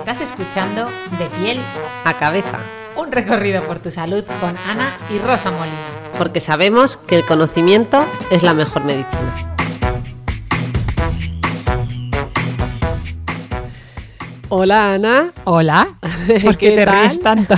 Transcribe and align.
Estás 0.00 0.20
escuchando 0.20 0.86
De 1.18 1.26
piel 1.38 1.60
a 2.04 2.14
cabeza, 2.14 2.58
un 2.96 3.12
recorrido 3.12 3.62
por 3.64 3.80
tu 3.80 3.90
salud 3.90 4.24
con 4.40 4.56
Ana 4.68 4.90
y 5.10 5.18
Rosa 5.18 5.50
Molina. 5.50 5.76
porque 6.16 6.40
sabemos 6.40 6.96
que 6.96 7.16
el 7.16 7.26
conocimiento 7.26 8.04
es 8.30 8.42
la 8.42 8.54
mejor 8.54 8.84
medicina. 8.84 9.34
Hola 14.48 14.94
Ana, 14.94 15.32
Hola, 15.44 15.88
¿por 16.42 16.56
qué, 16.56 16.70
¿Qué 16.70 16.76
te 16.76 16.84
tal? 16.84 17.04
ríes 17.06 17.20
tanto? 17.20 17.54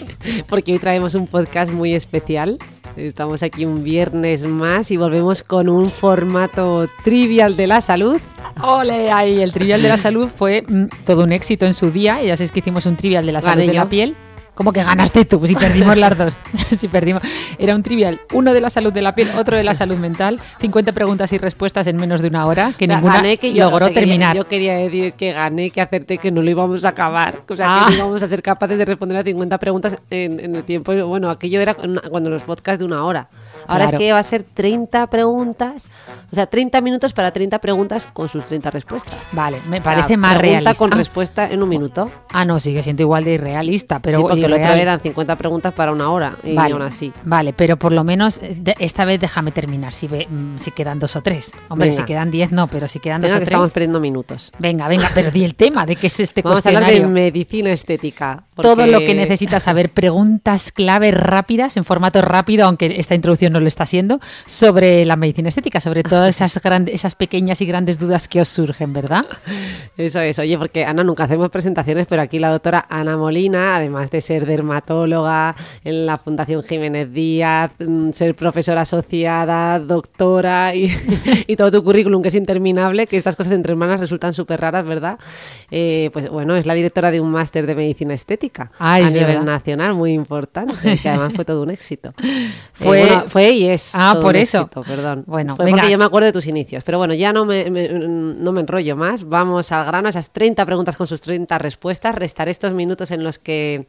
porque 0.48 0.72
hoy 0.72 0.78
traemos 0.78 1.14
un 1.14 1.26
podcast 1.26 1.70
muy 1.72 1.94
especial. 1.94 2.58
Estamos 2.96 3.42
aquí 3.42 3.64
un 3.64 3.82
viernes 3.82 4.44
más 4.44 4.90
y 4.92 4.96
volvemos 4.96 5.42
con 5.42 5.68
un 5.68 5.90
formato 5.90 6.88
trivial 7.02 7.56
de 7.56 7.66
la 7.66 7.80
salud. 7.80 8.20
Ole, 8.62 9.10
ahí 9.10 9.42
el 9.42 9.52
trivial 9.52 9.82
de 9.82 9.88
la 9.88 9.96
salud 9.96 10.28
fue 10.28 10.62
mm, 10.62 10.84
todo 11.04 11.24
un 11.24 11.32
éxito 11.32 11.66
en 11.66 11.74
su 11.74 11.90
día. 11.90 12.22
Ya 12.22 12.36
sabéis 12.36 12.52
que 12.52 12.60
hicimos 12.60 12.86
un 12.86 12.94
trivial 12.94 13.26
de 13.26 13.32
la 13.32 13.40
salud 13.40 13.66
de 13.66 13.72
la 13.72 13.88
piel. 13.88 14.14
¿Cómo 14.54 14.72
que 14.72 14.84
ganaste 14.84 15.24
tú? 15.24 15.40
Pues 15.40 15.48
si 15.50 15.56
perdimos 15.56 15.96
las 15.96 16.16
dos. 16.16 16.38
si 16.78 16.86
perdimos. 16.88 17.22
Era 17.58 17.74
un 17.74 17.82
trivial, 17.82 18.20
uno 18.32 18.52
de 18.52 18.60
la 18.60 18.70
salud 18.70 18.92
de 18.92 19.02
la 19.02 19.14
piel, 19.14 19.28
otro 19.36 19.56
de 19.56 19.64
la 19.64 19.74
salud 19.74 19.96
mental. 19.96 20.40
50 20.60 20.92
preguntas 20.92 21.32
y 21.32 21.38
respuestas 21.38 21.86
en 21.88 21.96
menos 21.96 22.22
de 22.22 22.28
una 22.28 22.46
hora, 22.46 22.72
que 22.78 22.84
O 22.84 22.86
sea, 22.86 22.96
ninguna 22.96 23.16
gané 23.16 23.36
que 23.36 23.52
yo, 23.52 23.64
logró 23.64 23.76
o 23.76 23.78
sea, 23.80 23.88
que 23.88 23.94
terminar. 23.94 24.36
Yo 24.36 24.46
quería 24.46 24.74
decir 24.78 25.12
que 25.14 25.32
gané, 25.32 25.70
que 25.70 25.80
acerté, 25.80 26.18
que 26.18 26.30
no 26.30 26.40
lo 26.40 26.50
íbamos 26.50 26.84
a 26.84 26.90
acabar. 26.90 27.42
O 27.48 27.54
sea, 27.54 27.66
Ah. 27.68 27.86
que 27.88 27.92
no 27.94 27.98
íbamos 28.04 28.22
a 28.22 28.28
ser 28.28 28.42
capaces 28.42 28.78
de 28.78 28.84
responder 28.84 29.18
a 29.18 29.24
50 29.24 29.58
preguntas 29.58 29.96
en, 30.10 30.38
en 30.38 30.54
el 30.54 30.62
tiempo. 30.64 30.94
Bueno, 31.06 31.30
aquello 31.30 31.60
era 31.60 31.74
cuando 31.74 32.30
los 32.30 32.42
podcasts 32.42 32.78
de 32.78 32.84
una 32.84 33.04
hora. 33.04 33.28
Ahora 33.66 33.84
Claro. 33.84 33.96
es 33.96 33.98
que 33.98 34.12
va 34.12 34.18
a 34.18 34.22
ser 34.22 34.42
30 34.42 35.06
preguntas, 35.08 35.88
o 36.30 36.34
sea, 36.34 36.46
30 36.46 36.80
minutos 36.80 37.12
para 37.12 37.30
30 37.32 37.58
preguntas 37.60 38.06
con 38.12 38.28
sus 38.28 38.44
30 38.46 38.70
respuestas. 38.70 39.30
Vale, 39.32 39.58
me 39.68 39.78
O 39.78 39.82
sea, 39.82 39.94
parece 39.94 40.16
más 40.16 40.36
pregunta 40.36 40.60
realista. 40.60 40.74
con 40.78 40.90
respuesta 40.90 41.50
en 41.50 41.62
un 41.62 41.68
minuto. 41.68 42.10
Ah, 42.32 42.44
no, 42.44 42.58
sigue 42.60 42.82
siendo 42.82 43.02
igual 43.02 43.24
de 43.24 43.34
irrealista, 43.34 43.98
pero 44.00 44.18
sí, 44.18 44.22
porque 44.22 44.40
irreal. 44.40 44.78
eran 44.78 45.00
50 45.00 45.36
preguntas 45.36 45.72
para 45.74 45.92
una 45.92 46.10
hora 46.10 46.34
y 46.42 46.54
Vale, 46.54 46.72
aún 46.74 46.82
así. 46.82 47.12
vale, 47.24 47.52
pero 47.52 47.76
por 47.76 47.92
lo 47.92 48.04
menos 48.04 48.38
eh, 48.42 48.74
esta 48.78 49.04
vez 49.04 49.20
déjame 49.20 49.50
terminar. 49.52 49.92
Si, 49.92 50.06
ve- 50.08 50.26
mm, 50.28 50.58
si 50.58 50.70
quedan 50.70 50.98
dos 50.98 51.16
o 51.16 51.22
tres. 51.22 51.52
Hombre, 51.68 51.88
Venga. 51.88 52.02
si 52.02 52.06
quedan 52.06 52.30
diez 52.30 52.52
no, 52.52 52.66
pero 52.66 52.88
si 52.88 53.00
quedan 53.00 53.22
dos 53.22 53.30
o 53.30 53.34
que 53.34 53.38
tres. 53.40 53.48
estamos 53.48 53.72
perdiendo 53.72 54.00
minutos. 54.00 54.52
Venga, 54.58 54.88
venga, 54.88 55.08
pero 55.14 55.30
di 55.30 55.44
el 55.44 55.54
tema 55.56 55.86
de 55.86 55.96
qué 55.96 56.08
es 56.08 56.20
este 56.20 56.42
Vamos 56.42 56.64
a 56.66 56.68
hablar 56.68 56.82
de 56.82 56.86
cuestionario. 56.88 57.14
medicina 57.14 57.70
estética. 57.72 58.44
Todo 58.54 58.86
lo 58.86 59.00
que 59.00 59.14
necesitas 59.14 59.62
saber, 59.64 59.90
preguntas 59.90 60.70
clave 60.72 61.10
rápidas, 61.10 61.76
en 61.76 61.84
formato 61.84 62.20
rápido, 62.22 62.66
aunque 62.66 63.00
esta 63.00 63.14
introducción 63.14 63.52
no 63.54 63.60
lo 63.60 63.68
está 63.68 63.84
haciendo, 63.84 64.20
sobre 64.44 65.04
la 65.06 65.16
medicina 65.16 65.48
estética, 65.48 65.80
sobre 65.80 66.02
todas 66.02 66.28
esas, 66.36 66.62
grandes, 66.62 66.94
esas 66.94 67.14
pequeñas 67.14 67.60
y 67.62 67.66
grandes 67.66 67.98
dudas 67.98 68.28
que 68.28 68.40
os 68.40 68.48
surgen, 68.48 68.92
¿verdad? 68.92 69.24
Eso 69.96 70.20
es, 70.20 70.38
oye, 70.38 70.58
porque 70.58 70.84
Ana 70.84 71.02
nunca 71.04 71.24
hacemos 71.24 71.48
presentaciones, 71.50 72.06
pero 72.08 72.20
aquí 72.22 72.38
la 72.38 72.50
doctora 72.50 72.84
Ana 72.90 73.16
Molina, 73.16 73.76
además 73.76 74.10
de 74.10 74.20
ser 74.20 74.44
dermatóloga 74.44 75.54
en 75.84 76.06
la 76.06 76.18
Fundación 76.18 76.62
Jiménez 76.62 77.12
Díaz, 77.12 77.70
mm, 77.78 78.10
ser 78.10 78.34
profesora 78.34 78.82
asociada, 78.82 79.78
doctora 79.78 80.74
y, 80.74 80.90
y 81.46 81.56
todo 81.56 81.70
tu 81.70 81.84
currículum 81.84 82.20
que 82.22 82.28
es 82.28 82.34
interminable, 82.34 83.06
que 83.06 83.16
estas 83.16 83.36
cosas 83.36 83.52
entre 83.52 83.72
hermanas 83.72 84.00
resultan 84.00 84.34
súper 84.34 84.60
raras, 84.60 84.84
¿verdad? 84.84 85.18
Eh, 85.70 86.10
pues 86.12 86.28
bueno, 86.28 86.56
es 86.56 86.66
la 86.66 86.74
directora 86.74 87.10
de 87.10 87.20
un 87.20 87.30
máster 87.30 87.66
de 87.66 87.74
medicina 87.74 88.14
estética 88.14 88.70
Ay, 88.78 89.04
a 89.04 89.10
nivel 89.10 89.26
verdad. 89.26 89.42
nacional, 89.42 89.94
muy 89.94 90.12
importante, 90.12 90.98
que 91.02 91.08
además 91.08 91.32
fue 91.34 91.44
todo 91.44 91.62
un 91.62 91.70
éxito. 91.70 92.12
Fue- 92.72 92.94
Eh, 93.04 93.06
bueno, 93.06 93.24
fue 93.26 93.43
y 93.52 93.66
es. 93.68 93.92
Ah, 93.94 94.16
por 94.20 94.34
un 94.34 94.40
eso. 94.40 94.62
éxito, 94.62 94.82
perdón. 94.82 95.24
Bueno, 95.26 95.56
venga. 95.56 95.70
porque 95.78 95.90
yo 95.90 95.98
me 95.98 96.04
acuerdo 96.04 96.26
de 96.26 96.32
tus 96.32 96.46
inicios. 96.46 96.84
Pero 96.84 96.98
bueno, 96.98 97.14
ya 97.14 97.32
no 97.32 97.44
me, 97.44 97.70
me- 97.70 97.88
no 97.88 98.52
me 98.52 98.60
enrollo 98.60 98.96
más. 98.96 99.28
Vamos 99.28 99.72
al 99.72 99.84
grano, 99.86 100.08
esas 100.08 100.30
30 100.30 100.64
preguntas 100.66 100.96
con 100.96 101.06
sus 101.06 101.20
30 101.20 101.58
respuestas. 101.58 102.14
Restaré 102.14 102.50
estos 102.50 102.72
minutos 102.72 103.10
en 103.10 103.22
los 103.24 103.38
que, 103.38 103.86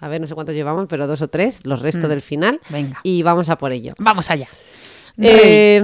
a 0.00 0.08
ver, 0.08 0.20
no 0.20 0.26
sé 0.26 0.34
cuántos 0.34 0.54
llevamos, 0.54 0.86
pero 0.88 1.06
dos 1.06 1.22
o 1.22 1.28
tres, 1.28 1.60
los 1.64 1.80
restos 1.82 2.08
del 2.08 2.22
final. 2.22 2.60
Mm. 2.68 2.72
Venga. 2.72 3.00
Y 3.02 3.22
vamos 3.22 3.48
a 3.48 3.58
por 3.58 3.72
ello. 3.72 3.94
Vamos 3.98 4.30
allá. 4.30 4.46
Eh, 5.20 5.80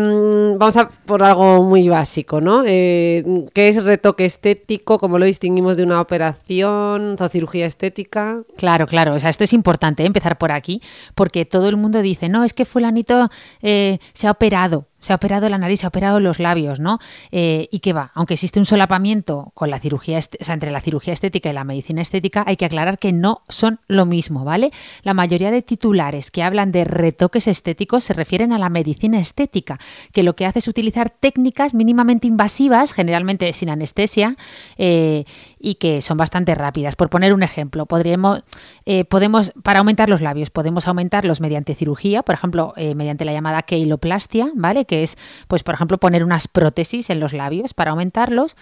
vamos 0.56 0.76
a 0.76 0.88
por 0.88 1.22
algo 1.22 1.62
muy 1.64 1.88
básico, 1.88 2.40
¿no? 2.40 2.62
Eh, 2.66 3.24
¿Qué 3.52 3.68
es 3.68 3.84
retoque 3.84 4.24
estético? 4.24 4.98
¿Cómo 4.98 5.18
lo 5.18 5.24
distinguimos 5.24 5.76
de 5.76 5.82
una 5.82 6.00
operación 6.00 7.16
o 7.18 7.28
cirugía 7.28 7.66
estética? 7.66 8.42
Claro, 8.56 8.86
claro. 8.86 9.14
O 9.14 9.20
sea, 9.20 9.30
esto 9.30 9.44
es 9.44 9.52
importante 9.52 10.04
¿eh? 10.04 10.06
empezar 10.06 10.38
por 10.38 10.52
aquí, 10.52 10.80
porque 11.14 11.44
todo 11.44 11.68
el 11.68 11.76
mundo 11.76 12.00
dice, 12.00 12.28
no, 12.28 12.44
es 12.44 12.52
que 12.52 12.64
fulanito 12.64 13.28
se 13.60 14.26
ha 14.26 14.30
operado, 14.30 14.86
se 15.04 15.12
ha 15.12 15.16
operado 15.16 15.50
la 15.50 15.58
nariz, 15.58 15.80
se 15.80 15.86
ha 15.86 15.90
operado 15.90 16.18
los 16.18 16.38
labios, 16.38 16.80
¿no? 16.80 16.98
Eh, 17.30 17.68
¿Y 17.70 17.80
qué 17.80 17.92
va? 17.92 18.10
Aunque 18.14 18.34
existe 18.34 18.58
un 18.58 18.64
solapamiento 18.64 19.52
con 19.52 19.68
la 19.68 19.78
cirugía, 19.78 20.18
entre 20.48 20.70
la 20.70 20.80
cirugía 20.80 21.12
estética 21.12 21.50
y 21.50 21.52
la 21.52 21.64
medicina 21.64 22.00
estética, 22.00 22.42
hay 22.46 22.56
que 22.56 22.64
aclarar 22.64 22.98
que 22.98 23.12
no 23.12 23.42
son 23.50 23.80
lo 23.86 24.06
mismo, 24.06 24.44
¿vale? 24.44 24.70
La 25.02 25.12
mayoría 25.12 25.50
de 25.50 25.60
titulares 25.60 26.30
que 26.30 26.42
hablan 26.42 26.72
de 26.72 26.84
retoques 26.84 27.46
estéticos 27.48 28.02
se 28.02 28.14
refieren 28.14 28.50
a 28.54 28.58
la 28.58 28.70
medicina 28.70 29.18
estética, 29.18 29.76
que 30.12 30.22
lo 30.22 30.34
que 30.36 30.46
hace 30.46 30.60
es 30.60 30.68
utilizar 30.68 31.10
técnicas 31.10 31.74
mínimamente 31.74 32.26
invasivas, 32.26 32.94
generalmente 32.94 33.52
sin 33.52 33.68
anestesia, 33.68 34.38
eh, 34.78 35.26
y 35.58 35.74
que 35.74 36.00
son 36.00 36.16
bastante 36.16 36.54
rápidas. 36.54 36.96
Por 36.96 37.10
poner 37.10 37.34
un 37.34 37.42
ejemplo, 37.42 37.84
podríamos, 37.84 38.42
eh, 38.86 39.04
podemos, 39.04 39.52
para 39.62 39.80
aumentar 39.80 40.08
los 40.08 40.22
labios, 40.22 40.48
podemos 40.48 40.88
aumentarlos 40.88 41.42
mediante 41.42 41.74
cirugía, 41.74 42.22
por 42.22 42.34
ejemplo, 42.34 42.72
mediante 42.76 43.24
la 43.26 43.32
llamada 43.32 43.62
keiloplastia, 43.62 44.50
¿vale? 44.54 44.86
Que 44.86 44.93
es, 45.02 45.16
pues, 45.48 45.62
por 45.62 45.74
ejemplo, 45.74 45.98
poner 45.98 46.24
unas 46.24 46.48
prótesis 46.48 47.10
en 47.10 47.20
los 47.20 47.32
labios 47.32 47.74
para 47.74 47.90
aumentarlos 47.90 48.56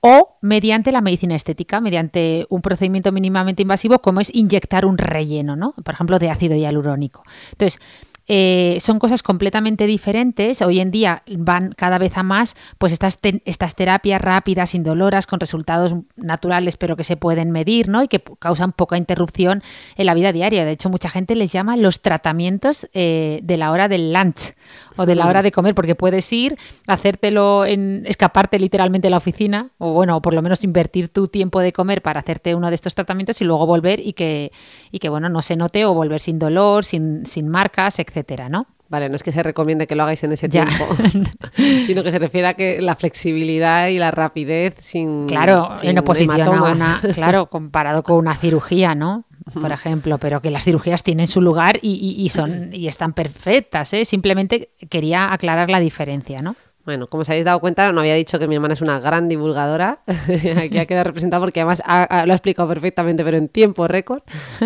o 0.00 0.38
mediante 0.42 0.92
la 0.92 1.00
medicina 1.00 1.34
estética, 1.34 1.80
mediante 1.80 2.46
un 2.50 2.62
procedimiento 2.62 3.10
mínimamente 3.12 3.62
invasivo 3.62 3.98
como 3.98 4.20
es 4.20 4.30
inyectar 4.32 4.86
un 4.86 4.96
relleno, 4.96 5.56
¿no? 5.56 5.72
Por 5.72 5.94
ejemplo, 5.94 6.18
de 6.18 6.30
ácido 6.30 6.56
hialurónico. 6.56 7.22
Entonces, 7.52 7.80
eh, 8.28 8.78
son 8.80 8.98
cosas 8.98 9.22
completamente 9.22 9.86
diferentes. 9.86 10.62
Hoy 10.62 10.80
en 10.80 10.90
día 10.90 11.22
van 11.36 11.72
cada 11.76 11.98
vez 11.98 12.16
a 12.16 12.22
más 12.22 12.54
pues 12.78 12.92
estas, 12.92 13.18
te- 13.18 13.42
estas 13.44 13.74
terapias 13.74 14.20
rápidas, 14.20 14.74
indoloras, 14.74 15.26
con 15.26 15.40
resultados 15.40 15.94
naturales, 16.16 16.76
pero 16.76 16.94
que 16.96 17.04
se 17.04 17.16
pueden 17.16 17.50
medir, 17.50 17.88
¿no? 17.88 18.02
Y 18.02 18.08
que 18.08 18.22
causan 18.38 18.72
poca 18.72 18.96
interrupción 18.96 19.62
en 19.96 20.06
la 20.06 20.14
vida 20.14 20.32
diaria. 20.32 20.64
De 20.64 20.72
hecho, 20.72 20.88
mucha 20.90 21.10
gente 21.10 21.34
les 21.34 21.50
llama 21.52 21.76
los 21.76 22.00
tratamientos 22.00 22.86
eh, 22.92 23.40
de 23.42 23.56
la 23.56 23.70
hora 23.72 23.88
del 23.88 24.12
lunch 24.12 24.54
o 24.96 25.06
de 25.06 25.14
la 25.14 25.26
hora 25.26 25.42
de 25.42 25.52
comer, 25.52 25.74
porque 25.74 25.94
puedes 25.94 26.32
ir, 26.32 26.56
hacértelo 26.88 27.64
en 27.64 28.04
escaparte 28.06 28.58
literalmente 28.58 29.06
de 29.06 29.10
la 29.10 29.16
oficina, 29.16 29.70
o 29.78 29.92
bueno, 29.92 30.20
por 30.20 30.34
lo 30.34 30.42
menos 30.42 30.64
invertir 30.64 31.08
tu 31.08 31.28
tiempo 31.28 31.60
de 31.60 31.72
comer 31.72 32.02
para 32.02 32.20
hacerte 32.20 32.54
uno 32.54 32.68
de 32.68 32.74
estos 32.74 32.94
tratamientos 32.96 33.40
y 33.40 33.44
luego 33.44 33.64
volver 33.64 34.00
y 34.00 34.12
que, 34.12 34.50
y 34.90 34.98
que 34.98 35.08
bueno, 35.08 35.28
no 35.28 35.40
se 35.40 35.54
note 35.56 35.84
o 35.84 35.94
volver 35.94 36.20
sin 36.20 36.38
dolor, 36.40 36.84
sin, 36.84 37.26
sin 37.26 37.48
marcas, 37.48 37.94
etcétera, 38.18 38.48
¿no? 38.48 38.66
Vale, 38.88 39.08
no 39.10 39.16
es 39.16 39.22
que 39.22 39.32
se 39.32 39.42
recomiende 39.42 39.86
que 39.86 39.94
lo 39.94 40.02
hagáis 40.02 40.24
en 40.24 40.32
ese 40.32 40.48
Ya. 40.48 40.64
tiempo, 40.66 40.86
sino 41.86 42.02
que 42.02 42.10
se 42.10 42.18
refiere 42.18 42.48
a 42.48 42.54
que 42.54 42.80
la 42.80 42.96
flexibilidad 42.96 43.88
y 43.88 43.98
la 43.98 44.10
rapidez 44.10 44.76
sin 44.80 45.26
Claro, 45.26 45.68
sin 45.78 45.90
en 45.90 45.98
oposición 45.98 46.48
a 46.48 46.62
una, 46.72 47.00
claro, 47.14 47.46
comparado 47.50 48.02
con 48.02 48.16
una 48.16 48.34
cirugía, 48.34 48.94
¿no? 48.94 49.24
Por 49.54 49.72
ejemplo, 49.72 50.18
pero 50.18 50.42
que 50.42 50.50
las 50.50 50.64
cirugías 50.64 51.02
tienen 51.02 51.26
su 51.26 51.40
lugar 51.40 51.78
y, 51.80 51.92
y- 51.94 52.22
y 52.22 52.28
son 52.28 52.74
y 52.74 52.86
están 52.88 53.12
perfectas, 53.14 53.94
¿eh? 53.94 54.04
Simplemente 54.04 54.70
quería 54.90 55.32
aclarar 55.32 55.70
la 55.70 55.80
diferencia, 55.80 56.40
¿no? 56.40 56.54
Bueno, 56.84 57.06
como 57.08 57.20
os 57.22 57.28
habéis 57.28 57.44
dado 57.44 57.60
cuenta, 57.60 57.92
no 57.92 58.00
había 58.00 58.14
dicho 58.14 58.38
que 58.38 58.48
mi 58.48 58.54
hermana 58.54 58.72
es 58.74 58.80
una 58.80 58.98
gran 59.00 59.28
divulgadora. 59.28 60.00
Aquí 60.62 60.78
ha 60.78 60.86
quedado 60.86 61.04
representada 61.04 61.40
porque 61.40 61.60
además 61.60 61.82
ha- 61.84 62.04
ha- 62.04 62.26
lo 62.26 62.32
ha 62.32 62.36
explicado 62.36 62.66
perfectamente, 62.68 63.22
pero 63.24 63.36
en 63.36 63.48
tiempo 63.48 63.86
récord. 63.88 64.22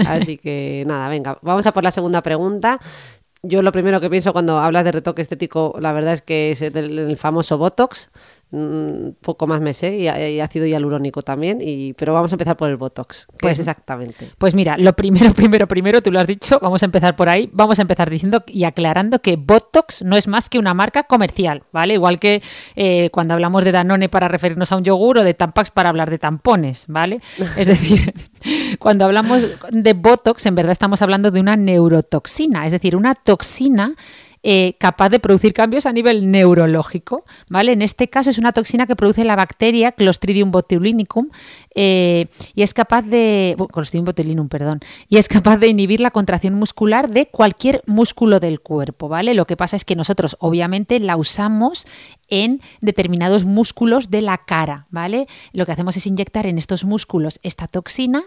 Así 0.07 0.37
que 0.39 0.85
nada, 0.87 1.09
venga, 1.09 1.39
vamos 1.43 1.67
a 1.67 1.73
por 1.73 1.83
la 1.83 1.91
segunda 1.91 2.23
pregunta. 2.23 2.79
Yo 3.45 3.61
lo 3.63 3.73
primero 3.73 4.01
que 4.01 4.09
pienso 4.09 4.33
cuando 4.33 4.59
hablas 4.61 4.85
de 4.85 4.93
retoque 4.93 5.21
estético, 5.21 5.75
la 5.81 5.93
verdad 5.93 6.13
es 6.13 6.23
que 6.23 6.53
es 6.53 6.63
el, 6.63 7.17
famoso 7.17 7.59
Botox. 7.59 8.11
Mm, 8.53 9.09
poco 9.21 9.47
más 9.49 9.61
me 9.61 9.75
sé, 9.75 9.97
y, 9.97 10.03
y 10.09 10.41
ácido 10.41 10.67
hialurónico 10.67 11.23
también, 11.23 11.59
y, 11.61 11.93
pero 11.95 12.15
vamos 12.15 12.31
a 12.33 12.37
empezar 12.37 12.57
por 12.57 12.71
el 12.71 12.77
Botox. 12.77 13.27
¿Qué 13.33 13.37
Pues- 13.41 13.55
es 13.55 13.59
exactamente? 13.61 14.31
Pues 14.39 14.55
mira, 14.55 14.77
lo 14.79 14.93
primero, 14.95 15.33
primero, 15.35 15.67
primero, 15.67 16.01
tú 16.03 16.13
lo 16.13 16.21
has 16.21 16.27
dicho, 16.27 16.59
vamos 16.63 16.83
a 16.83 16.87
empezar 16.87 17.17
por 17.17 17.29
ahí, 17.29 17.51
vamos 17.53 17.79
a 17.79 17.83
empezar 17.83 18.09
diciendo 18.09 18.45
y 18.47 18.65
aclarando 18.65 19.19
que 19.21 19.37
Botox 19.37 20.05
no 20.05 20.17
es 20.17 20.29
más 20.29 20.49
que 20.49 20.59
una 20.59 20.75
marca 20.75 21.03
comercial, 21.05 21.65
¿vale? 21.73 21.95
Igual 21.95 22.19
que 22.21 22.43
eh, 22.77 23.11
cuando 23.13 23.35
hablamos 23.35 23.65
de 23.65 23.73
Danone 23.73 24.09
para 24.09 24.29
referirnos 24.29 24.71
a 24.71 24.77
un 24.77 24.85
yogur 24.85 25.19
o 25.19 25.25
de 25.25 25.35
Tampax 25.35 25.71
para 25.71 25.89
hablar 25.89 26.11
de 26.11 26.19
tampones, 26.19 26.85
¿vale? 26.89 27.19
Es 27.57 27.67
decir, 27.67 28.13
cuando 28.79 29.05
hablamos 29.07 29.47
de 29.71 29.93
Botox, 29.95 30.47
en 30.47 30.55
verdad 30.55 30.73
estamos 30.73 31.01
hablando 31.03 31.31
de 31.31 31.41
una 31.41 31.57
neurotoxina, 31.57 32.67
es 32.67 32.73
decir, 32.73 32.97
una 32.97 33.15
toxina 33.15 33.95
eh, 34.43 34.75
capaz 34.79 35.09
de 35.11 35.21
producir 35.21 35.55
cambios 35.55 35.87
a 35.87 35.93
nivel 35.93 36.31
neurológico, 36.31 37.25
¿vale? 37.49 37.73
En 37.73 37.83
este 37.83 38.09
caso 38.09 38.31
es 38.31 38.39
una 38.39 38.53
toxina 38.53 38.87
que 38.87 38.97
produce 38.97 39.25
la 39.25 39.37
bacteria 39.37 39.93
Clostridium 39.93 40.51
botulinicum 40.51 41.29
eh, 41.75 42.27
y 42.55 42.63
es 42.63 42.75
capaz 42.75 43.03
de 43.03 43.57
Clostridium 43.73 44.05
botulinum, 44.05 44.49
perdón, 44.49 44.81
y 45.09 45.19
es 45.19 45.29
capaz 45.29 45.59
de 45.59 45.69
inhibir 45.69 46.01
la 46.01 46.11
contracción 46.11 46.55
muscular 46.55 47.09
de 47.09 47.27
cualquier 47.27 47.83
músculo 47.87 48.41
del 48.41 48.61
cuerpo, 48.61 49.09
¿vale? 49.09 49.35
Lo 49.35 49.45
que 49.45 49.57
pasa 49.57 49.77
es 49.77 49.85
que 49.85 49.97
nosotros 49.97 50.37
obviamente 50.41 50.99
la 50.99 51.17
usamos 51.17 51.87
en 52.33 52.63
determinados 52.81 53.45
músculos 53.45 54.11
de 54.11 54.23
la 54.23 54.39
cara, 54.39 54.87
¿vale? 54.89 55.27
Lo 55.53 55.67
que 55.67 55.73
hacemos 55.73 55.99
es 55.99 56.07
inyectar 56.07 56.47
en 56.47 56.57
estos 56.57 56.87
músculos 56.87 57.39
esta 57.43 57.69
toxina 57.69 58.23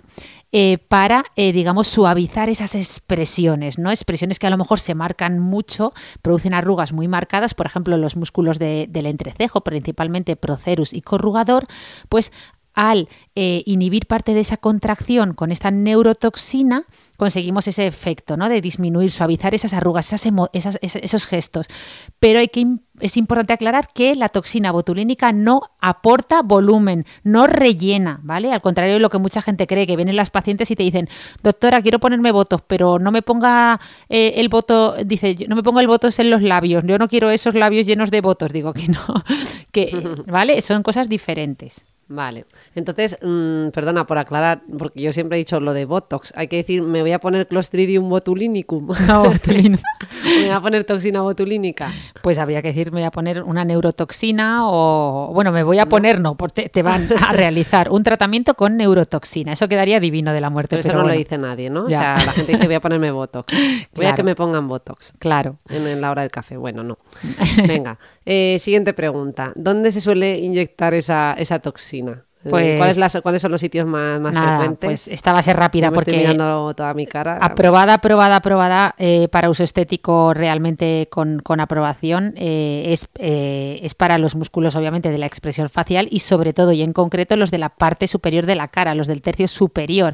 eh, 0.51 0.77
para, 0.77 1.25
eh, 1.35 1.51
digamos, 1.51 1.87
suavizar 1.87 2.47
esas 2.49 2.75
expresiones, 2.75 3.79
¿no? 3.79 3.89
Expresiones 3.89 4.37
que 4.37 4.45
a 4.45 4.51
lo 4.51 4.57
mejor 4.57 4.79
se 4.79 4.93
marcan 4.93 5.39
mucho, 5.39 5.91
producen 6.21 6.53
arrugas 6.53 6.93
muy 6.93 7.07
marcadas, 7.07 7.55
por 7.55 7.65
ejemplo, 7.65 7.97
los 7.97 8.15
músculos 8.15 8.59
de- 8.59 8.85
del 8.89 9.07
entrecejo, 9.07 9.61
principalmente 9.61 10.35
procerus 10.35 10.93
y 10.93 11.01
corrugador, 11.01 11.65
pues 12.07 12.31
al 12.75 13.07
eh, 13.36 13.63
inhibir 13.66 14.06
parte 14.06 14.33
de 14.33 14.42
esa 14.42 14.57
contracción 14.57 15.33
con 15.33 15.51
esta 15.51 15.72
neurotoxina, 15.72 16.86
conseguimos 17.18 17.68
ese 17.68 17.88
efecto, 17.88 18.38
¿no? 18.38 18.50
De 18.50 18.62
disminuir, 18.62 19.10
suavizar 19.10 19.56
esas 19.56 19.74
arrugas, 19.74 20.12
esas 20.12 20.80
esos 20.81 21.25
gestos. 21.25 21.68
Pero 22.19 22.39
hay 22.39 22.50
que, 22.50 22.66
es 23.00 23.18
importante 23.18 23.54
aclarar 23.54 23.88
que 23.94 24.16
la 24.16 24.30
toxina 24.30 24.72
botulínica 24.72 25.31
no 25.31 25.62
aporta 25.80 26.42
volumen, 26.42 27.06
no 27.24 27.48
rellena, 27.48 28.19
¿vale? 28.24 28.51
Al 28.51 28.62
contrario 28.62 28.95
de 28.95 29.00
lo 29.00 29.10
que 29.10 29.18
mucha 29.18 29.42
gente 29.42 29.68
cree, 29.68 29.88
que 29.88 29.95
vienen 29.95 30.18
las 30.18 30.30
pacientes 30.30 30.69
y 30.72 30.75
te 30.75 30.83
dicen, 30.83 31.10
doctora, 31.42 31.81
quiero 31.81 32.00
ponerme 32.00 32.31
votos, 32.31 32.62
pero 32.68 33.00
no 33.00 33.12
me 33.12 33.22
ponga 33.22 33.80
eh, 34.10 34.33
el 34.36 34.50
voto, 34.50 34.95
dice, 35.06 35.36
no 35.48 35.56
me 35.56 35.63
ponga 35.63 35.81
el 35.81 35.88
votos 35.88 36.19
en 36.19 36.30
los 36.30 36.42
labios, 36.42 36.83
yo 36.86 36.98
no 36.98 37.07
quiero 37.07 37.30
esos 37.30 37.56
labios 37.56 37.86
llenos 37.86 38.12
de 38.12 38.22
votos, 38.22 38.51
digo 38.51 38.74
que 38.74 38.88
no, 38.88 39.24
que, 39.72 40.16
¿vale? 40.27 40.62
Son 40.62 40.83
cosas 40.83 41.07
diferentes. 41.07 41.86
Vale, 42.07 42.45
entonces, 42.75 43.17
mm, 43.23 43.69
perdona 43.69 44.05
por 44.05 44.19
aclarar, 44.19 44.61
porque 44.77 45.01
yo 45.01 45.11
siempre 45.11 45.37
he 45.37 45.39
dicho 45.39 45.59
lo 45.59 45.73
de 45.73 45.85
Botox. 45.85 46.33
Hay 46.35 46.47
que 46.47 46.57
decir, 46.57 46.83
me 46.83 47.01
voy 47.01 47.11
a 47.13 47.19
poner 47.19 47.47
Clostridium 47.47 48.07
botulinicum. 48.09 48.89
No, 49.07 49.25
botulino. 49.25 49.77
me 50.23 50.41
voy 50.41 50.49
a 50.49 50.61
poner 50.61 50.83
toxina 50.83 51.21
botulínica. 51.21 51.91
Pues 52.21 52.37
habría 52.37 52.61
que 52.61 52.69
decir, 52.69 52.91
me 52.91 52.99
voy 53.01 53.07
a 53.07 53.11
poner 53.11 53.41
una 53.43 53.65
neurotoxina 53.65 54.69
o, 54.69 55.31
bueno, 55.33 55.51
me 55.51 55.63
voy 55.63 55.79
a 55.79 55.87
poner, 55.87 56.19
no, 56.19 56.35
porque 56.35 56.69
te 56.69 56.83
van 56.83 57.07
a 57.21 57.31
realizar 57.33 57.89
un 57.89 58.03
tratamiento 58.03 58.53
con 58.53 58.77
neurotoxina. 58.77 59.53
Eso 59.53 59.67
quedaría 59.67 59.99
divino 59.99 60.31
de 60.31 60.41
la 60.41 60.51
muerte. 60.51 60.75
Pero 60.75 60.81
eso 60.81 60.89
pero 60.89 61.01
no 61.01 61.07
lo 61.07 61.13
dice 61.13 61.39
nadie, 61.39 61.71
¿no? 61.71 61.89
Ya. 61.89 61.97
O 61.97 62.19
sea, 62.19 62.25
la 62.25 62.31
gente 62.33 62.51
dice, 62.53 62.65
voy 62.65 62.75
a 62.75 62.81
ponerme 62.81 63.11
Botox. 63.11 63.51
Voy 63.95 64.05
a 64.05 64.13
que 64.13 64.23
me 64.23 64.35
pongan 64.35 64.67
Botox. 64.67 65.13
Claro. 65.17 65.57
En, 65.69 65.87
en 65.87 66.01
la 66.01 66.11
hora 66.11 66.21
del 66.21 66.31
café. 66.31 66.57
Bueno, 66.57 66.83
no. 66.83 66.99
Venga, 67.67 67.97
eh, 68.25 68.57
siguiente 68.59 68.93
pregunta. 68.93 69.51
¿Dónde 69.55 69.91
se 69.91 70.01
suele 70.01 70.37
inyectar 70.37 70.93
esa, 70.93 71.33
esa 71.37 71.59
toxina? 71.59 71.94
Eh, 72.00 72.47
Pues- 72.51 72.77
¿cuáles, 72.77 72.97
las- 72.97 73.19
¿Cuáles 73.24 73.42
son 73.42 73.51
los 73.51 73.59
sitios 73.59 73.88
más, 73.88 74.19
más 74.19 74.31
Nada, 74.33 74.57
frecuentes? 74.59 74.88
pues 74.88 75.07
esta 75.07 75.33
va 75.33 75.39
a 75.39 75.44
ser 75.44 75.57
rápida 75.57 75.88
Como 75.88 76.01
estoy 76.01 76.13
porque 76.13 76.27
mirando 76.27 76.75
toda 76.75 76.94
mi 76.94 77.07
cara. 77.07 77.39
aprobada, 77.42 77.95
aprobada, 77.95 78.36
aprobada 78.36 78.94
eh, 79.00 79.27
para 79.31 79.50
uso 79.50 79.63
estético 79.63 80.31
realmente 80.36 81.07
con, 81.09 81.39
con 81.39 81.59
aprobación 81.59 82.36
eh, 82.38 82.89
es, 82.92 83.07
eh, 83.18 83.80
es 83.81 83.95
para 83.95 84.19
los 84.19 84.36
músculos 84.36 84.75
obviamente 84.75 85.09
de 85.09 85.18
la 85.18 85.25
expresión 85.25 85.71
facial 85.71 86.07
y 86.12 86.19
sobre 86.19 86.53
todo 86.53 86.71
y 86.71 86.83
en 86.83 86.94
concreto 86.94 87.36
los 87.36 87.50
de 87.50 87.57
la 87.57 87.69
parte 87.69 88.06
superior 88.06 88.45
de 88.45 88.53
la 88.53 88.68
cara, 88.68 88.94
los 88.94 89.07
del 89.07 89.24
tercio 89.24 89.48
superior. 89.48 90.13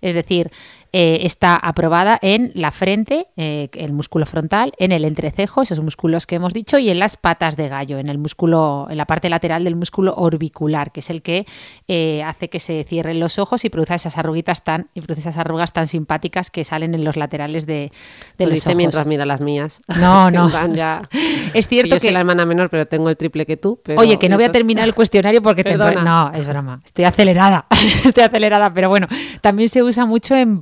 Es 0.00 0.14
decir, 0.14 0.50
eh, 0.98 1.26
está 1.26 1.56
aprobada 1.56 2.18
en 2.22 2.52
la 2.54 2.70
frente, 2.70 3.26
eh, 3.36 3.68
el 3.74 3.92
músculo 3.92 4.24
frontal, 4.24 4.72
en 4.78 4.92
el 4.92 5.04
entrecejo, 5.04 5.60
esos 5.60 5.80
músculos 5.80 6.26
que 6.26 6.36
hemos 6.36 6.54
dicho, 6.54 6.78
y 6.78 6.88
en 6.88 6.98
las 6.98 7.18
patas 7.18 7.54
de 7.56 7.68
gallo, 7.68 7.98
en 7.98 8.08
el 8.08 8.16
músculo, 8.16 8.86
en 8.88 8.96
la 8.96 9.04
parte 9.04 9.28
lateral 9.28 9.64
del 9.64 9.76
músculo 9.76 10.14
orbicular, 10.16 10.92
que 10.92 11.00
es 11.00 11.10
el 11.10 11.20
que 11.20 11.44
eh, 11.86 12.22
hace 12.22 12.48
que 12.48 12.60
se 12.60 12.82
cierren 12.84 13.20
los 13.20 13.38
ojos 13.38 13.66
y 13.66 13.68
produzca 13.68 13.96
esas 13.96 14.16
arruguitas 14.16 14.64
tan, 14.64 14.88
y 14.94 15.02
produce 15.02 15.20
esas 15.20 15.36
arrugas 15.36 15.74
tan 15.74 15.86
simpáticas 15.86 16.50
que 16.50 16.64
salen 16.64 16.94
en 16.94 17.04
los 17.04 17.16
laterales 17.18 17.66
de, 17.66 17.92
de 18.38 18.44
Lo 18.44 18.46
los 18.46 18.54
dice 18.54 18.68
ojos. 18.70 18.76
mientras 18.78 19.04
mira 19.06 19.26
las 19.26 19.42
mías. 19.42 19.82
No, 20.00 20.30
no. 20.30 20.48
ya- 20.74 21.02
Es 21.52 21.68
cierto 21.68 21.96
yo 21.96 22.00
soy 22.00 22.08
que- 22.08 22.12
la 22.14 22.20
hermana 22.20 22.46
menor, 22.46 22.70
pero 22.70 22.86
tengo 22.86 23.10
el 23.10 23.18
triple 23.18 23.44
que 23.44 23.58
tú. 23.58 23.80
pero- 23.82 24.00
Oye, 24.00 24.18
que 24.18 24.28
no 24.30 24.36
voy 24.36 24.44
a 24.46 24.52
terminar 24.52 24.84
el 24.88 24.94
cuestionario 24.94 25.42
porque 25.42 25.62
te. 25.62 25.76
No, 25.76 26.32
es 26.32 26.46
broma. 26.46 26.80
Estoy 26.84 27.04
acelerada. 27.04 27.66
Estoy 28.04 28.22
acelerada, 28.24 28.72
pero 28.72 28.88
bueno, 28.88 29.08
también 29.42 29.68
se 29.68 29.82
usa 29.82 30.06
mucho 30.06 30.34
en 30.34 30.58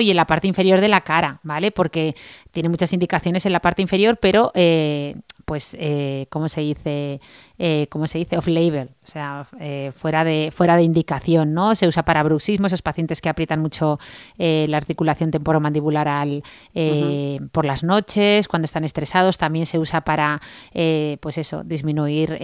y 0.00 0.10
en 0.10 0.16
la 0.16 0.26
parte 0.26 0.48
inferior 0.48 0.80
de 0.80 0.88
la 0.88 1.00
cara, 1.00 1.40
¿vale? 1.42 1.70
Porque 1.70 2.14
tiene 2.50 2.68
muchas 2.68 2.92
indicaciones 2.92 3.46
en 3.46 3.52
la 3.52 3.60
parte 3.60 3.82
inferior, 3.82 4.18
pero 4.20 4.50
eh, 4.54 5.14
pues, 5.44 5.76
eh, 5.78 6.26
¿cómo 6.30 6.48
se 6.48 6.60
dice? 6.60 7.18
Eh, 7.58 7.86
¿Cómo 7.90 8.06
se 8.08 8.18
dice? 8.18 8.36
Off-label, 8.36 8.88
o 9.04 9.06
sea, 9.06 9.46
eh, 9.60 9.92
fuera, 9.94 10.24
de, 10.24 10.50
fuera 10.52 10.76
de 10.76 10.82
indicación, 10.82 11.54
¿no? 11.54 11.74
Se 11.74 11.86
usa 11.86 12.04
para 12.04 12.22
bruxismo, 12.22 12.66
esos 12.66 12.82
pacientes 12.82 13.20
que 13.20 13.28
aprietan 13.28 13.60
mucho 13.60 13.98
eh, 14.38 14.66
la 14.68 14.78
articulación 14.78 15.30
temporomandibular 15.30 16.08
al, 16.08 16.42
eh, 16.74 17.38
por 17.52 17.64
las 17.64 17.84
noches, 17.84 18.48
cuando 18.48 18.64
están 18.64 18.84
estresados, 18.84 19.38
también 19.38 19.66
se 19.66 19.78
usa 19.78 20.00
para, 20.00 20.40
pues 21.20 21.38
eso, 21.38 21.62
disminuir 21.62 22.38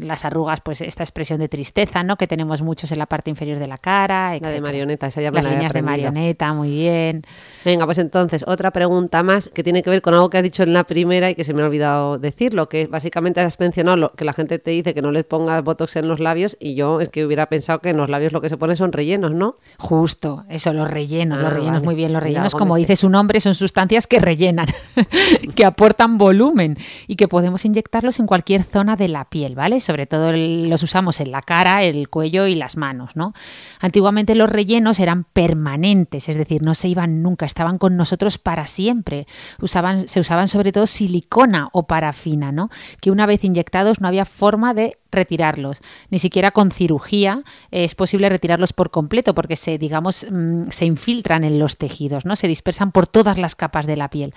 las 0.00 0.24
arrugas, 0.24 0.60
pues 0.62 0.80
esta 0.80 1.02
expresión 1.02 1.40
de 1.40 1.48
tristeza, 1.48 2.02
¿no? 2.02 2.16
Que 2.16 2.26
tenemos 2.26 2.62
muchos 2.62 2.90
en 2.92 2.98
la 2.98 3.06
parte 3.06 3.30
inferior 3.30 3.58
de 3.58 3.66
la 3.66 3.76
cara. 3.78 4.38
La 4.38 4.50
de 4.50 4.60
marioneta, 4.60 5.08
esa 5.08 5.20
ya 5.20 5.30
me 5.30 5.36
Las 5.36 5.46
la 5.46 5.50
líneas 5.52 5.72
de 5.72 5.82
marioneta, 5.82 6.52
muy 6.52 6.70
bien. 6.70 7.22
Venga, 7.64 7.84
pues 7.84 7.98
entonces, 7.98 8.44
otra 8.46 8.70
pregunta 8.70 9.22
más 9.22 9.48
que 9.48 9.62
tiene 9.62 9.82
que 9.82 9.90
ver 9.90 10.00
con 10.00 10.14
algo 10.14 10.30
que 10.30 10.38
has 10.38 10.42
dicho 10.42 10.62
en 10.62 10.72
la 10.72 10.84
primera 10.84 11.30
y 11.30 11.34
que 11.34 11.44
se 11.44 11.52
me 11.54 11.62
ha 11.62 11.66
olvidado 11.66 12.17
decirlo, 12.18 12.68
que 12.68 12.86
básicamente 12.86 13.40
has 13.40 13.58
mencionado 13.60 13.96
lo, 13.96 14.12
que 14.12 14.24
la 14.24 14.32
gente 14.32 14.58
te 14.58 14.70
dice 14.70 14.94
que 14.94 15.02
no 15.02 15.10
les 15.10 15.24
pongas 15.24 15.62
botox 15.64 15.96
en 15.96 16.08
los 16.08 16.20
labios 16.20 16.56
y 16.60 16.74
yo 16.74 17.00
es 17.00 17.08
que 17.08 17.24
hubiera 17.24 17.48
pensado 17.48 17.80
que 17.80 17.90
en 17.90 17.96
los 17.96 18.10
labios 18.10 18.32
lo 18.32 18.40
que 18.40 18.48
se 18.48 18.56
pone 18.56 18.76
son 18.76 18.92
rellenos, 18.92 19.32
¿no? 19.32 19.56
Justo, 19.78 20.44
eso, 20.48 20.72
los 20.72 20.90
rellenos, 20.90 21.38
Ah, 21.38 21.42
los 21.42 21.52
rellenos 21.52 21.74
vale. 21.74 21.84
muy 21.84 21.94
bien, 21.94 22.12
los 22.12 22.22
rellenos, 22.22 22.54
como 22.54 22.76
dice 22.76 22.96
su 22.96 23.08
nombre, 23.08 23.40
son 23.40 23.54
sustancias 23.54 24.06
que 24.06 24.18
rellenan, 24.18 24.66
que 25.56 25.64
aportan 25.64 26.18
volumen 26.18 26.76
y 27.06 27.16
que 27.16 27.28
podemos 27.28 27.64
inyectarlos 27.64 28.18
en 28.20 28.26
cualquier 28.26 28.62
zona 28.62 28.96
de 28.96 29.08
la 29.08 29.24
piel, 29.26 29.54
¿vale? 29.54 29.80
Sobre 29.80 30.06
todo 30.06 30.32
los 30.32 30.82
usamos 30.82 31.20
en 31.20 31.30
la 31.30 31.42
cara, 31.42 31.82
el 31.82 32.08
cuello 32.08 32.46
y 32.46 32.54
las 32.54 32.76
manos, 32.76 33.16
¿no? 33.16 33.32
Antiguamente 33.80 34.34
los 34.34 34.50
rellenos 34.50 35.00
eran 35.00 35.24
permanentes, 35.24 36.28
es 36.28 36.36
decir, 36.36 36.62
no 36.62 36.74
se 36.74 36.88
iban 36.88 37.22
nunca, 37.22 37.46
estaban 37.46 37.78
con 37.78 37.96
nosotros 37.96 38.38
para 38.38 38.66
siempre. 38.66 39.26
Usaban, 39.60 40.08
se 40.08 40.20
usaban 40.20 40.48
sobre 40.48 40.72
todo 40.72 40.86
silicona 40.86 41.68
o 41.72 41.86
parafina, 42.08 42.52
¿no? 42.52 42.70
Que 43.00 43.10
una 43.10 43.26
vez 43.26 43.44
inyectados 43.44 44.00
no 44.00 44.08
había 44.08 44.24
forma 44.24 44.72
de 44.72 44.97
retirarlos, 45.10 45.80
ni 46.10 46.18
siquiera 46.18 46.50
con 46.50 46.70
cirugía 46.70 47.42
es 47.70 47.94
posible 47.94 48.28
retirarlos 48.28 48.72
por 48.72 48.90
completo 48.90 49.34
porque 49.34 49.56
se 49.56 49.78
digamos 49.78 50.26
mm, 50.30 50.64
se 50.70 50.86
infiltran 50.86 51.44
en 51.44 51.58
los 51.58 51.76
tejidos, 51.76 52.24
¿no? 52.24 52.36
Se 52.36 52.48
dispersan 52.48 52.92
por 52.92 53.06
todas 53.06 53.38
las 53.38 53.54
capas 53.54 53.86
de 53.86 53.96
la 53.96 54.10
piel. 54.10 54.34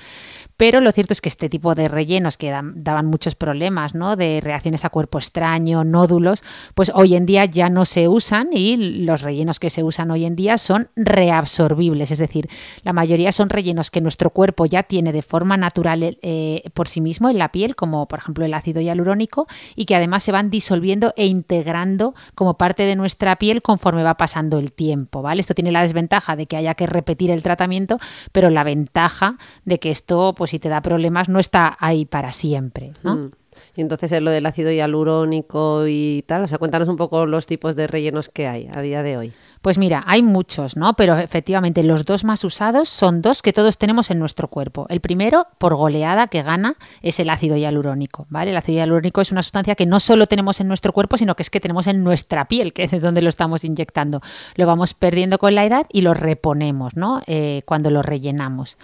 Pero 0.58 0.80
lo 0.80 0.92
cierto 0.92 1.14
es 1.14 1.22
que 1.22 1.30
este 1.30 1.50
tipo 1.50 1.74
de 1.76 1.88
rellenos 1.88 2.38
que 2.38 2.52
daban 2.52 3.08
muchos 3.08 3.36
problemas, 3.36 3.96
¿no? 3.96 4.16
De 4.16 4.42
reacciones 4.42 4.86
a 4.86 4.90
cuerpo 4.90 5.18
extraño, 5.18 5.84
nódulos, 5.84 6.44
pues 6.76 6.92
hoy 6.94 7.16
en 7.16 7.26
día 7.26 7.46
ya 7.46 7.70
no 7.70 7.86
se 7.86 8.08
usan 8.08 8.50
y 8.52 8.78
los 8.78 9.22
rellenos 9.22 9.60
que 9.60 9.70
se 9.70 9.84
usan 9.84 10.12
hoy 10.12 10.26
en 10.26 10.36
día 10.36 10.58
son 10.58 10.90
reabsorbibles, 10.96 12.12
es 12.12 12.18
decir, 12.18 12.48
la 12.84 12.94
mayoría 12.94 13.32
son 13.32 13.50
rellenos 13.50 13.90
que 13.92 14.02
nuestro 14.02 14.30
cuerpo 14.30 14.66
ya 14.66 14.84
tiene 14.84 15.12
de 15.12 15.22
forma 15.22 15.58
natural 15.58 16.18
eh, 16.22 16.64
por 16.74 16.88
sí 16.88 17.02
mismo 17.02 17.30
en 17.30 17.38
la 17.38 17.52
piel, 17.52 17.76
como 17.76 18.08
por 18.08 18.20
ejemplo 18.20 18.46
el 18.46 18.54
ácido 18.54 18.82
hialurónico, 18.82 19.48
y 19.76 19.86
que 19.86 19.96
además 19.96 20.24
se 20.24 20.32
van 20.32 20.50
disolviendo 20.62 21.12
e 21.18 21.26
integrando 21.26 22.14
como 22.36 22.54
parte 22.54 22.84
de 22.84 22.96
nuestra 22.96 23.36
piel 23.38 23.64
conforme 23.64 24.04
va 24.04 24.16
pasando 24.16 24.60
el 24.60 24.72
tiempo, 24.72 25.24
¿vale? 25.24 25.42
Esto 25.42 25.56
tiene 25.56 25.72
la 25.72 25.82
desventaja 25.82 26.36
de 26.36 26.46
que 26.46 26.56
haya 26.56 26.76
que 26.76 26.86
repetir 26.86 27.32
el 27.32 27.42
tratamiento, 27.42 27.98
pero 28.32 28.52
la 28.52 28.64
ventaja 28.64 29.38
de 29.66 29.80
que 29.80 29.90
esto, 29.90 30.36
pues 30.38 30.52
si 30.52 30.60
te 30.60 30.70
da 30.70 30.82
problemas, 30.82 31.30
no 31.30 31.40
está 31.40 31.76
ahí 31.80 32.06
para 32.06 32.32
siempre, 32.32 32.92
¿no? 33.02 33.16
Mm. 33.16 33.32
Y 33.76 33.82
entonces 33.82 34.12
eh, 34.12 34.22
lo 34.22 34.30
del 34.30 34.46
ácido 34.46 34.72
hialurónico 34.72 35.88
y 35.88 36.24
tal, 36.28 36.44
o 36.44 36.48
sea, 36.48 36.58
cuéntanos 36.58 36.88
un 36.88 36.98
poco 36.98 37.26
los 37.26 37.48
tipos 37.48 37.76
de 37.76 37.88
rellenos 37.88 38.30
que 38.30 38.48
hay 38.48 38.70
a 38.72 38.82
día 38.82 39.02
de 39.02 39.18
hoy. 39.18 39.34
Pues 39.62 39.78
mira, 39.78 40.04
hay 40.08 40.24
muchos, 40.24 40.76
¿no? 40.76 40.94
Pero 40.96 41.20
efectivamente 41.20 41.84
los 41.84 42.04
dos 42.04 42.24
más 42.24 42.44
usados 42.44 42.90
son 42.90 43.22
dos 43.22 43.44
que 43.44 43.54
todos 43.54 43.78
tenemos 43.78 44.10
en 44.10 44.18
nuestro 44.18 44.48
cuerpo. 44.48 44.88
El 44.90 45.02
primero, 45.02 45.46
por 45.60 45.76
goleada 45.76 46.26
que 46.28 46.42
gana, 46.42 46.78
es 47.04 47.20
el 47.20 47.30
ácido 47.30 47.56
hialurónico, 47.56 48.26
¿vale? 48.30 48.50
El 48.50 48.58
ácido 48.58 48.80
hialurónico 48.80 49.22
es 49.22 49.32
una 49.32 49.44
sustancia 49.44 49.76
que 49.76 49.86
no 49.86 50.00
solo 50.00 50.26
tenemos 50.26 50.60
en 50.62 50.68
nuestro 50.68 50.94
cuerpo, 50.94 51.16
sino 51.16 51.36
que 51.36 51.44
es 51.44 51.52
que 51.52 51.60
tenemos 51.60 51.86
en 51.86 52.04
nuestra 52.04 52.46
piel, 52.46 52.74
que 52.74 52.86
es 52.86 53.02
donde 53.04 53.22
lo 53.22 53.30
estamos 53.30 53.64
inyectando. 53.64 54.22
Lo 54.56 54.66
vamos 54.66 54.96
perdiendo 54.96 55.38
con 55.38 55.54
la 55.54 55.64
edad 55.64 55.86
y 55.92 56.02
lo 56.02 56.16
reponemos, 56.16 56.96
¿no? 56.96 57.22
Eh, 57.28 57.62
cuando 57.66 57.92
lo 57.92 58.02
rellenamos. 58.02 58.80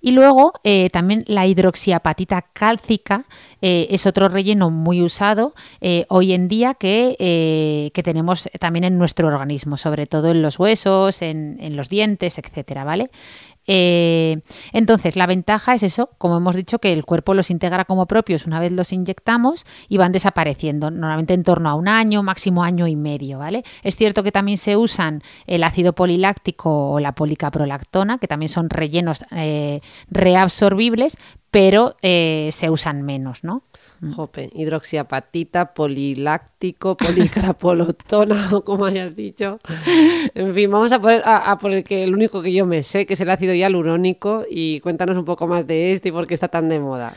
Y 0.00 0.12
luego 0.12 0.54
eh, 0.64 0.88
también 0.88 1.24
la 1.26 1.46
hidroxiapatita 1.46 2.40
cálcica 2.54 3.26
eh, 3.60 3.86
es 3.90 4.06
otro 4.06 4.30
relleno 4.30 4.70
muy 4.70 5.02
usado 5.02 5.54
hoy 6.08 6.32
en 6.32 6.48
día 6.48 6.74
que, 6.74 7.90
que 7.92 8.02
tenemos 8.02 8.48
también 8.58 8.84
en 8.84 8.98
nuestro 8.98 9.28
organismo, 9.28 9.76
sobre 9.76 10.06
todo 10.06 10.21
en 10.30 10.42
los 10.42 10.58
huesos, 10.58 11.22
en, 11.22 11.76
los 11.76 11.88
dientes, 11.88 12.38
etcétera, 12.38 12.84
¿vale? 12.84 13.10
Eh, 13.66 14.38
entonces, 14.72 15.14
la 15.14 15.26
ventaja 15.26 15.74
es 15.74 15.82
eso, 15.82 16.10
como 16.18 16.36
hemos 16.36 16.56
dicho, 16.56 16.78
que 16.78 16.92
el 16.92 17.04
cuerpo 17.04 17.34
los 17.34 17.50
integra 17.50 17.84
como 17.84 18.06
propios 18.06 18.46
una 18.46 18.58
vez 18.58 18.72
los 18.72 18.92
inyectamos 18.92 19.64
y 19.88 19.98
van 19.98 20.12
desapareciendo, 20.12 20.90
normalmente 20.90 21.34
en 21.34 21.44
torno 21.44 21.70
a 21.70 21.74
un 21.74 21.88
año, 21.88 22.22
máximo 22.22 22.64
año 22.64 22.88
y 22.88 22.96
medio, 22.96 23.38
¿vale? 23.38 23.62
Es 23.82 23.96
cierto 23.96 24.22
que 24.22 24.32
también 24.32 24.58
se 24.58 24.76
usan 24.76 25.22
el 25.46 25.62
ácido 25.62 25.92
poliláctico 25.92 26.90
o 26.90 27.00
la 27.00 27.14
policaprolactona, 27.14 28.18
que 28.18 28.26
también 28.26 28.48
son 28.48 28.68
rellenos 28.68 29.24
eh, 29.30 29.80
reabsorbibles, 30.10 31.16
pero 31.50 31.96
eh, 32.02 32.48
se 32.52 32.70
usan 32.70 33.02
menos, 33.02 33.44
¿no? 33.44 33.62
Mm. 34.02 34.14
Jope, 34.14 34.50
hidroxiapatita, 34.52 35.74
poliláctico, 35.74 36.96
policarapolotona, 36.98 38.50
o 38.50 38.64
como 38.64 38.86
hayas 38.86 39.14
dicho. 39.14 39.60
En 40.34 40.52
fin, 40.54 40.70
vamos 40.72 40.90
a 40.90 41.00
poner 41.00 41.22
a, 41.24 41.56
por 41.58 41.70
el 41.70 41.84
que 41.84 42.02
el 42.02 42.12
único 42.12 42.42
que 42.42 42.52
yo 42.52 42.66
me 42.66 42.82
sé, 42.82 43.06
que 43.06 43.14
es 43.14 43.20
el 43.20 43.30
ácido 43.30 43.54
hialurónico, 43.54 44.44
y 44.50 44.80
cuéntanos 44.80 45.16
un 45.16 45.24
poco 45.24 45.46
más 45.46 45.64
de 45.68 45.92
este 45.92 46.08
y 46.08 46.12
por 46.12 46.26
qué 46.26 46.34
está 46.34 46.48
tan 46.48 46.68
de 46.68 46.80
moda. 46.80 47.14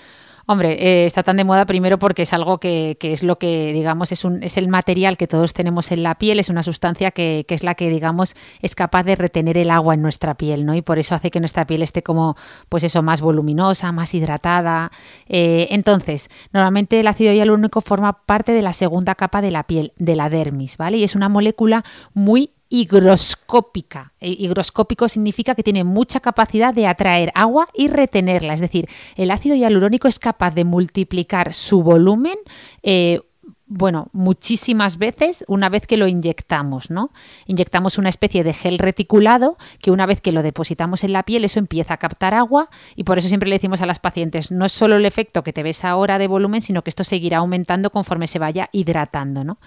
Hombre, 0.47 0.73
eh, 0.73 1.05
está 1.05 1.23
tan 1.23 1.37
de 1.37 1.43
moda 1.43 1.65
primero 1.65 1.97
porque 1.97 2.21
es 2.21 2.31
algo 2.31 2.59
que, 2.59 2.97
es 3.01 3.23
lo 3.23 3.37
que, 3.37 3.73
digamos, 3.73 4.11
es, 4.11 4.23
un, 4.23 4.43
es 4.43 4.57
el 4.57 4.67
material 4.67 5.17
que 5.17 5.27
todos 5.27 5.53
tenemos 5.53 5.91
en 5.91 6.03
la 6.03 6.15
piel, 6.15 6.39
es 6.39 6.49
una 6.49 6.61
sustancia 6.61 7.09
que, 7.09 7.45
es 7.47 7.63
la 7.63 7.73
que, 7.73 7.89
digamos, 7.89 8.35
es 8.61 8.75
capaz 8.75 9.03
de 9.03 9.15
retener 9.15 9.57
el 9.57 9.71
agua 9.71 9.95
en 9.95 10.03
nuestra 10.03 10.35
piel, 10.35 10.65
¿no? 10.65 10.75
Y 10.75 10.83
por 10.83 10.99
eso 10.99 11.15
hace 11.15 11.31
que 11.31 11.39
nuestra 11.39 11.65
piel 11.65 11.81
esté 11.81 12.03
como, 12.03 12.35
pues 12.69 12.83
eso, 12.83 13.01
más 13.01 13.21
voluminosa, 13.21 13.91
más 13.91 14.13
hidratada. 14.13 14.91
Eh, 15.27 15.67
entonces, 15.71 16.29
normalmente 16.53 16.99
el 16.99 17.07
ácido 17.07 17.33
hialurónico 17.33 17.81
forma 17.81 18.13
parte 18.13 18.51
de 18.51 18.61
la 18.61 18.73
segunda 18.73 19.15
capa 19.15 19.41
de 19.41 19.49
la 19.49 19.63
piel, 19.63 19.93
de 19.97 20.15
la 20.15 20.29
dermis, 20.29 20.77
¿vale? 20.77 20.97
Y 20.97 21.03
es 21.03 21.15
una 21.15 21.27
molécula 21.27 21.83
muy 22.13 22.51
higroscópica. 22.69 24.13
E 24.19 24.29
higroscópico 24.29 25.07
significa 25.07 25.55
que 25.55 25.63
tiene 25.63 25.83
mucha 25.83 26.19
capacidad 26.19 26.73
de 26.73 26.87
atraer 26.87 27.31
agua 27.35 27.67
y 27.73 27.87
retenerla. 27.87 28.53
Es 28.53 28.61
decir, 28.61 28.87
el 29.15 29.31
ácido 29.31 29.55
hialurónico 29.55 30.07
es 30.07 30.19
capaz 30.19 30.55
de 30.55 30.65
multiplicar 30.65 31.53
su 31.53 31.83
volumen 31.83 32.37
eh, 32.83 33.21
bueno, 33.67 34.09
muchísimas 34.13 34.97
veces 34.99 35.43
una 35.47 35.69
vez 35.69 35.87
que 35.87 35.97
lo 35.97 36.07
inyectamos, 36.07 36.91
¿no? 36.91 37.09
Inyectamos 37.47 37.97
una 37.97 38.09
especie 38.09 38.43
de 38.43 38.53
gel 38.53 38.77
reticulado 38.77 39.57
que 39.79 39.89
una 39.89 40.05
vez 40.05 40.21
que 40.21 40.31
lo 40.31 40.43
depositamos 40.43 41.03
en 41.03 41.13
la 41.13 41.23
piel, 41.23 41.45
eso 41.45 41.57
empieza 41.57 41.95
a 41.95 41.97
captar 41.97 42.35
agua 42.35 42.69
y 42.95 43.05
por 43.05 43.17
eso 43.17 43.27
siempre 43.27 43.49
le 43.49 43.55
decimos 43.55 43.81
a 43.81 43.87
las 43.87 43.99
pacientes, 43.99 44.51
no 44.51 44.65
es 44.65 44.71
solo 44.71 44.97
el 44.97 45.05
efecto 45.05 45.43
que 45.43 45.51
te 45.51 45.63
ves 45.63 45.83
ahora 45.83 46.19
de 46.19 46.27
volumen, 46.27 46.61
sino 46.61 46.83
que 46.83 46.91
esto 46.91 47.03
seguirá 47.03 47.39
aumentando 47.39 47.89
conforme 47.89 48.27
se 48.27 48.37
vaya 48.37 48.69
hidratando, 48.71 49.43
¿no? 49.43 49.57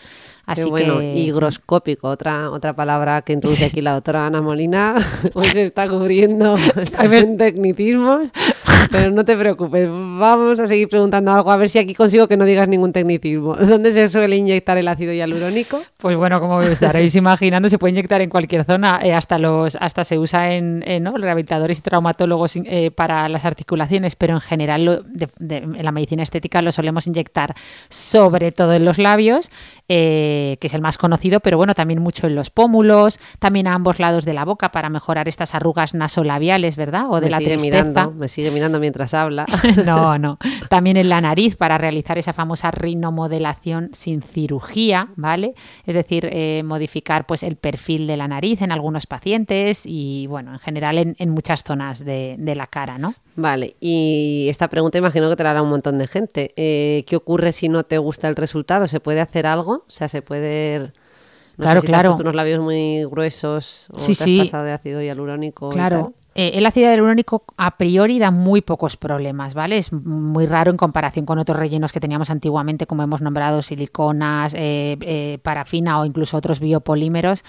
Así 0.46 0.68
bueno, 0.68 1.02
higroscópico, 1.02 2.08
otra, 2.08 2.50
otra 2.50 2.74
palabra 2.74 3.22
que 3.22 3.32
introduce 3.32 3.66
aquí 3.66 3.80
la 3.82 3.92
doctora 3.92 4.26
Ana 4.26 4.40
Molina, 4.40 4.96
se 5.42 5.62
está 5.64 5.88
cubriendo 5.88 6.56
en 7.00 7.36
tecnicismos, 7.36 8.30
pero 8.90 9.10
no 9.10 9.24
te 9.24 9.36
preocupes, 9.36 9.88
vamos 9.88 10.60
a 10.60 10.66
seguir 10.66 10.88
preguntando 10.88 11.32
algo, 11.32 11.50
a 11.50 11.56
ver 11.56 11.68
si 11.68 11.78
aquí 11.78 11.94
consigo 11.94 12.28
que 12.28 12.36
no 12.36 12.44
digas 12.44 12.68
ningún 12.68 12.92
tecnicismo. 12.92 13.54
¿Dónde 13.56 13.92
se 13.92 14.08
suele 14.08 14.36
inyectar 14.36 14.78
el 14.78 14.88
ácido 14.88 15.12
hialurónico? 15.12 15.80
Pues 15.96 16.16
bueno, 16.16 16.40
como 16.40 16.60
estaréis 16.62 17.14
imaginando, 17.14 17.68
se 17.68 17.78
puede 17.78 17.92
inyectar 17.92 18.20
en 18.20 18.30
cualquier 18.30 18.64
zona, 18.64 19.00
eh, 19.02 19.12
hasta 19.12 19.38
los 19.38 19.76
hasta 19.76 20.04
se 20.04 20.18
usa 20.18 20.54
en, 20.54 20.82
rehabilitadores 21.18 21.78
y 21.78 21.82
traumatólogos 21.82 22.56
eh, 22.56 22.90
para 22.90 23.28
las 23.28 23.44
articulaciones, 23.44 24.16
pero 24.16 24.34
en 24.34 24.40
general 24.40 25.04
en 25.48 25.84
la 25.84 25.92
medicina 25.92 26.22
estética 26.22 26.62
lo 26.62 26.72
solemos 26.72 27.06
inyectar 27.06 27.54
sobre 27.88 28.52
todo 28.52 28.72
en 28.72 28.84
los 28.84 28.98
labios. 28.98 29.50
Eh, 29.90 30.58
que 30.60 30.66
es 30.66 30.74
el 30.74 30.82
más 30.82 30.98
conocido, 30.98 31.40
pero 31.40 31.56
bueno, 31.56 31.74
también 31.74 32.02
mucho 32.02 32.26
en 32.26 32.34
los 32.34 32.50
pómulos, 32.50 33.18
también 33.38 33.66
a 33.66 33.72
ambos 33.72 33.98
lados 33.98 34.26
de 34.26 34.34
la 34.34 34.44
boca 34.44 34.70
para 34.70 34.90
mejorar 34.90 35.28
estas 35.28 35.54
arrugas 35.54 35.94
nasolabiales, 35.94 36.76
¿verdad? 36.76 37.06
O 37.08 37.22
de 37.22 37.30
la 37.30 37.38
sigue 37.38 37.56
Mirando, 37.56 38.10
me 38.10 38.28
sigue 38.28 38.50
mientras 38.80 39.14
habla. 39.14 39.46
no, 39.86 40.18
no. 40.18 40.38
También 40.68 40.96
en 40.96 41.08
la 41.08 41.20
nariz 41.20 41.56
para 41.56 41.78
realizar 41.78 42.18
esa 42.18 42.32
famosa 42.32 42.70
rinomodelación 42.70 43.90
sin 43.92 44.22
cirugía, 44.22 45.08
¿vale? 45.16 45.52
Es 45.86 45.94
decir, 45.94 46.28
eh, 46.30 46.62
modificar 46.64 47.26
pues 47.26 47.42
el 47.42 47.56
perfil 47.56 48.06
de 48.06 48.16
la 48.16 48.28
nariz 48.28 48.62
en 48.62 48.72
algunos 48.72 49.06
pacientes 49.06 49.82
y 49.84 50.26
bueno, 50.26 50.52
en 50.52 50.58
general 50.58 50.98
en, 50.98 51.30
muchas 51.30 51.62
zonas 51.62 52.04
de, 52.04 52.36
de 52.38 52.54
la 52.54 52.66
cara, 52.66 52.98
¿no? 52.98 53.14
Vale, 53.36 53.76
y 53.78 54.46
esta 54.48 54.68
pregunta 54.68 54.98
imagino 54.98 55.28
que 55.30 55.36
te 55.36 55.44
la 55.44 55.52
hará 55.52 55.62
un 55.62 55.68
montón 55.68 55.98
de 55.98 56.08
gente. 56.08 56.52
Eh, 56.56 57.04
¿Qué 57.06 57.14
ocurre 57.14 57.52
si 57.52 57.68
no 57.68 57.84
te 57.84 57.98
gusta 57.98 58.26
el 58.26 58.34
resultado? 58.34 58.88
¿Se 58.88 58.98
puede 58.98 59.20
hacer 59.20 59.46
algo? 59.46 59.84
O 59.86 59.90
sea, 59.90 60.08
se 60.08 60.22
puede... 60.22 60.92
No 61.56 61.64
claro, 61.64 61.80
sé 61.80 61.86
si 61.86 61.86
claro. 61.86 62.10
Te 62.10 62.14
has 62.14 62.20
unos 62.20 62.34
labios 62.34 62.60
muy 62.60 63.04
gruesos 63.04 63.88
o 63.92 63.98
sí, 63.98 64.16
te 64.16 64.24
sí. 64.24 64.40
has 64.40 64.46
pasado 64.48 64.64
de 64.64 64.72
ácido 64.72 65.02
hialurónico. 65.02 65.70
Claro, 65.70 66.14
eh, 66.40 66.52
el 66.54 66.66
ácido 66.66 66.86
hialurónico 66.86 67.42
a 67.56 67.76
priori 67.76 68.20
da 68.20 68.30
muy 68.30 68.60
pocos 68.60 68.96
problemas, 68.96 69.54
¿vale? 69.54 69.76
Es 69.76 69.92
muy 69.92 70.46
raro 70.46 70.70
en 70.70 70.76
comparación 70.76 71.26
con 71.26 71.40
otros 71.40 71.58
rellenos 71.58 71.92
que 71.92 71.98
teníamos 71.98 72.30
antiguamente, 72.30 72.86
como 72.86 73.02
hemos 73.02 73.20
nombrado 73.22 73.60
siliconas, 73.60 74.54
eh, 74.54 74.96
eh, 75.00 75.38
parafina 75.42 75.98
o 75.98 76.04
incluso 76.04 76.36
otros 76.36 76.60
biopolímeros. 76.60 77.42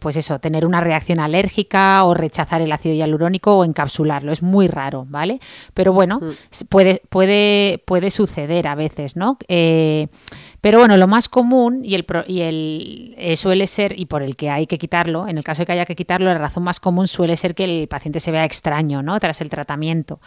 pues 0.00 0.16
eso, 0.16 0.38
tener 0.38 0.66
una 0.66 0.82
reacción 0.82 1.18
alérgica 1.18 2.04
o 2.04 2.12
rechazar 2.12 2.60
el 2.60 2.72
ácido 2.72 2.94
hialurónico 2.94 3.56
o 3.56 3.64
encapsularlo. 3.64 4.32
Es 4.32 4.42
muy 4.42 4.68
raro, 4.68 5.06
¿vale? 5.08 5.40
Pero 5.72 5.94
bueno, 5.94 6.20
mm. 6.20 6.66
puede, 6.68 7.00
puede, 7.08 7.82
puede 7.86 8.10
suceder 8.10 8.68
a 8.68 8.74
veces, 8.74 9.16
¿no? 9.16 9.38
Pero 9.48 10.78
bueno, 10.78 10.98
lo 10.98 11.06
más 11.06 11.30
común 11.30 11.80
y 11.84 11.94
el, 11.94 12.04
y 12.26 12.40
el 12.42 13.36
suele 13.38 13.66
ser, 13.66 13.98
y 13.98 14.04
por 14.06 14.22
el 14.22 14.36
que 14.36 14.50
hay 14.50 14.66
que 14.66 14.76
quitarlo, 14.76 15.26
en 15.26 15.38
el 15.38 15.44
caso 15.44 15.62
de 15.62 15.66
que 15.66 15.72
haya 15.72 15.86
que 15.86 15.96
quitarlo, 15.96 16.26
la 16.26 16.38
razón 16.38 16.64
más 16.64 16.80
común 16.80 17.08
suele 17.08 17.36
ser 17.36 17.54
que 17.54 17.64
el 17.64 17.77
paciente 17.86 18.20
se 18.20 18.30
vea 18.30 18.44
extraño 18.44 19.02
¿no? 19.02 19.18
tras 19.20 19.40
el 19.40 19.50
tratamiento. 19.50 20.20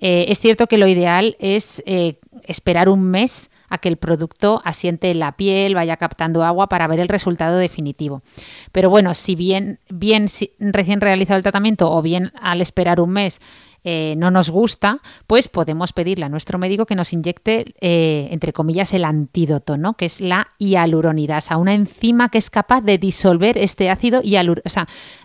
Eh, 0.00 0.26
es 0.28 0.40
cierto 0.40 0.66
que 0.66 0.78
lo 0.78 0.86
ideal 0.86 1.36
es 1.38 1.82
eh, 1.86 2.18
esperar 2.44 2.88
un 2.88 3.04
mes 3.04 3.50
a 3.68 3.78
que 3.78 3.88
el 3.88 3.96
producto 3.96 4.60
asiente 4.64 5.10
en 5.10 5.18
la 5.18 5.36
piel, 5.36 5.74
vaya 5.74 5.96
captando 5.96 6.44
agua 6.44 6.68
para 6.68 6.86
ver 6.86 7.00
el 7.00 7.08
resultado 7.08 7.56
definitivo. 7.58 8.22
Pero 8.70 8.90
bueno, 8.90 9.14
si 9.14 9.34
bien, 9.34 9.80
bien 9.88 10.26
recién 10.58 11.00
realizado 11.00 11.38
el 11.38 11.42
tratamiento 11.42 11.90
o 11.90 12.02
bien 12.02 12.30
al 12.40 12.60
esperar 12.60 13.00
un 13.00 13.10
mes 13.10 13.40
eh, 13.82 14.14
no 14.16 14.30
nos 14.30 14.48
gusta, 14.48 15.00
pues 15.26 15.48
podemos 15.48 15.92
pedirle 15.92 16.24
a 16.24 16.28
nuestro 16.28 16.58
médico 16.58 16.86
que 16.86 16.94
nos 16.94 17.12
inyecte, 17.12 17.74
entre 17.80 18.52
comillas, 18.52 18.94
el 18.94 19.04
antídoto, 19.04 19.76
¿no? 19.76 19.94
que 19.94 20.06
es 20.06 20.20
la 20.20 20.48
hialuronidasa, 20.58 21.56
una 21.56 21.74
enzima 21.74 22.28
que 22.28 22.38
es 22.38 22.50
capaz 22.50 22.80
de 22.82 22.96
disolver 22.96 23.58
este 23.58 23.90
ácido 23.90 24.22
hialurónico, 24.22 24.70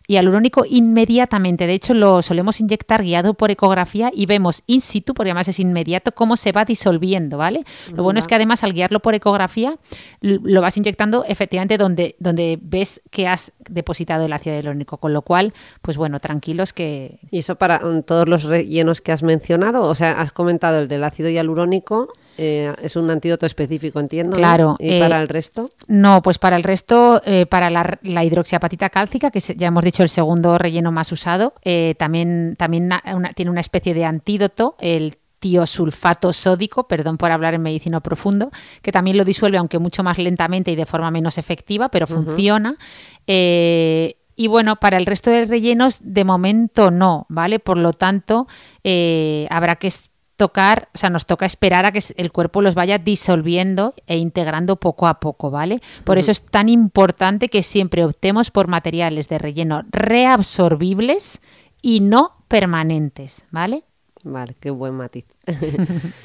hialurónico 0.10 0.66
inmediatamente. 0.68 1.68
De 1.68 1.74
hecho, 1.74 1.94
lo 1.94 2.22
solemos 2.24 2.60
inyectar 2.60 3.04
guiado 3.04 3.36
por 3.36 3.51
ecografía 3.51 4.12
y 4.13 4.25
vemos 4.25 4.63
in 4.66 4.82
situ, 4.82 5.13
porque 5.13 5.30
además 5.30 5.48
es 5.48 5.60
inmediato, 5.60 6.12
cómo 6.12 6.36
se 6.36 6.51
va 6.51 6.66
disolviendo, 6.66 7.38
¿vale? 7.38 7.63
Lo 7.94 8.04
bueno 8.04 8.20
es 8.20 8.28
que 8.28 8.34
además 8.34 8.63
al 8.63 8.74
guiarlo 8.74 9.01
por 9.01 9.13
ecografía 9.13 9.78
lo 10.22 10.62
vas 10.62 10.75
inyectando 10.78 11.24
efectivamente 11.25 11.78
donde, 11.78 12.16
donde 12.20 12.58
ves 12.60 13.01
que 13.12 13.28
has 13.28 13.54
depositado 13.70 14.25
el 14.25 14.34
ácido 14.34 14.56
hialurónico, 14.56 14.98
con 14.98 15.13
lo 15.13 15.22
cual, 15.22 15.54
pues 15.84 15.96
bueno, 15.96 16.20
tranquilos 16.20 16.74
que... 16.74 17.20
¿Y 17.30 17.39
eso 17.39 17.56
para 17.56 17.80
mm, 17.80 18.04
todos 18.04 18.28
los 18.28 18.44
rellenos 18.44 19.01
que 19.01 19.12
has 19.12 19.22
mencionado? 19.22 19.84
O 19.84 19.94
sea, 19.94 20.20
has 20.20 20.32
comentado 20.32 20.80
el 20.80 20.88
del 20.88 21.04
ácido 21.04 21.30
hialurónico, 21.30 22.12
eh, 22.41 22.74
es 22.81 22.96
un 22.96 23.12
antídoto 23.12 23.46
específico, 23.46 24.00
entiendo. 24.00 24.38
Claro. 24.38 24.77
¿Y 24.79 24.98
para 24.98 25.19
eh, 25.19 25.24
el 25.24 25.27
resto? 25.27 25.69
No, 25.89 26.22
pues 26.22 26.39
para 26.39 26.55
el 26.55 26.63
resto, 26.63 27.22
eh, 27.25 27.46
para 27.46 27.69
la, 27.69 28.24
hidroxiapatita 28.24 28.89
cálcica, 28.89 29.29
que 29.29 29.41
ya 29.41 29.67
hemos 29.67 29.84
dicho 29.84 30.03
el 30.03 30.10
segundo 30.10 30.58
relleno 30.58 30.89
más 30.93 31.12
usado, 31.12 31.53
también, 31.98 32.55
también 32.58 32.91
tiene 33.36 33.51
una 33.51 33.60
especie 33.60 33.93
de 33.93 34.05
antídoto, 34.05 34.77
el 34.79 35.17
tiosulfato 35.39 36.31
sódico, 36.31 36.88
perdón 36.88 37.17
por 37.17 37.31
hablar 37.31 37.55
en 37.55 37.62
medicina 37.62 38.00
profundo, 38.00 38.51
que 38.81 38.93
también 38.93 39.17
lo 39.17 39.25
disuelve, 39.25 39.58
aunque 39.58 39.77
mucho 39.77 40.01
más 40.01 40.17
lentamente 40.17 40.72
y 40.72 40.77
de 40.77 40.86
forma 40.86 41.12
menos 41.12 41.38
efectiva, 41.38 41.89
pero 41.89 42.08
funciona. 42.08 42.77
y 43.27 44.48
bueno, 44.48 44.77
para 44.77 44.98
el 44.98 45.05
resto 45.05 45.29
de 45.29 45.43
rellenos, 45.43 46.00
de 46.01 46.24
momento 46.24 46.89
no, 46.89 47.25
¿vale? 47.27 47.60
Por 47.60 47.77
lo 47.77 47.91
tanto, 47.91 48.48
habrá 49.50 49.75
que 49.75 49.91
tocar, 50.39 50.88
o 50.96 50.98
sea, 50.98 51.10
nos 51.10 51.25
toca 51.25 51.46
esperar 51.46 51.86
a 51.86 51.91
que 51.91 52.01
el 52.15 52.31
cuerpo 52.31 52.62
los 52.62 52.74
vaya 52.74 52.98
disolviendo 52.98 53.93
e 54.08 54.17
integrando 54.17 54.77
poco 54.77 55.05
a 55.05 55.19
poco, 55.19 55.51
¿vale? 55.51 55.81
Por 56.05 56.17
eso 56.17 56.31
es 56.31 56.41
tan 56.41 56.69
importante 56.69 57.50
que 57.50 57.62
siempre 57.62 58.05
optemos 58.05 58.50
por 58.50 58.69
materiales 58.69 59.27
de 59.27 59.38
relleno 59.38 59.84
reabsorbibles 59.91 61.41
y 61.81 62.00
no 62.00 62.38
permanentes, 62.48 63.46
¿vale? 63.51 63.84
Vale, 64.24 64.55
qué 64.60 64.69
buen 64.69 64.96
matiz. 64.96 65.25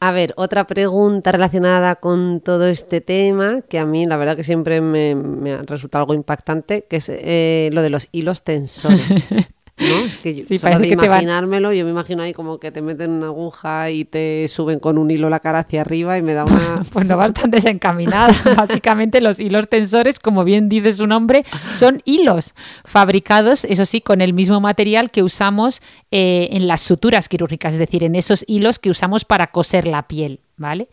A 0.00 0.12
ver, 0.12 0.32
otra 0.36 0.66
pregunta 0.66 1.32
relacionada 1.32 1.96
con 1.96 2.40
todo 2.40 2.66
este 2.66 3.00
tema, 3.00 3.62
que 3.62 3.78
a 3.78 3.86
mí 3.86 4.04
la 4.04 4.18
verdad 4.18 4.36
que 4.36 4.44
siempre 4.44 4.80
me, 4.82 5.14
me 5.14 5.54
ha 5.54 5.62
resultado 5.62 6.02
algo 6.02 6.14
impactante, 6.14 6.84
que 6.84 6.96
es 6.96 7.08
eh, 7.08 7.70
lo 7.72 7.80
de 7.80 7.90
los 7.90 8.08
hilos 8.12 8.42
tensores. 8.44 9.26
¿no? 9.76 10.06
Es 10.06 10.16
que 10.18 10.34
yo, 10.34 10.58
solo 10.58 10.78
de 10.78 10.88
imaginármelo, 10.88 11.72
yo 11.72 11.84
me 11.84 11.90
imagino 11.90 12.22
ahí 12.22 12.32
como 12.32 12.58
que 12.58 12.70
te 12.70 12.80
meten 12.80 13.10
una 13.10 13.26
aguja 13.26 13.90
y 13.90 14.04
te 14.04 14.46
suben 14.48 14.78
con 14.78 14.98
un 14.98 15.10
hilo 15.10 15.28
la 15.28 15.40
cara 15.40 15.60
hacia 15.60 15.80
arriba 15.80 16.16
y 16.16 16.22
me 16.22 16.34
da 16.34 16.44
una... 16.44 16.82
pues 16.92 17.06
no 17.06 17.16
bastante 17.16 17.56
desencaminada. 17.56 18.32
Básicamente 18.56 19.20
los 19.20 19.40
hilos 19.40 19.68
tensores, 19.68 20.20
como 20.20 20.44
bien 20.44 20.68
dice 20.68 20.92
su 20.92 21.06
nombre, 21.06 21.44
son 21.72 22.02
hilos 22.04 22.54
fabricados, 22.84 23.64
eso 23.64 23.84
sí, 23.84 24.00
con 24.00 24.20
el 24.20 24.32
mismo 24.32 24.60
material 24.60 25.10
que 25.10 25.22
usamos 25.22 25.80
eh, 26.10 26.48
en 26.52 26.68
las 26.68 26.80
suturas 26.80 27.28
quirúrgicas, 27.28 27.74
es 27.74 27.80
decir, 27.80 28.04
en 28.04 28.14
esos 28.14 28.44
hilos 28.46 28.78
que 28.78 28.90
usamos 28.90 29.24
para 29.24 29.48
coser 29.48 29.86
la 29.86 30.06
piel. 30.06 30.40
¿Vale? 30.56 30.88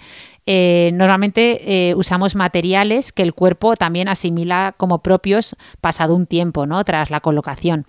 Eh, 0.47 0.89
normalmente 0.95 1.89
eh, 1.89 1.95
usamos 1.95 2.35
materiales 2.35 3.11
que 3.11 3.21
el 3.21 3.35
cuerpo 3.35 3.75
también 3.75 4.07
asimila 4.07 4.73
como 4.75 5.03
propios 5.03 5.55
pasado 5.81 6.15
un 6.15 6.25
tiempo, 6.25 6.65
¿no? 6.65 6.83
Tras 6.83 7.11
la 7.11 7.19
colocación. 7.19 7.85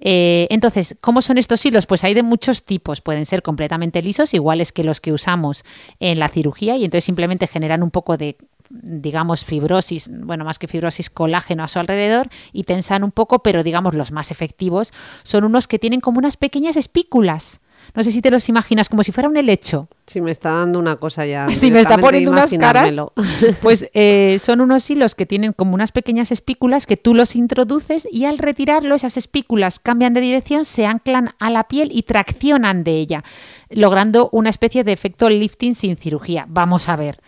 Eh, 0.00 0.46
entonces, 0.50 0.96
¿cómo 1.00 1.22
son 1.22 1.38
estos 1.38 1.64
hilos? 1.64 1.86
Pues 1.86 2.04
hay 2.04 2.14
de 2.14 2.22
muchos 2.22 2.64
tipos. 2.64 3.00
Pueden 3.00 3.26
ser 3.26 3.42
completamente 3.42 4.02
lisos, 4.02 4.34
iguales 4.34 4.72
que 4.72 4.84
los 4.84 5.00
que 5.00 5.12
usamos 5.12 5.64
en 6.00 6.18
la 6.18 6.28
cirugía, 6.28 6.76
y 6.76 6.84
entonces 6.84 7.04
simplemente 7.04 7.46
generan 7.46 7.82
un 7.82 7.90
poco 7.90 8.16
de 8.16 8.36
digamos, 8.70 9.44
fibrosis, 9.44 10.10
bueno, 10.12 10.44
más 10.44 10.58
que 10.58 10.68
fibrosis, 10.68 11.08
colágeno 11.08 11.64
a 11.64 11.68
su 11.68 11.78
alrededor 11.78 12.28
y 12.52 12.64
tensan 12.64 13.02
un 13.02 13.12
poco, 13.12 13.38
pero 13.38 13.62
digamos 13.62 13.94
los 13.94 14.12
más 14.12 14.30
efectivos 14.30 14.92
son 15.22 15.44
unos 15.44 15.66
que 15.66 15.78
tienen 15.78 16.00
como 16.00 16.18
unas 16.18 16.36
pequeñas 16.36 16.76
espículas 16.76 17.60
no 17.94 18.02
sé 18.02 18.10
si 18.10 18.22
te 18.22 18.30
los 18.30 18.48
imaginas 18.48 18.88
como 18.88 19.02
si 19.02 19.12
fuera 19.12 19.28
un 19.28 19.36
helecho. 19.36 19.88
Sí, 20.06 20.20
me 20.20 20.30
está 20.30 20.52
dando 20.52 20.78
una 20.78 20.96
cosa 20.96 21.26
ya. 21.26 21.48
Si 21.58 21.70
me 21.70 21.80
está 21.80 21.98
poniendo 21.98 22.30
unas 22.30 22.52
caras, 22.54 22.94
pues 23.62 23.88
eh, 23.94 24.36
son 24.38 24.60
unos 24.60 24.88
hilos 24.90 25.14
que 25.14 25.26
tienen 25.26 25.52
como 25.52 25.74
unas 25.74 25.92
pequeñas 25.92 26.32
espículas 26.32 26.86
que 26.86 26.96
tú 26.96 27.14
los 27.14 27.36
introduces 27.36 28.06
y 28.10 28.24
al 28.24 28.38
retirarlo 28.38 28.94
esas 28.94 29.16
espículas 29.16 29.78
cambian 29.78 30.12
de 30.14 30.20
dirección, 30.20 30.64
se 30.64 30.86
anclan 30.86 31.34
a 31.38 31.50
la 31.50 31.64
piel 31.64 31.90
y 31.92 32.02
traccionan 32.02 32.84
de 32.84 32.92
ella, 32.92 33.24
logrando 33.70 34.28
una 34.32 34.50
especie 34.50 34.84
de 34.84 34.92
efecto 34.92 35.28
lifting 35.28 35.74
sin 35.74 35.96
cirugía. 35.96 36.46
Vamos 36.48 36.88
a 36.88 36.96
ver. 36.96 37.20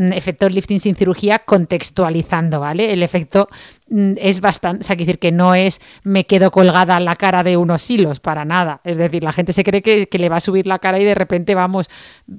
Mm, 0.00 0.12
efecto 0.14 0.48
lifting 0.48 0.80
sin 0.80 0.94
cirugía 0.94 1.40
contextualizando, 1.40 2.58
¿vale? 2.58 2.90
El 2.94 3.02
efecto 3.02 3.48
mm, 3.90 4.12
es 4.16 4.40
bastante, 4.40 4.80
o 4.80 4.86
sea, 4.86 4.96
decir 4.96 5.18
que 5.18 5.30
no 5.30 5.54
es 5.54 5.78
me 6.04 6.24
quedo 6.24 6.50
colgada 6.50 6.98
la 7.00 7.16
cara 7.16 7.42
de 7.42 7.58
unos 7.58 7.90
hilos, 7.90 8.18
para 8.18 8.46
nada. 8.46 8.80
Es 8.84 8.96
decir, 8.96 9.22
la 9.22 9.32
gente 9.32 9.52
se 9.52 9.62
cree 9.62 9.82
que, 9.82 10.06
que, 10.06 10.18
le 10.18 10.30
va 10.30 10.36
a 10.36 10.40
subir 10.40 10.66
la 10.66 10.78
cara 10.78 10.98
y 10.98 11.04
de 11.04 11.14
repente 11.14 11.54
vamos 11.54 11.90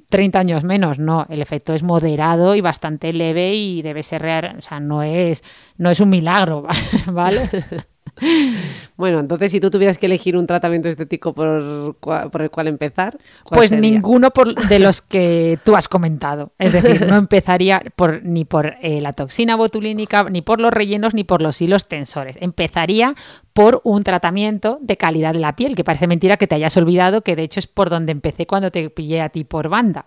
30 0.08 0.40
años 0.40 0.64
menos. 0.64 0.98
No, 0.98 1.24
el 1.30 1.40
efecto 1.40 1.72
es 1.72 1.84
moderado 1.84 2.56
y 2.56 2.60
bastante 2.60 3.12
leve 3.12 3.54
y 3.54 3.82
debe 3.82 4.02
ser 4.02 4.22
real, 4.22 4.56
o 4.58 4.62
sea, 4.62 4.80
no 4.80 5.04
es, 5.04 5.44
no 5.76 5.88
es 5.90 6.00
un 6.00 6.08
milagro, 6.08 6.66
¿vale? 7.06 7.48
Bueno, 8.96 9.18
entonces 9.18 9.50
si 9.50 9.58
tú 9.58 9.70
tuvieras 9.70 9.98
que 9.98 10.06
elegir 10.06 10.36
un 10.36 10.46
tratamiento 10.46 10.88
estético 10.88 11.34
por, 11.34 11.96
por 11.96 12.42
el 12.42 12.50
cual 12.50 12.68
empezar, 12.68 13.16
pues 13.50 13.72
ninguno 13.72 14.30
por, 14.30 14.54
de 14.54 14.78
los 14.78 15.00
que 15.00 15.58
tú 15.64 15.74
has 15.74 15.88
comentado. 15.88 16.52
Es 16.58 16.72
decir, 16.72 17.06
no 17.08 17.16
empezaría 17.16 17.82
por, 17.96 18.22
ni 18.24 18.44
por 18.44 18.76
eh, 18.80 19.00
la 19.00 19.12
toxina 19.12 19.56
botulínica, 19.56 20.24
ni 20.24 20.42
por 20.42 20.60
los 20.60 20.70
rellenos, 20.70 21.14
ni 21.14 21.24
por 21.24 21.42
los 21.42 21.60
hilos 21.60 21.88
tensores. 21.88 22.38
Empezaría 22.40 23.14
por 23.54 23.80
un 23.82 24.04
tratamiento 24.04 24.78
de 24.80 24.96
calidad 24.96 25.32
de 25.32 25.40
la 25.40 25.56
piel, 25.56 25.74
que 25.74 25.84
parece 25.84 26.06
mentira 26.06 26.36
que 26.36 26.46
te 26.46 26.54
hayas 26.54 26.76
olvidado, 26.76 27.22
que 27.22 27.34
de 27.34 27.42
hecho 27.42 27.60
es 27.60 27.66
por 27.66 27.90
donde 27.90 28.12
empecé 28.12 28.46
cuando 28.46 28.70
te 28.70 28.88
pillé 28.90 29.20
a 29.20 29.30
ti 29.30 29.42
por 29.42 29.68
banda. 29.68 30.04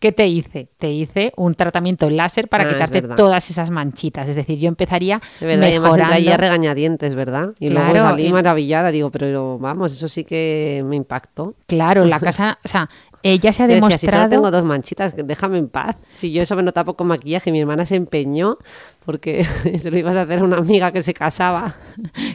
¿Qué 0.00 0.12
te 0.12 0.26
hice? 0.26 0.70
Te 0.78 0.90
hice 0.90 1.34
un 1.36 1.54
tratamiento 1.54 2.08
láser 2.08 2.48
para 2.48 2.64
ah, 2.64 2.68
quitarte 2.68 3.02
todas 3.02 3.50
esas 3.50 3.70
manchitas. 3.70 4.30
Es 4.30 4.34
decir, 4.34 4.58
yo 4.58 4.68
empezaría 4.68 5.20
de 5.40 5.46
verdad, 5.46 5.68
mejorando. 5.68 6.18
Y 6.18 6.36
regañadientes, 6.36 7.14
¿verdad? 7.14 7.50
Y 7.60 7.68
luego 7.68 7.94
salí 7.96 8.32
maravillada. 8.32 8.90
Digo, 8.90 9.10
pero 9.10 9.58
vamos, 9.58 9.92
eso 9.92 10.08
sí 10.08 10.24
que 10.24 10.82
me 10.86 10.96
impactó. 10.96 11.54
Claro, 11.66 12.06
la 12.06 12.18
casa, 12.20 12.58
o 12.64 12.68
sea, 12.68 12.88
ella 13.22 13.52
se 13.52 13.62
ha 13.62 13.66
demostrado. 13.66 13.94
Decía, 13.94 14.10
si 14.10 14.16
solo 14.16 14.28
tengo 14.28 14.50
dos 14.50 14.64
manchitas, 14.64 15.14
déjame 15.16 15.58
en 15.58 15.68
paz. 15.68 15.96
Si 16.12 16.32
yo 16.32 16.42
eso 16.42 16.56
me 16.56 16.62
notaba 16.62 16.94
con 16.94 17.06
maquillaje, 17.06 17.52
mi 17.52 17.60
hermana 17.60 17.84
se 17.84 17.96
empeñó 17.96 18.58
porque 19.04 19.44
se 19.78 19.90
lo 19.90 19.98
ibas 19.98 20.16
a 20.16 20.22
hacer 20.22 20.40
a 20.40 20.44
una 20.44 20.58
amiga 20.58 20.92
que 20.92 21.02
se 21.02 21.14
casaba. 21.14 21.74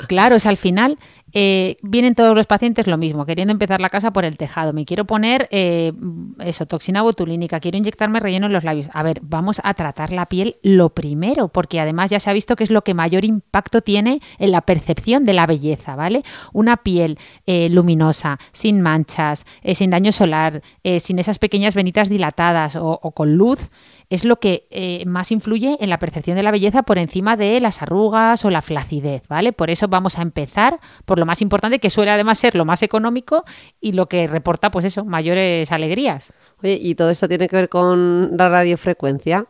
Claro, 0.07 0.35
o 0.35 0.39
sea, 0.39 0.51
al 0.51 0.57
final 0.57 0.97
eh, 1.33 1.77
vienen 1.81 2.15
todos 2.15 2.35
los 2.35 2.45
pacientes 2.47 2.85
lo 2.85 2.97
mismo, 2.97 3.25
queriendo 3.25 3.51
empezar 3.51 3.81
la 3.81 3.89
casa 3.89 4.11
por 4.11 4.23
el 4.23 4.37
tejado. 4.37 4.71
Me 4.71 4.85
quiero 4.85 5.05
poner 5.05 5.47
eh, 5.51 5.93
eso, 6.39 6.65
toxina 6.65 7.01
botulínica, 7.01 7.59
quiero 7.59 7.77
inyectarme 7.77 8.19
relleno 8.19 8.45
en 8.45 8.53
los 8.53 8.63
labios. 8.63 8.87
A 8.93 9.03
ver, 9.03 9.19
vamos 9.23 9.61
a 9.63 9.73
tratar 9.73 10.11
la 10.11 10.27
piel 10.27 10.57
lo 10.61 10.89
primero, 10.89 11.47
porque 11.47 11.79
además 11.79 12.11
ya 12.11 12.19
se 12.19 12.29
ha 12.29 12.33
visto 12.33 12.55
que 12.55 12.63
es 12.63 12.69
lo 12.69 12.83
que 12.83 12.93
mayor 12.93 13.25
impacto 13.25 13.81
tiene 13.81 14.21
en 14.37 14.51
la 14.51 14.61
percepción 14.61 15.25
de 15.25 15.33
la 15.33 15.45
belleza, 15.45 15.95
¿vale? 15.95 16.23
Una 16.53 16.77
piel 16.77 17.17
eh, 17.45 17.69
luminosa, 17.69 18.37
sin 18.51 18.81
manchas, 18.81 19.45
sin 19.73 19.89
daño 19.89 20.11
solar, 20.11 20.61
sin 20.99 21.19
esas 21.19 21.39
pequeñas 21.39 21.75
venitas 21.75 22.09
dilatadas 22.09 22.75
o, 22.75 22.99
o 23.01 23.11
con 23.11 23.35
luz, 23.35 23.71
es 24.09 24.25
lo 24.25 24.39
que 24.39 25.03
más 25.07 25.31
influye 25.31 25.77
en 25.79 25.89
la 25.89 25.99
percepción 25.99 26.37
de 26.37 26.43
la 26.43 26.51
belleza 26.51 26.83
por 26.83 26.97
encima 26.97 27.37
de 27.37 27.59
las 27.59 27.81
arrugas 27.81 28.45
o 28.45 28.49
la 28.49 28.61
flacidez, 28.61 29.27
¿vale? 29.27 29.53
Por 29.53 29.69
eso 29.69 29.87
vamos 29.87 30.19
a 30.19 30.21
empezar 30.21 30.77
por 31.05 31.19
lo 31.19 31.25
más 31.25 31.41
importante, 31.41 31.79
que 31.79 31.89
suele 31.89 32.11
además 32.11 32.39
ser 32.39 32.55
lo 32.55 32.65
más 32.65 32.83
económico 32.83 33.43
y 33.81 33.93
lo 33.93 34.07
que 34.07 34.27
reporta, 34.27 34.71
pues 34.71 34.85
eso, 34.85 35.05
mayores 35.05 35.71
alegrías. 35.71 36.33
Oye, 36.63 36.77
¿y 36.81 36.95
todo 36.95 37.09
esto 37.09 37.27
tiene 37.27 37.47
que 37.47 37.55
ver 37.55 37.69
con 37.69 38.37
la 38.37 38.49
radiofrecuencia? 38.49 39.47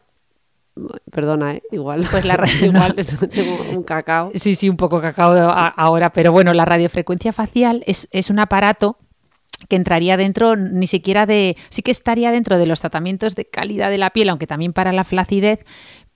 Perdona, 1.11 1.55
¿eh? 1.55 1.63
igual. 1.71 2.05
Pues 2.09 2.25
la 2.25 2.37
igual 2.61 2.95
tengo 2.95 3.57
un 3.71 3.83
cacao. 3.83 4.31
Sí, 4.35 4.55
sí, 4.55 4.69
un 4.69 4.77
poco 4.77 4.99
cacao 4.99 5.33
ahora, 5.33 6.11
pero 6.11 6.31
bueno, 6.31 6.53
la 6.53 6.65
radiofrecuencia 6.65 7.31
facial 7.31 7.83
es, 7.87 8.07
es 8.11 8.29
un 8.29 8.39
aparato 8.39 8.97
que 9.69 9.75
entraría 9.75 10.17
dentro 10.17 10.55
ni 10.55 10.87
siquiera 10.87 11.25
de, 11.25 11.55
sí 11.69 11.81
que 11.81 11.91
estaría 11.91 12.31
dentro 12.31 12.57
de 12.57 12.65
los 12.65 12.79
tratamientos 12.79 13.35
de 13.35 13.45
calidad 13.45 13.89
de 13.89 13.97
la 13.97 14.11
piel, 14.11 14.29
aunque 14.29 14.47
también 14.47 14.73
para 14.73 14.91
la 14.91 15.03
flacidez, 15.03 15.59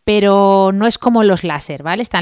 pero 0.03 0.71
no 0.73 0.88
es 0.88 0.97
como 0.97 1.23
los 1.23 1.43
láser, 1.43 1.83
¿vale? 1.83 2.01
Está 2.01 2.19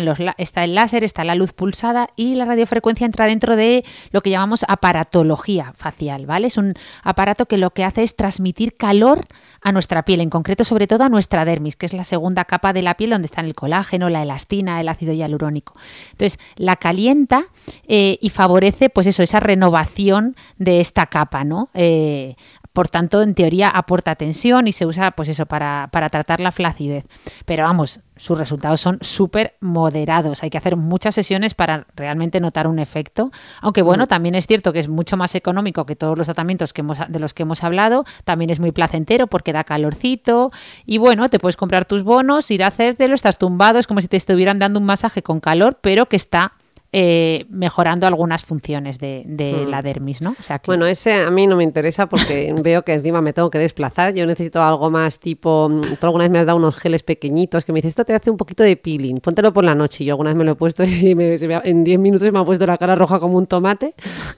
el 0.63 0.75
láser, 0.75 1.03
está 1.03 1.23
la 1.23 1.35
luz 1.35 1.53
pulsada 1.53 2.09
y 2.15 2.35
la 2.35 2.45
radiofrecuencia 2.45 3.05
entra 3.05 3.27
dentro 3.27 3.55
de 3.55 3.85
lo 4.11 4.21
que 4.21 4.29
llamamos 4.29 4.65
aparatología 4.67 5.73
facial, 5.77 6.25
¿vale? 6.25 6.47
Es 6.47 6.57
un 6.57 6.73
aparato 7.03 7.45
que 7.45 7.57
lo 7.57 7.71
que 7.71 7.83
hace 7.83 8.03
es 8.03 8.15
transmitir 8.15 8.75
calor 8.75 9.25
a 9.61 9.71
nuestra 9.71 10.03
piel, 10.03 10.21
en 10.21 10.29
concreto 10.29 10.63
sobre 10.63 10.87
todo 10.87 11.03
a 11.03 11.09
nuestra 11.09 11.45
dermis, 11.45 11.75
que 11.75 11.85
es 11.85 11.93
la 11.93 12.03
segunda 12.03 12.45
capa 12.45 12.73
de 12.73 12.81
la 12.81 12.95
piel 12.95 13.11
donde 13.11 13.25
están 13.25 13.45
el 13.45 13.55
colágeno, 13.55 14.09
la 14.09 14.23
elastina, 14.23 14.81
el 14.81 14.89
ácido 14.89 15.13
hialurónico. 15.13 15.73
Entonces, 16.11 16.39
la 16.55 16.75
calienta 16.75 17.45
eh, 17.87 18.17
y 18.21 18.29
favorece, 18.29 18.89
pues 18.89 19.07
eso, 19.07 19.23
esa 19.23 19.39
renovación 19.39 20.35
de 20.57 20.79
esta 20.79 21.05
capa, 21.05 21.43
¿no? 21.43 21.69
Eh, 21.73 22.35
por 22.77 22.89
tanto, 22.89 23.23
en 23.23 23.33
teoría 23.33 23.69
aporta 23.69 24.13
tensión 24.13 24.67
y 24.67 24.71
se 24.71 24.85
usa, 24.85 25.09
pues 25.09 25.29
eso, 25.29 25.47
para, 25.47 25.89
tratar 25.91 26.39
la 26.39 26.51
flacidez. 26.51 27.05
Pero 27.43 27.63
vamos, 27.63 28.01
sus 28.17 28.37
resultados 28.37 28.79
son 28.79 28.99
súper 29.01 29.55
moderados. 29.61 30.43
Hay 30.43 30.51
que 30.51 30.59
hacer 30.59 30.75
muchas 30.75 31.15
sesiones 31.15 31.55
para 31.55 31.87
realmente 31.95 32.39
notar 32.39 32.67
un 32.67 32.77
efecto. 32.77 33.31
Aunque 33.61 33.81
bueno, 33.81 34.03
mm. 34.03 34.07
también 34.07 34.35
es 34.35 34.45
cierto 34.45 34.73
que 34.73 34.77
es 34.77 34.89
mucho 34.89 35.17
más 35.17 35.33
económico 35.33 35.87
que 35.87 35.95
todos 35.95 36.15
los 36.15 36.27
tratamientos 36.27 36.71
que 36.71 36.81
hemos, 36.81 36.99
de 37.09 37.17
los 37.17 37.33
que 37.33 37.41
hemos 37.41 37.63
hablado. 37.63 38.05
También 38.25 38.51
es 38.51 38.59
muy 38.59 38.71
placentero 38.71 39.25
porque 39.25 39.53
da 39.53 39.63
calorcito. 39.63 40.51
Y 40.85 40.99
bueno, 40.99 41.29
te 41.29 41.39
puedes 41.39 41.57
comprar 41.57 41.85
tus 41.85 42.03
bonos, 42.03 42.51
ir 42.51 42.63
a 42.63 42.67
hacértelo, 42.67 43.15
estás 43.15 43.39
tumbado, 43.39 43.79
es 43.79 43.87
como 43.87 44.01
si 44.01 44.07
te 44.07 44.17
estuvieran 44.17 44.59
dando 44.59 44.79
un 44.79 44.85
masaje 44.85 45.23
con 45.23 45.39
calor, 45.39 45.79
pero 45.81 46.05
que 46.05 46.15
está 46.15 46.53
eh, 46.93 47.45
mejorando 47.49 48.07
algunas 48.07 48.43
funciones 48.43 48.97
de, 48.97 49.25
hmm. 49.25 49.69
la 49.69 49.81
dermis, 49.81 50.21
¿no? 50.21 50.35
Bueno, 50.65 50.87
ese 50.87 51.13
a 51.13 51.29
mí 51.29 51.45
no 51.45 51.57
me 51.57 51.63
interesa 51.63 52.07
porque 52.07 52.53
veo 52.63 52.83
que 52.83 52.93
encima 52.93 53.21
me 53.21 53.33
tengo 53.33 53.49
que 53.49 53.59
desplazar. 53.59 54.13
Yo 54.13 54.25
necesito 54.25 54.63
algo 54.63 54.89
más 54.89 55.19
tipo. 55.19 55.69
Tú 55.99 56.05
alguna 56.05 56.23
vez 56.23 56.31
me 56.31 56.39
has 56.39 56.45
dado 56.45 56.57
unos 56.57 56.77
geles 56.77 57.03
pequeñitos 57.03 57.65
que 57.65 57.73
me 57.73 57.77
dices, 57.77 57.89
esto 57.89 58.05
te 58.05 58.13
hace 58.13 58.29
un 58.29 58.37
poquito 58.37 58.63
de 58.63 58.77
peeling, 58.77 59.17
póntelo 59.17 59.53
por 59.53 59.65
la 59.65 59.75
noche. 59.75 60.03
Y 60.03 60.07
yo 60.07 60.13
alguna 60.13 60.29
vez 60.29 60.37
me 60.37 60.45
lo 60.45 60.51
he 60.51 60.55
puesto 60.55 60.83
y 60.85 61.11
en 61.11 61.83
10 61.83 61.99
minutos 61.99 62.31
me 62.31 62.39
ha 62.39 62.45
puesto 62.45 62.65
la 62.65 62.77
cara 62.77 62.95
roja 62.95 63.19
como 63.19 63.37
un 63.37 63.47
tomate. 63.47 63.93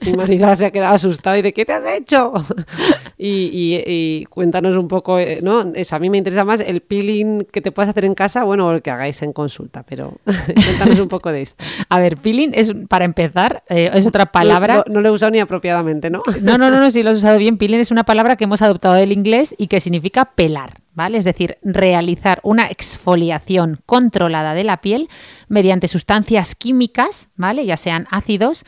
Mi 0.06 0.14
marido 0.14 0.54
se 0.56 0.66
ha 0.66 0.72
quedado 0.72 0.96
asustado 0.96 1.38
y 1.38 1.44
de 1.44 1.54
¿qué 1.54 1.66
te 1.66 1.74
has 1.74 1.86
hecho? 1.86 2.34
y, 3.18 4.26
cuéntanos 4.26 4.76
un 4.76 4.88
poco, 4.88 5.20
eh, 5.20 5.40
¿no? 5.44 5.72
Eso, 5.76 5.96
a 5.96 6.00
mí 6.00 6.10
me 6.10 6.18
interesa 6.18 6.46
más 6.46 6.62
el 6.62 6.82
peeling 6.82 7.42
que 7.52 7.62
te 7.62 7.72
puedas 7.72 7.90
hacer 7.90 8.06
en 8.06 8.16
casa, 8.16 8.44
bueno, 8.44 8.68
o 8.68 8.72
el 8.72 8.82
que 8.82 8.92
hagáis 8.92 9.22
en 9.22 9.34
consulta, 9.34 9.84
pero 9.88 10.14
cuéntanos 10.26 11.00
un 11.00 11.08
poco 11.10 11.32
de 11.32 11.42
esto. 11.42 11.64
A 11.90 12.00
ver, 12.00 12.18
peeling 12.18 12.39
es, 12.54 12.74
para 12.88 13.06
empezar, 13.06 13.64
eh, 13.70 13.92
es 13.94 14.06
otra 14.06 14.32
palabra. 14.32 14.84
No, 14.88 14.94
no, 14.94 15.02
lo 15.02 15.10
he 15.10 15.12
usado 15.12 15.32
ni 15.32 15.40
apropiadamente, 15.40 16.10
¿no? 16.10 16.22
No, 16.42 16.58
no, 16.58 16.70
no, 16.70 16.80
no, 16.80 16.90
sí 16.92 17.04
lo 17.04 17.12
has 17.12 17.18
usado 17.18 17.38
bien. 17.38 17.58
Peeling 17.58 17.80
es 17.80 17.92
una 17.92 18.04
palabra 18.04 18.36
que 18.36 18.46
hemos 18.46 18.62
adoptado 18.62 18.96
del 18.96 19.12
inglés 19.12 19.54
y 19.58 19.68
que 19.68 19.80
significa 19.80 20.26
pelar, 20.26 20.82
¿vale? 20.94 21.18
Es 21.18 21.26
decir, 21.26 21.58
realizar 21.64 22.40
una 22.44 22.68
exfoliación 22.68 23.80
controlada 23.86 24.54
de 24.54 24.64
la 24.64 24.82
piel 24.82 25.10
mediante 25.48 25.88
sustancias 25.88 26.56
químicas, 26.56 27.30
¿vale? 27.36 27.66
Ya 27.66 27.78
sean 27.78 28.08
ácidos 28.12 28.66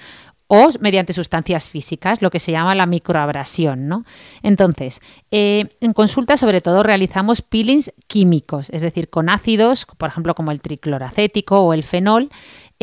o 0.53 0.67
mediante 0.81 1.13
sustancias 1.13 1.69
físicas, 1.69 2.21
lo 2.21 2.29
que 2.29 2.39
se 2.39 2.51
llama 2.51 2.75
la 2.75 2.85
microabrasión. 2.85 3.87
¿no? 3.87 4.03
Entonces, 4.43 4.99
eh, 5.31 5.69
en 5.79 5.93
consulta 5.93 6.35
sobre 6.35 6.59
todo 6.59 6.83
realizamos 6.83 7.41
peelings 7.41 7.93
químicos, 8.07 8.69
es 8.71 8.81
decir, 8.81 9.09
con 9.09 9.29
ácidos, 9.29 9.85
por 9.85 10.09
ejemplo, 10.09 10.35
como 10.35 10.51
el 10.51 10.59
tricloracético 10.59 11.61
o 11.61 11.71
el 11.71 11.83
fenol, 11.83 12.29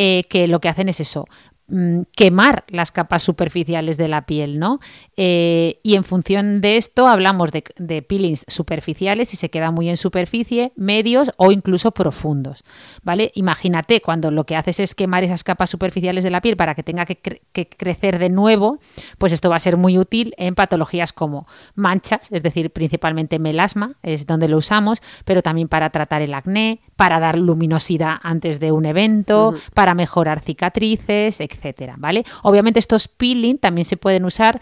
eh, 0.01 0.23
que 0.29 0.47
lo 0.47 0.61
que 0.61 0.69
hacen 0.69 0.89
es 0.89 1.01
eso, 1.01 1.27
quemar 2.17 2.65
las 2.69 2.91
capas 2.91 3.23
superficiales 3.23 3.99
de 3.99 4.09
la 4.09 4.25
piel, 4.25 4.59
¿no? 4.59 4.81
Eh, 5.17 5.81
y 5.83 5.97
en 5.97 6.05
función 6.05 6.63
de 6.63 6.79
esto 6.79 7.07
hablamos 7.07 7.51
de, 7.53 8.03
peelings 8.03 8.47
superficiales, 8.49 9.29
si 9.29 9.37
se 9.37 9.51
queda 9.51 9.71
muy 9.71 9.91
en 9.91 9.99
superficie, 9.99 10.73
medios 10.77 11.31
o 11.37 11.53
incluso 11.53 11.91
profundos, 11.91 12.65
¿vale? 13.03 13.33
Imagínate 13.35 14.01
cuando 14.01 14.31
lo 14.31 14.45
que 14.45 14.57
haces 14.57 14.81
es 14.81 14.95
quemar 14.95 15.25
esas 15.25 15.45
capas 15.45 15.69
superficiales 15.69 16.25
de 16.25 16.31
la 16.31 16.41
piel 16.41 16.57
para 16.57 16.75
que 16.75 16.83
tenga 16.83 17.05
que, 17.05 17.17
que 17.17 17.69
crecer 17.69 18.19
de 18.19 18.31
nuevo, 18.31 18.79
pues 19.19 19.33
esto 19.33 19.51
va 19.51 19.57
a 19.57 19.61
ser 19.61 19.77
muy 19.77 19.99
útil 19.99 20.35
en 20.39 20.55
patologías 20.55 21.13
como 21.13 21.47
manchas, 21.75 22.33
es 22.33 22.43
decir, 22.43 22.71
principalmente 22.71 23.39
melasma, 23.39 23.97
es 24.03 24.27
donde 24.27 24.49
lo 24.49 24.57
usamos, 24.57 25.03
pero 25.27 25.43
también 25.43 25.69
para 25.69 25.91
tratar 25.91 26.23
el 26.23 26.33
acné, 26.33 26.81
para 26.97 27.21
dar 27.21 27.39
luminosidad 27.39 28.17
antes 28.23 28.59
de 28.59 28.73
un 28.73 28.87
evento, 28.87 29.55
para 29.75 29.95
mejorar 29.95 30.41
cicatrices, 30.41 31.41
etcétera, 31.59 31.95
¿vale? 31.99 32.25
Obviamente 32.43 32.79
estos 32.79 33.09
peeling 33.09 33.59
también 33.59 33.85
se 33.85 33.97
pueden 33.97 34.25
usar 34.25 34.61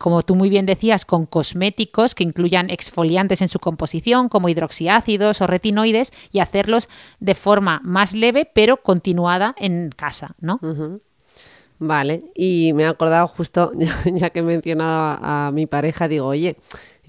como 0.00 0.22
tú 0.22 0.34
muy 0.34 0.48
bien 0.48 0.64
decías, 0.64 1.04
con 1.04 1.26
cosméticos 1.26 2.14
que 2.14 2.24
incluyan 2.24 2.70
exfoliantes 2.70 3.42
en 3.42 3.48
su 3.48 3.58
composición, 3.58 4.30
como 4.30 4.48
hidroxiácidos 4.48 5.42
o 5.42 5.46
retinoides, 5.46 6.10
y 6.32 6.38
hacerlos 6.38 6.88
de 7.18 7.34
forma 7.34 7.82
más 7.84 8.14
leve, 8.14 8.50
pero 8.50 8.78
continuada 8.78 9.54
en 9.58 9.90
casa, 9.90 10.36
¿no? 10.40 10.58
Vale, 11.78 12.24
y 12.34 12.72
me 12.72 12.84
he 12.84 12.86
acordado 12.86 13.28
justo, 13.28 13.72
ya 14.06 14.30
que 14.30 14.38
he 14.38 14.42
mencionado 14.42 15.18
a 15.22 15.50
mi 15.52 15.66
pareja, 15.66 16.08
digo, 16.08 16.28
oye, 16.28 16.56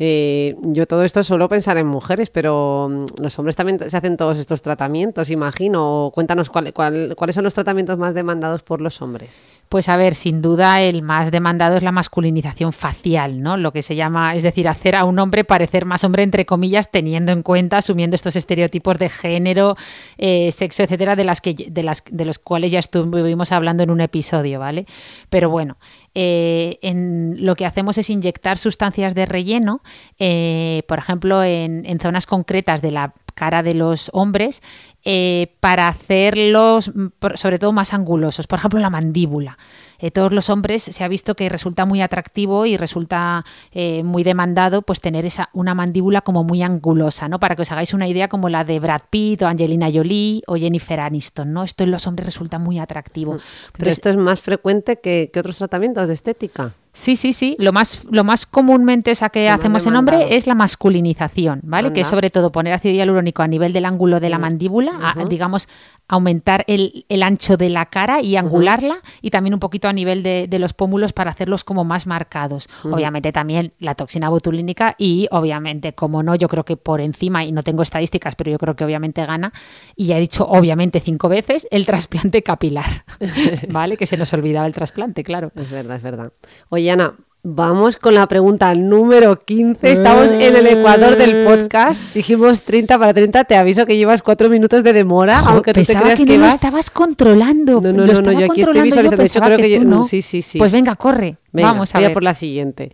eh, 0.04 0.56
yo 0.64 0.88
todo 0.88 1.04
esto 1.04 1.24
solo 1.24 1.48
pensar 1.48 1.78
en 1.78 1.86
mujeres, 1.86 2.32
pero 2.32 2.90
mm, 2.90 3.22
los 3.22 3.38
hombres 3.38 3.56
también 3.56 3.78
se 3.88 3.96
hacen 3.96 4.18
todos 4.18 4.40
estos 4.40 4.64
tratamientos, 4.64 5.30
imagino. 5.30 6.10
Cuéntanos 6.12 6.50
cuáles 6.50 7.36
son 7.36 7.44
los 7.44 7.54
tratamientos 7.54 8.00
más 8.00 8.16
demandados 8.16 8.64
por 8.64 8.82
los 8.82 9.00
hombres. 9.04 9.46
Pues 9.70 9.90
a 9.90 9.98
ver, 9.98 10.16
sin 10.16 10.42
duda 10.42 10.82
el 10.82 11.04
más 11.04 11.30
demandado 11.30 11.78
es 11.78 11.84
la 11.84 11.92
masculinización 11.92 12.74
facial, 12.74 13.44
¿no? 13.44 13.58
Lo 13.58 13.72
que 13.72 13.84
se 13.84 13.96
llama, 13.96 14.34
es 14.34 14.42
decir, 14.42 14.68
hacer 14.68 14.96
a 14.96 15.06
un 15.06 15.20
hombre 15.20 15.44
parecer 15.44 15.86
más 15.86 16.04
hombre 16.04 16.24
entre 16.24 16.48
comillas, 16.48 16.90
teniendo 16.90 17.32
en 17.32 17.44
cuenta, 17.44 17.78
asumiendo 17.78 18.16
estos 18.16 18.36
estereotipos 18.36 18.98
de 18.98 19.08
género, 19.08 19.76
eh, 20.18 20.52
sexo, 20.52 20.82
etcétera, 20.82 21.16
de 21.16 21.26
las 21.26 21.42
que 21.42 21.54
de 21.54 21.84
las 21.84 22.04
de 22.10 22.26
los 22.26 22.40
cuales 22.40 22.72
ya 22.72 22.80
estuvimos 22.80 23.52
hablando 23.52 23.84
en 23.84 23.92
un 23.92 24.02
episodio, 24.02 24.60
¿vale? 24.60 24.88
Pero 25.30 25.52
bueno, 25.52 25.78
eh, 26.14 26.78
en, 26.82 27.38
lo 27.46 27.56
que 27.56 27.66
hacemos 27.66 27.98
es 27.98 28.10
inyectar 28.10 28.58
sustancias 28.58 29.16
de 29.16 29.26
relleno, 29.26 29.82
eh, 30.20 30.84
por 30.88 31.00
ejemplo, 31.00 31.44
en, 31.44 32.00
zonas 32.02 32.26
concretas 32.26 32.82
de 32.82 32.92
la 32.92 33.14
cara 33.34 33.64
de 33.64 33.74
los 33.74 34.10
hombres, 34.14 34.62
eh, 35.06 35.56
para 35.62 35.88
hacerlos 35.88 36.92
sobre 37.36 37.60
todo 37.60 37.72
más 37.72 37.94
angulosos, 37.94 38.48
por 38.48 38.60
ejemplo, 38.60 38.80
la 38.80 38.90
mandíbula. 38.90 39.58
Eh, 40.02 40.12
todos 40.12 40.34
los 40.34 40.50
hombres 40.50 40.84
se 40.84 41.04
ha 41.04 41.08
visto 41.08 41.36
que 41.36 41.48
resulta 41.48 41.86
muy 41.86 42.02
atractivo 42.02 42.66
y 42.66 42.76
resulta 42.76 43.46
eh, 43.72 44.04
muy 44.04 44.24
demandado 44.24 44.82
pues 44.82 45.00
tener 45.00 45.26
esa 45.26 45.50
una 45.54 45.76
mandíbula 45.76 46.22
como 46.22 46.44
muy 46.44 46.64
angulosa, 46.64 47.30
¿no? 47.30 47.40
Para 47.40 47.56
que 47.56 47.62
os 47.62 47.72
hagáis 47.72 47.94
una 47.94 48.08
idea 48.08 48.28
como 48.28 48.50
la 48.50 48.64
de 48.64 48.80
Brad 48.80 49.02
Pitt 49.10 49.44
o 49.44 49.48
Angelina 49.48 49.90
Jolie 49.92 50.42
o 50.48 50.56
Jennifer 50.56 51.00
Aniston, 51.00 51.54
¿no? 51.54 51.64
Esto 51.64 51.84
en 51.84 51.92
los 51.92 52.08
hombres 52.08 52.26
resulta 52.26 52.58
muy 52.60 52.80
atractivo. 52.80 53.38
Pero 53.78 53.90
esto 53.90 54.10
es 54.10 54.18
más 54.18 54.42
frecuente 54.42 55.00
que, 55.00 55.30
que 55.32 55.40
otros 55.40 55.58
tratamientos 55.58 56.08
de 56.08 56.14
estética. 56.14 56.74
Sí, 56.94 57.16
sí, 57.16 57.32
sí. 57.32 57.56
Lo 57.58 57.72
más, 57.72 58.06
lo 58.12 58.24
más 58.26 58.46
comúnmente 58.46 59.12
esa 59.12 59.30
que 59.30 59.50
hacemos 59.50 59.86
en 59.86 59.96
hombre 59.96 60.36
es 60.36 60.46
la 60.46 60.56
masculinización, 60.56 61.62
¿vale? 61.64 61.94
Que 61.94 62.02
es 62.02 62.08
sobre 62.08 62.30
todo 62.30 62.52
poner 62.52 62.74
ácido 62.74 62.94
hialurónico 62.94 63.44
a 63.44 63.48
nivel 63.48 63.72
del 63.72 63.86
ángulo 63.86 64.20
de 64.20 64.30
la 64.30 64.40
mandíbula, 64.40 65.16
digamos, 65.30 65.70
aumentar 66.10 66.66
el, 66.68 67.06
ancho 67.24 67.56
de 67.56 67.70
la 67.70 67.86
cara 67.86 68.22
y 68.22 68.36
angularla 68.36 68.98
y 69.22 69.30
también 69.30 69.54
un 69.54 69.62
poquito 69.62 69.88
a 69.88 69.94
nivel 69.94 70.22
de, 70.22 70.60
los 70.60 70.74
pómulos 70.74 71.14
para 71.14 71.32
hacerlos 71.32 71.64
como 71.64 71.86
más 71.86 72.08
marcados. 72.08 72.68
Obviamente 72.84 73.32
también 73.32 73.72
la 73.80 73.96
toxina 73.96 74.28
botulínica 74.28 74.96
y 74.98 75.28
obviamente, 75.32 75.94
como 75.94 76.24
no, 76.24 76.36
yo 76.36 76.50
creo 76.50 76.66
que 76.66 76.76
por 76.76 77.00
encima, 77.00 77.46
y 77.46 77.54
no 77.54 77.64
tengo 77.64 77.84
estadísticas, 77.84 78.36
pero 78.36 78.52
yo 78.52 78.58
creo 78.58 78.76
que 78.76 78.84
obviamente 78.84 79.26
gana, 79.26 79.54
y 79.96 80.08
ya 80.08 80.18
he 80.18 80.20
dicho 80.20 80.46
obviamente 80.46 81.00
cinco 81.00 81.30
veces, 81.30 81.68
el 81.72 81.86
trasplante 81.86 82.44
capilar, 82.44 83.06
¿vale? 83.70 83.96
Que 83.96 84.06
se 84.06 84.18
nos 84.18 84.34
olvidaba 84.34 84.68
el 84.68 84.74
trasplante, 84.74 85.24
claro. 85.24 85.52
Es 85.56 85.72
verdad, 85.72 85.96
es 85.96 86.04
verdad. 86.04 86.34
Oye, 86.70 86.81
Ana, 86.90 87.16
Vamos 87.44 87.98
con 87.98 88.14
la 88.14 88.28
pregunta 88.28 88.76
número 88.76 89.40
15. 89.40 89.92
Estamos 89.92 90.30
en 90.30 90.56
el 90.56 90.68
ecuador 90.68 91.18
del 91.18 91.44
podcast. 91.44 92.14
Dijimos 92.14 92.62
30 92.62 93.00
para 93.00 93.16
30. 93.16 93.46
Te 93.46 93.56
aviso 93.56 93.88
que 93.88 93.98
llevas 93.98 94.22
cuatro 94.22 94.48
minutos 94.48 94.84
de 94.84 94.94
demora, 94.94 95.40
aunque 95.40 95.74
tú 95.74 95.82
te 95.84 95.96
creas 95.96 96.20
que, 96.20 96.26
que 96.26 96.38
no 96.38 96.46
lo 96.46 96.52
estabas 96.52 96.92
controlando. 96.92 97.82
No, 97.82 97.92
no, 97.92 98.06
no, 98.06 98.14
no 98.14 98.32
yo 98.40 98.46
aquí 98.46 98.62
estoy 98.62 98.82
visualizando. 98.82 99.18
de 99.18 99.26
hecho, 99.26 99.42
creo 99.42 99.58
que, 99.58 99.72
yo, 99.72 99.84
no. 99.84 100.04
Sí, 100.04 100.22
sí, 100.22 100.44
sí. 100.44 100.60
Pues 100.60 100.72
venga, 100.72 100.96
corre. 100.96 101.38
Vamos 101.52 101.96
a 101.96 101.98
voy 101.98 102.06
ver. 102.06 102.14
por 102.14 102.22
la 102.22 102.36
siguiente. 102.36 102.92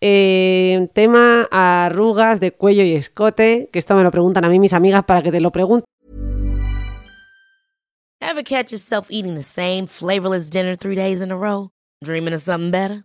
Eh, 0.00 0.88
tema 0.94 1.46
arrugas 1.50 2.40
de 2.40 2.52
cuello 2.52 2.82
y 2.84 2.94
escote, 2.94 3.68
que 3.70 3.78
esto 3.78 3.94
me 3.96 4.02
lo 4.02 4.10
preguntan 4.10 4.46
a 4.46 4.48
mí 4.48 4.58
mis 4.58 4.72
amigas 4.72 5.04
para 5.04 5.22
que 5.22 5.30
te 5.30 5.42
lo 5.42 5.52
pregunte. 5.52 5.84
Ever 8.22 8.44
catch 8.44 8.70
yourself 8.70 9.10
eating 9.10 9.34
the 9.34 9.42
same 9.42 9.86
flavorless 9.86 10.48
dinner 10.48 10.74
three 10.74 10.96
days 10.96 11.20
in 11.20 11.30
a 11.30 11.36
row? 11.36 11.68
Dreaming 12.02 12.32
of 12.32 12.40
something 12.40 12.70
better? 12.70 13.04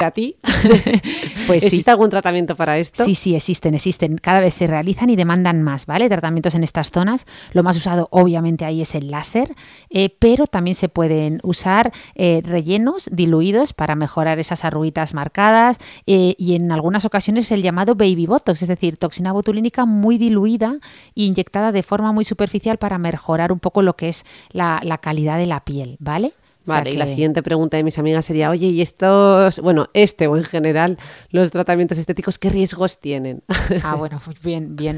¿A 0.00 0.10
ti? 0.10 0.36
pues 1.46 1.62
¿Existe 1.62 1.88
algún 1.88 2.10
tratamiento 2.10 2.56
para 2.56 2.78
esto? 2.78 3.04
Sí, 3.04 3.14
sí, 3.14 3.36
existen, 3.36 3.74
existen. 3.74 4.18
Cada 4.18 4.40
vez 4.40 4.54
se 4.54 4.66
realizan 4.66 5.08
y 5.08 5.14
demandan 5.14 5.62
más, 5.62 5.86
¿vale? 5.86 6.08
Tratamientos 6.08 6.56
en 6.56 6.64
estas 6.64 6.90
zonas. 6.90 7.26
Lo 7.52 7.62
más 7.62 7.76
usado, 7.76 8.08
obviamente, 8.10 8.64
ahí 8.64 8.82
es 8.82 8.96
el 8.96 9.12
láser, 9.12 9.54
eh, 9.90 10.10
pero 10.18 10.48
también 10.48 10.74
se 10.74 10.88
pueden 10.88 11.38
usar 11.44 11.92
eh, 12.16 12.42
rellenos 12.44 13.08
diluidos 13.12 13.72
para 13.72 13.94
mejorar 13.94 14.40
esas 14.40 14.64
arruguitas 14.64 15.14
marcadas 15.14 15.78
eh, 16.06 16.34
y 16.38 16.56
en 16.56 16.72
algunas 16.72 17.04
ocasiones 17.04 17.52
el 17.52 17.62
llamado 17.62 17.94
baby 17.94 18.26
botox, 18.26 18.62
es 18.62 18.68
decir, 18.68 18.96
toxina 18.96 19.32
botulínica 19.32 19.84
muy 19.84 20.18
diluida 20.18 20.78
e 21.14 21.22
inyectada 21.22 21.70
de 21.70 21.84
forma 21.84 22.10
muy 22.10 22.24
superficial 22.24 22.78
para 22.78 22.98
mejorar 22.98 23.52
un 23.52 23.60
poco 23.60 23.80
lo 23.80 23.94
que 23.94 24.08
es 24.08 24.24
la, 24.50 24.80
la 24.82 24.98
calidad 24.98 25.38
de 25.38 25.46
la 25.46 25.64
piel, 25.64 25.98
¿vale? 26.00 26.32
Vale, 26.66 26.90
y 26.90 26.96
la 26.96 27.06
siguiente 27.06 27.42
pregunta 27.42 27.76
de 27.76 27.84
mis 27.84 27.98
amigas 27.98 28.24
sería, 28.24 28.50
oye, 28.50 28.68
¿y 28.68 28.80
estos, 28.80 29.60
bueno, 29.60 29.88
este 29.92 30.26
o 30.26 30.36
en 30.36 30.44
general, 30.44 30.98
los 31.30 31.50
tratamientos 31.50 31.98
estéticos, 31.98 32.38
qué 32.38 32.50
riesgos 32.50 32.98
tienen? 33.00 33.42
Ah, 33.82 33.94
bueno, 33.98 34.20
pues 34.24 34.40
bien, 34.40 34.76
bien, 34.76 34.96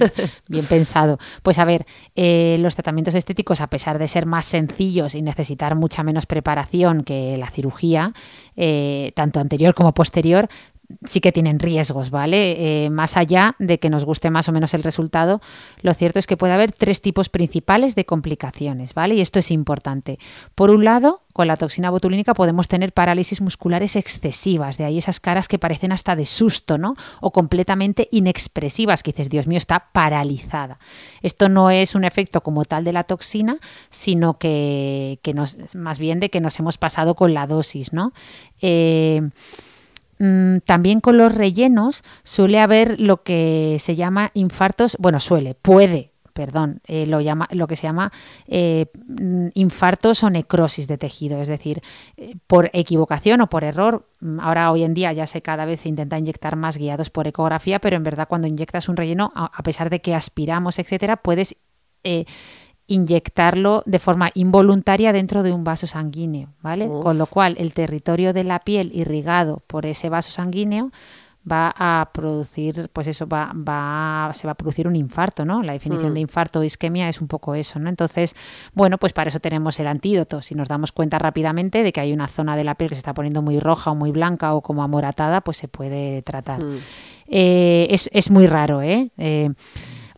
bien 0.49 0.65
pensado. 0.65 1.19
Pues 1.43 1.59
a 1.59 1.65
ver, 1.65 1.87
eh, 2.15 2.57
los 2.61 2.75
tratamientos 2.75 3.15
estéticos, 3.15 3.61
a 3.61 3.69
pesar 3.69 3.99
de 3.99 4.09
ser 4.09 4.27
más 4.27 4.47
sencillos 4.47 5.15
y 5.15 5.23
necesitar 5.23 5.75
mucha 5.75 6.03
menos 6.03 6.27
preparación 6.27 7.03
que 7.03 7.37
la 7.37 7.51
cirugía, 7.51 8.13
eh, 8.57 9.13
tanto 9.15 9.41
anterior 9.41 9.75
como 9.75 9.93
posterior, 9.93 10.49
sí 11.05 11.21
que 11.21 11.33
tienen 11.33 11.59
riesgos, 11.59 12.11
¿vale? 12.11 12.85
Eh, 12.85 12.91
más 12.91 13.17
allá 13.17 13.57
de 13.59 13.79
que 13.79 13.91
nos 13.91 14.05
guste 14.05 14.31
más 14.31 14.49
o 14.49 14.53
menos 14.53 14.75
el 14.75 14.83
resultado, 14.83 15.41
lo 15.83 15.95
cierto 15.95 16.19
es 16.19 16.27
que 16.27 16.37
puede 16.37 16.53
haber 16.53 16.73
tres 16.73 17.01
tipos 17.01 17.29
principales 17.29 17.95
de 17.95 18.05
complicaciones, 18.05 18.95
¿vale? 18.95 19.17
Y 19.17 19.21
esto 19.21 19.39
es 19.39 19.51
importante. 19.51 20.19
Por 20.55 20.71
un 20.71 20.85
lado, 20.85 21.23
con 21.33 21.49
la 21.49 21.57
toxina 21.57 21.91
botulínica 21.91 22.35
podemos 22.35 22.69
tener 22.69 22.93
parálisis 22.93 23.41
musculares 23.41 23.97
excesivas, 23.97 24.79
de 24.79 24.85
ahí 24.85 24.99
esas 24.99 25.21
caras 25.21 25.49
que 25.49 25.59
parecen 25.59 25.93
hasta 25.93 26.17
de 26.17 26.25
susto, 26.25 26.79
¿no? 26.79 26.95
O 27.21 27.33
completamente 27.33 28.09
inexpresivas, 28.11 29.03
que 29.03 29.13
dices, 29.13 29.29
Dios 29.29 29.47
mío, 29.47 29.59
está 29.59 29.91
paralizada. 29.93 30.79
Esto 31.23 31.49
no 31.49 31.71
es 31.71 31.95
un 31.95 32.05
efecto 32.05 32.43
como 32.43 32.65
tal 32.65 32.85
de 32.85 32.93
la 32.93 33.05
toxina, 33.05 33.59
sino 33.91 34.39
que, 34.39 35.19
nos, 35.35 35.75
más 35.75 35.99
bien 35.99 36.21
de 36.21 36.31
que 36.31 36.41
nos 36.41 36.59
hemos 36.59 36.79
pasado 36.79 37.15
con 37.15 37.35
la 37.35 37.47
dosis, 37.47 37.93
¿no? 37.93 38.13
Eh, 38.63 39.21
también 40.19 41.01
con 41.01 41.19
los 41.19 41.35
rellenos 41.35 42.03
suele 42.23 42.61
haber 42.61 42.99
lo 43.01 43.23
que 43.23 43.77
se 43.79 43.97
llama 43.97 44.31
infartos, 44.35 44.97
bueno, 44.99 45.21
suele, 45.21 45.55
puede, 45.55 46.13
perdón, 46.37 46.83
eh, 46.87 47.07
lo, 47.07 47.21
llama, 47.23 47.49
lo 47.51 47.67
que 47.67 47.77
se 47.77 47.87
llama 47.87 48.13
eh, 48.47 48.87
mm, 49.09 49.49
infartos 49.55 50.23
o 50.23 50.29
necrosis 50.29 50.87
de 50.87 50.99
tejido, 50.99 51.41
es 51.41 51.49
decir, 51.49 51.81
eh, 52.19 52.35
por 52.47 52.71
equivocación 52.75 53.41
o 53.41 53.49
por 53.49 53.65
error. 53.65 54.07
Mm, 54.21 54.39
ahora 54.41 54.71
hoy 54.71 54.85
en 54.85 54.93
día 54.93 55.13
ya 55.15 55.27
se 55.27 55.41
cada 55.41 55.65
vez 55.65 55.81
se 55.81 55.89
intenta 55.89 56.19
inyectar 56.19 56.55
más 56.55 56.77
guiados 56.77 57.09
por 57.09 57.27
ecografía, 57.27 57.81
pero 57.81 57.97
en 57.97 58.03
verdad 58.03 58.29
cuando 58.29 58.47
inyectas 58.47 58.91
un 58.91 58.97
relleno, 58.97 59.33
a, 59.35 59.63
pesar 59.63 59.89
de 59.89 60.01
que 60.01 60.15
aspiramos, 60.15 60.79
etcétera, 60.79 61.17
puedes 61.17 61.57
inyectarlo 62.87 63.83
de 63.87 63.99
forma 63.99 64.31
involuntaria 64.35 65.13
dentro 65.13 65.43
de 65.43 65.53
un 65.53 65.65
vaso 65.65 65.87
sanguíneo, 65.87 66.51
¿vale? 66.63 66.87
Con 66.87 67.19
lo 67.19 67.27
cual 67.27 67.57
el 67.59 67.73
territorio 67.73 68.33
de 68.33 68.45
la 68.45 68.61
piel 68.61 68.91
irrigado 68.95 69.63
por 69.67 69.87
ese 69.87 70.09
vaso 70.09 70.31
sanguíneo 70.31 70.91
va 71.51 71.73
a 71.77 72.11
producir, 72.13 72.91
pues 72.93 73.07
eso, 73.07 73.27
va, 73.29 73.53
va, 73.55 74.33
se 74.35 74.47
va 74.47 74.53
a 74.53 74.57
producir 74.57 74.89
un 74.89 74.97
infarto, 74.97 75.45
¿no? 75.45 75.63
La 75.63 75.73
definición 75.75 76.13
de 76.13 76.21
mm. 76.21 76.23
infarto 76.23 76.61
o 76.61 76.65
isquemia 76.65 77.09
es 77.09 77.21
un 77.21 77.29
poco 77.29 77.55
eso, 77.55 77.79
¿no? 77.79 77.89
Entonces, 77.89 78.35
bueno, 78.75 78.99
pues 78.99 79.13
para 79.13 79.29
eso 79.29 79.39
tenemos 79.39 79.79
el 79.79 79.87
antídoto. 79.87 80.43
Si 80.43 80.55
nos 80.55 80.69
damos 80.69 80.91
cuenta 80.91 81.19
rápidamente 81.19 81.85
de 81.85 81.93
que 81.93 82.01
hay 82.01 82.13
una 82.13 82.27
zona 82.27 82.57
de 82.57 82.65
la 82.65 82.75
piel 82.75 82.91
que 82.91 82.97
se 82.97 83.01
está 83.01 83.15
poniendo 83.15 83.43
muy 83.43 83.61
roja 83.61 83.93
o 83.93 83.95
muy 83.95 84.11
blanca 84.11 84.55
o 84.55 84.61
como 84.61 84.83
amoratada, 84.83 85.41
pues 85.41 85.57
se 85.57 85.69
puede 85.69 86.23
tratar. 86.23 86.65
Mm. 86.65 86.79
Eh, 87.29 87.87
es, 87.91 88.11
es, 88.13 88.31
muy 88.31 88.47
raro, 88.47 88.83
¿eh? 88.83 89.11
eh 89.17 89.51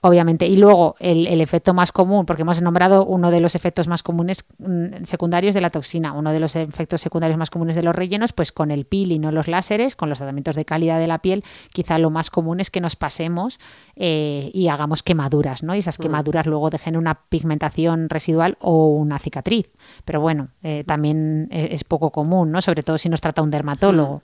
obviamente. 0.00 0.46
Y 0.46 0.56
luego 0.56 0.96
el, 0.98 1.40
efecto 1.40 1.74
más 1.74 1.92
común, 1.92 2.26
porque 2.26 2.42
hemos 2.42 2.60
nombrado 2.62 3.04
uno 3.04 3.30
de 3.30 3.40
los 3.40 3.54
efectos 3.54 3.88
más 3.88 4.02
comunes 4.02 4.44
mm, 4.58 5.04
secundarios 5.04 5.54
de 5.54 5.60
la 5.60 5.70
toxina, 5.70 6.12
uno 6.12 6.32
de 6.32 6.40
los 6.40 6.56
efectos 6.56 7.00
secundarios 7.00 7.38
más 7.38 7.50
comunes 7.50 7.76
de 7.76 7.82
los 7.82 7.94
rellenos, 7.94 8.32
pues 8.32 8.52
con 8.52 8.70
el 8.70 8.84
pil 8.84 9.12
y 9.12 9.18
no 9.18 9.32
los 9.32 9.48
láseres, 9.48 9.96
con 9.96 10.08
los 10.08 10.18
tratamientos 10.18 10.56
de 10.56 10.64
calidad 10.64 10.98
de 10.98 11.06
la 11.06 11.18
piel, 11.18 11.42
quizá 11.72 11.98
lo 11.98 12.10
más 12.10 12.30
común 12.30 12.60
es 12.60 12.70
que 12.70 12.80
nos 12.80 12.96
pasemos 12.96 13.58
eh, 13.96 14.50
y 14.52 14.68
hagamos 14.68 15.02
quemaduras, 15.02 15.62
¿no? 15.62 15.74
Y 15.74 15.78
esas 15.78 15.98
mm. 15.98 16.02
quemaduras 16.02 16.46
luego 16.46 16.70
dejen 16.70 16.96
una 16.96 17.14
pigmentación 17.28 18.08
residual 18.08 18.56
o 18.60 18.88
una 18.88 19.18
cicatriz. 19.18 19.72
Pero 20.04 20.20
bueno, 20.20 20.48
eh, 20.62 20.84
también 20.86 21.48
eh, 21.50 21.68
es 21.72 21.84
poco 21.84 22.10
común, 22.10 22.50
¿no? 22.50 22.62
Sobre 22.62 22.82
todo 22.82 22.98
si 22.98 23.08
nos 23.08 23.20
trata 23.20 23.42
un 23.42 23.50
dermatólogo. 23.50 24.22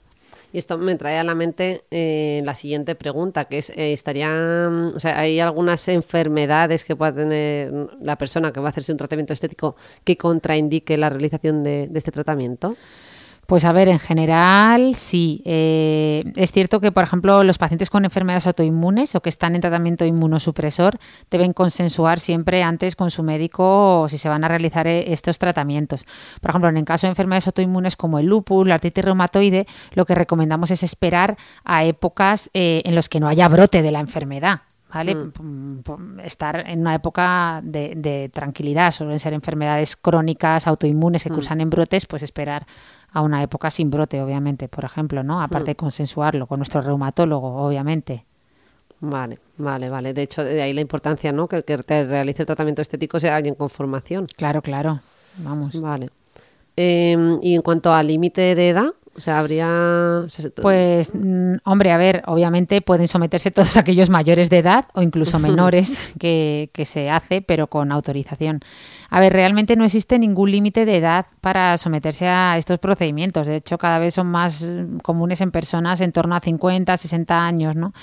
Mm. 0.55 0.57
Y 0.57 0.57
esto 0.57 0.77
me 0.77 0.95
trae 0.95 1.17
a 1.17 1.23
la 1.23 1.35
mente 1.35 1.83
eh, 1.91 2.41
la 2.45 2.55
siguiente 2.55 2.95
pregunta, 2.95 3.45
que 3.45 3.57
es, 3.59 3.69
eh, 3.71 3.93
¿estarían, 3.93 4.93
o 4.95 4.99
sea, 4.99 5.19
hay 5.19 5.39
algunas 5.39 5.87
enfermedades 5.87 6.83
que 6.83 6.95
pueda 6.95 7.13
tener 7.13 7.71
la 8.01 8.17
persona 8.17 8.51
que 8.51 8.59
va 8.59 8.67
a 8.67 8.69
hacerse 8.69 8.91
un 8.91 8.97
tratamiento 8.97 9.33
estético 9.33 9.75
que 10.03 10.17
contraindique 10.17 10.97
la 10.97 11.09
realización 11.09 11.63
de 11.63 11.89
este 11.93 12.11
tratamiento? 12.11 12.75
Pues 13.45 13.63
a 13.63 13.71
ver, 13.71 13.87
en 13.89 13.99
general 13.99 14.95
sí. 14.95 15.41
Eh, 15.45 16.23
es 16.35 16.51
cierto 16.51 16.79
que, 16.79 16.91
por 16.91 17.03
ejemplo, 17.03 17.43
los 17.43 17.57
pacientes 17.57 17.89
con 17.89 18.03
enfermedades 18.03 18.47
autoinmunes 18.47 19.13
o 19.15 19.21
que 19.21 19.29
están 19.29 19.55
en 19.55 19.61
tratamiento 19.61 20.05
inmunosupresor 20.05 20.97
deben 21.29 21.53
consensuar 21.53 22.19
siempre 22.19 22.63
antes 22.63 22.95
con 22.95 23.11
su 23.11 23.21
médico 23.23 24.07
si 24.09 24.17
se 24.17 24.29
van 24.29 24.43
a 24.43 24.47
realizar 24.47 24.87
eh, 24.87 25.13
estos 25.13 25.37
tratamientos. 25.37 26.05
Por 26.41 26.49
ejemplo, 26.49 26.69
en 26.69 26.77
el 26.77 26.85
caso 26.85 27.05
de 27.05 27.11
enfermedades 27.11 27.47
autoinmunes 27.47 27.95
como 27.95 28.17
el 28.17 28.25
lupus, 28.25 28.67
la 28.67 28.75
artritis 28.75 29.05
reumatoide, 29.05 29.67
lo 29.93 30.05
que 30.05 30.15
recomendamos 30.15 30.71
es 30.71 30.81
esperar 30.81 31.37
a 31.63 31.85
épocas 31.85 32.49
eh, 32.53 32.81
en 32.85 32.95
las 32.95 33.09
que 33.09 33.19
no 33.19 33.27
haya 33.27 33.47
brote 33.47 33.81
de 33.81 33.91
la 33.91 33.99
enfermedad. 33.99 34.61
¿vale? 34.95 35.15
Mm. 35.15 36.19
Estar 36.23 36.63
en 36.67 36.79
una 36.79 36.95
época 36.95 37.59
de, 37.63 38.29
tranquilidad, 38.33 38.91
suelen 38.91 39.19
ser 39.19 39.33
enfermedades 39.33 39.95
crónicas, 39.95 40.67
autoinmunes 40.67 41.23
que 41.23 41.29
mm. 41.29 41.33
cursan 41.33 41.61
en 41.61 41.69
brotes, 41.69 42.05
pues 42.05 42.23
esperar 42.23 42.65
a 43.15 43.21
una 43.21 43.41
época 43.41 43.71
sin 43.71 43.89
brote, 43.89 44.21
obviamente, 44.21 44.67
por 44.67 44.83
ejemplo, 44.83 45.23
¿no? 45.23 45.41
Aparte 45.41 45.71
de 45.71 45.75
consensuarlo 45.75 46.47
con 46.47 46.59
nuestro 46.59 46.81
reumatólogo, 46.81 47.65
obviamente. 47.65 48.25
Vale, 48.99 49.39
vale, 49.57 49.87
vale. 49.87 50.13
De 50.13 50.21
hecho, 50.21 50.43
de 50.43 50.61
ahí 50.61 50.73
la 50.73 50.81
importancia, 50.81 51.31
¿no? 51.31 51.47
Que 51.47 51.55
el 51.55 51.63
que 51.63 51.77
te 51.77 52.03
realice 52.03 52.41
el 52.41 52.45
tratamiento 52.45 52.81
estético 52.81 53.17
sea 53.17 53.37
alguien 53.37 53.55
con 53.55 53.69
formación. 53.69 54.27
Claro, 54.35 54.61
claro. 54.61 54.99
Vamos. 55.37 55.79
Vale. 55.79 56.09
Em, 56.75 57.39
y 57.41 57.55
en 57.55 57.61
cuanto 57.61 57.93
al 57.93 58.07
límite 58.07 58.53
de 58.53 58.69
edad, 58.69 58.93
o 59.15 59.21
sea, 59.21 59.39
habría... 59.39 60.25
Pues, 60.61 61.11
mm, 61.13 61.55
hombre, 61.63 61.91
a 61.91 61.97
ver, 61.97 62.23
obviamente 62.27 62.81
pueden 62.81 63.07
someterse 63.07 63.51
todos 63.51 63.77
aquellos 63.77 64.09
mayores 64.09 64.49
de 64.49 64.57
edad 64.57 64.85
o 64.93 65.01
incluso 65.01 65.39
menores 65.39 66.13
que, 66.19 66.69
que 66.73 66.85
se 66.85 67.09
hace, 67.09 67.41
pero 67.41 67.67
con 67.67 67.91
autorización. 67.91 68.59
A 69.09 69.19
ver, 69.19 69.33
realmente 69.33 69.75
no 69.75 69.85
existe 69.85 70.19
ningún 70.19 70.51
límite 70.51 70.85
de 70.85 70.97
edad 70.97 71.25
para 71.39 71.77
someterse 71.77 72.27
a 72.27 72.57
estos 72.57 72.79
procedimientos. 72.79 73.47
De 73.47 73.57
hecho, 73.57 73.77
cada 73.77 73.99
vez 73.99 74.13
son 74.15 74.27
más 74.27 74.65
comunes 75.03 75.41
en 75.41 75.51
personas 75.51 76.01
en 76.01 76.11
torno 76.11 76.35
a 76.35 76.41
50, 76.41 76.97
60 76.97 77.45
años, 77.45 77.75
¿no? 77.75 77.93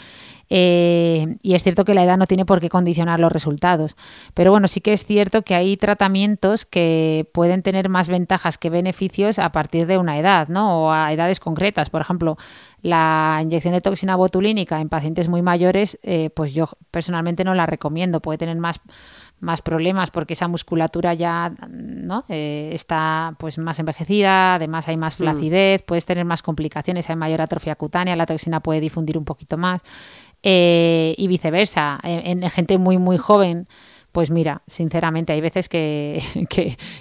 Eh, 0.54 1.38
y 1.40 1.54
es 1.54 1.62
cierto 1.62 1.86
que 1.86 1.94
la 1.94 2.04
edad 2.04 2.18
no 2.18 2.26
tiene 2.26 2.44
por 2.44 2.60
qué 2.60 2.68
condicionar 2.68 3.18
los 3.18 3.32
resultados. 3.32 3.96
Pero 4.34 4.50
bueno, 4.50 4.68
sí 4.68 4.82
que 4.82 4.92
es 4.92 5.06
cierto 5.06 5.40
que 5.40 5.54
hay 5.54 5.78
tratamientos 5.78 6.66
que 6.66 7.26
pueden 7.32 7.62
tener 7.62 7.88
más 7.88 8.10
ventajas 8.10 8.58
que 8.58 8.68
beneficios 8.68 9.38
a 9.38 9.50
partir 9.50 9.86
de 9.86 9.96
una 9.96 10.18
edad, 10.18 10.48
¿no? 10.48 10.82
O 10.84 10.92
a 10.92 11.10
edades 11.10 11.40
concretas. 11.40 11.88
Por 11.88 12.02
ejemplo, 12.02 12.36
la 12.82 13.40
inyección 13.42 13.72
de 13.72 13.80
toxina 13.80 14.14
botulínica 14.14 14.78
en 14.78 14.90
pacientes 14.90 15.26
muy 15.26 15.40
mayores, 15.40 15.98
eh, 16.02 16.28
pues 16.36 16.52
yo 16.52 16.68
personalmente 16.90 17.44
no 17.44 17.54
la 17.54 17.64
recomiendo. 17.64 18.20
Puede 18.20 18.36
tener 18.36 18.58
más 18.58 18.78
más 19.42 19.60
problemas 19.60 20.12
porque 20.12 20.34
esa 20.34 20.46
musculatura 20.46 21.14
ya 21.14 21.52
¿no? 21.68 22.24
Eh, 22.28 22.70
está 22.72 23.34
pues 23.40 23.58
más 23.58 23.78
envejecida, 23.80 24.54
además 24.54 24.86
hay 24.86 24.96
más 24.96 25.16
mm. 25.16 25.18
flacidez, 25.18 25.82
puedes 25.82 26.06
tener 26.06 26.24
más 26.24 26.42
complicaciones, 26.42 27.10
hay 27.10 27.16
mayor 27.16 27.40
atrofia 27.40 27.74
cutánea, 27.74 28.14
la 28.14 28.26
toxina 28.26 28.60
puede 28.60 28.80
difundir 28.80 29.18
un 29.18 29.24
poquito 29.24 29.58
más. 29.58 29.82
Eh, 30.42 31.14
y 31.16 31.28
viceversa. 31.28 32.00
En, 32.02 32.42
gente 32.50 32.78
muy, 32.78 32.98
muy 32.98 33.16
joven 33.16 33.68
pues 34.12 34.31
mira, 34.31 34.62
sinceramente, 34.66 35.33
hay 35.33 35.40
veces 35.40 35.68
que, 35.68 36.22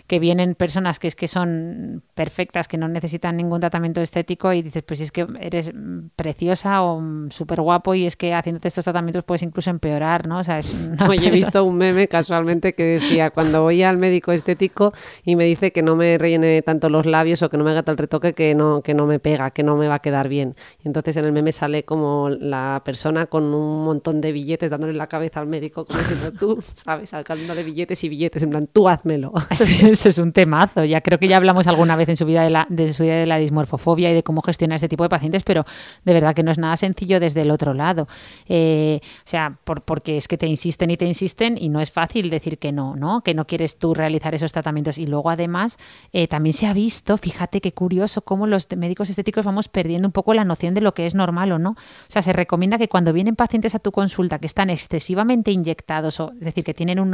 que, 0.08 0.20
vienen 0.20 0.56
personas 0.56 1.00
que 1.00 1.08
es 1.08 1.16
que 1.16 1.28
son 1.28 2.04
perfectas, 2.14 2.68
que 2.68 2.78
no 2.78 2.88
necesitan 2.88 3.38
ningún 3.38 3.60
tratamiento 3.60 4.02
estético 4.02 4.54
y 4.54 4.62
dices, 4.62 4.84
pues 4.84 5.02
es 5.02 5.12
que 5.12 5.28
eres 5.40 5.72
preciosa 6.16 6.84
o 6.84 7.02
súper 7.30 7.62
guapo 7.62 7.96
y 7.96 8.06
es 8.06 8.16
que 8.16 8.34
haciéndote 8.34 8.68
estos 8.68 8.86
tratamientos 8.86 9.24
puedes 9.24 9.44
incluso 9.44 9.70
empeorar, 9.70 10.28
¿no? 10.28 10.40
O 10.40 10.44
sea, 10.44 10.60
es 10.60 10.72
Oye, 11.10 11.28
he 11.28 11.32
visto 11.32 11.64
un 11.66 11.78
meme 11.78 12.08
casualmente 12.08 12.74
que 12.74 12.84
decía, 12.84 13.32
cuando 13.32 13.62
voy 13.62 13.84
al 13.84 13.98
médico 13.98 14.32
estético 14.32 14.94
y 15.26 15.36
me 15.36 15.46
dice 15.46 15.72
que 15.72 15.82
no 15.82 15.96
me 15.96 16.18
rellene 16.18 16.62
tanto 16.62 16.90
los 16.90 17.06
labios 17.06 17.42
o 17.42 17.50
que 17.50 17.58
no 17.58 17.64
me 17.64 17.72
haga 17.72 17.84
tal 17.84 17.98
retoque 17.98 18.34
que 18.34 18.56
no, 18.56 18.82
que 18.82 18.94
no 18.94 19.06
me 19.06 19.20
pega, 19.20 19.52
que 19.52 19.64
no 19.64 19.76
me 19.76 19.88
va 19.88 19.96
a 19.96 20.00
quedar 20.00 20.30
bien. 20.30 20.56
Y 20.84 20.88
entonces 20.88 21.18
en 21.18 21.26
el 21.26 21.32
meme 21.32 21.52
sale 21.52 21.84
como 21.84 22.30
la 22.30 22.82
persona 22.86 23.26
con 23.26 23.44
un 23.54 23.84
montón 23.84 24.22
de 24.22 24.32
billetes 24.32 24.70
dándole 24.70 24.94
la 24.94 25.08
cabeza 25.08 25.40
al 25.40 25.48
médico 25.48 25.86
como 25.86 26.00
diciendo, 26.00 26.32
tú 26.40 26.60
sabes 26.74 27.01
sacándole 27.06 27.64
billetes 27.64 28.04
y 28.04 28.10
billetes, 28.10 28.44
en 28.44 28.50
plan, 28.50 28.68
tú 28.72 28.88
házmelo. 28.88 29.34
eso 29.50 30.10
es 30.10 30.18
un 30.18 30.32
temazo. 30.32 30.86
Ya 30.86 31.02
creo 31.02 31.20
que 31.20 31.28
ya 31.28 31.38
hablamos 31.38 31.68
alguna 31.68 31.96
vez 31.96 32.10
en 32.10 32.18
su 32.18 32.26
vida 32.26 32.44
de 32.44 32.50
la, 32.50 32.68
de 32.70 32.94
su 32.94 33.04
vida 33.04 33.16
de 33.16 33.26
la 33.26 33.38
dismorfofobia 33.38 34.12
y 34.12 34.14
de 34.14 34.24
cómo 34.24 34.42
gestionar 34.42 34.76
este 34.76 34.90
tipo 34.90 35.04
de 35.04 35.10
pacientes, 35.10 35.44
pero 35.44 35.64
de 36.04 36.14
verdad 36.14 36.36
que 36.36 36.44
no 36.44 36.52
es 36.52 36.58
nada 36.58 36.78
sencillo 36.78 37.20
desde 37.20 37.42
el 37.42 37.52
otro 37.52 37.74
lado. 37.74 38.08
Eh, 38.48 39.00
o 39.02 39.28
sea, 39.28 39.58
por, 39.64 39.84
porque 39.84 40.18
es 40.18 40.28
que 40.28 40.38
te 40.38 40.48
insisten 40.48 40.90
y 40.92 40.98
te 40.98 41.06
insisten 41.06 41.58
y 41.58 41.70
no 41.70 41.82
es 41.82 41.92
fácil 41.92 42.30
decir 42.30 42.58
que 42.58 42.72
no, 42.72 42.96
¿no? 42.96 43.22
Que 43.22 43.34
no 43.34 43.46
quieres 43.46 43.78
tú 43.78 43.94
realizar 43.94 44.36
esos 44.36 44.52
tratamientos. 44.52 44.98
Y 44.98 45.08
luego, 45.08 45.30
además, 45.30 45.78
eh, 46.14 46.28
también 46.28 46.54
se 46.54 46.68
ha 46.68 46.74
visto, 46.74 47.18
fíjate 47.18 47.62
qué 47.62 47.74
curioso, 47.74 48.22
cómo 48.22 48.48
los 48.48 48.68
médicos 48.76 49.10
estéticos 49.10 49.46
vamos 49.46 49.68
perdiendo 49.68 50.08
un 50.08 50.12
poco 50.12 50.34
la 50.34 50.46
noción 50.46 50.74
de 50.74 50.82
lo 50.82 50.94
que 50.94 51.06
es 51.06 51.16
normal 51.16 51.52
o 51.52 51.60
no. 51.60 51.72
O 51.72 51.76
sea, 52.08 52.22
se 52.22 52.34
recomienda 52.34 52.78
que 52.78 52.88
cuando 52.88 53.14
vienen 53.14 53.36
pacientes 53.36 53.76
a 53.76 53.80
tu 53.80 53.92
consulta 53.92 54.40
que 54.40 54.46
están 54.46 54.70
excesivamente 54.70 55.52
inyectados, 55.52 56.20
o 56.20 56.32
es 56.34 56.46
decir, 56.46 56.64
que 56.64 56.74
tienen 56.74 56.91
tienen 56.92 57.14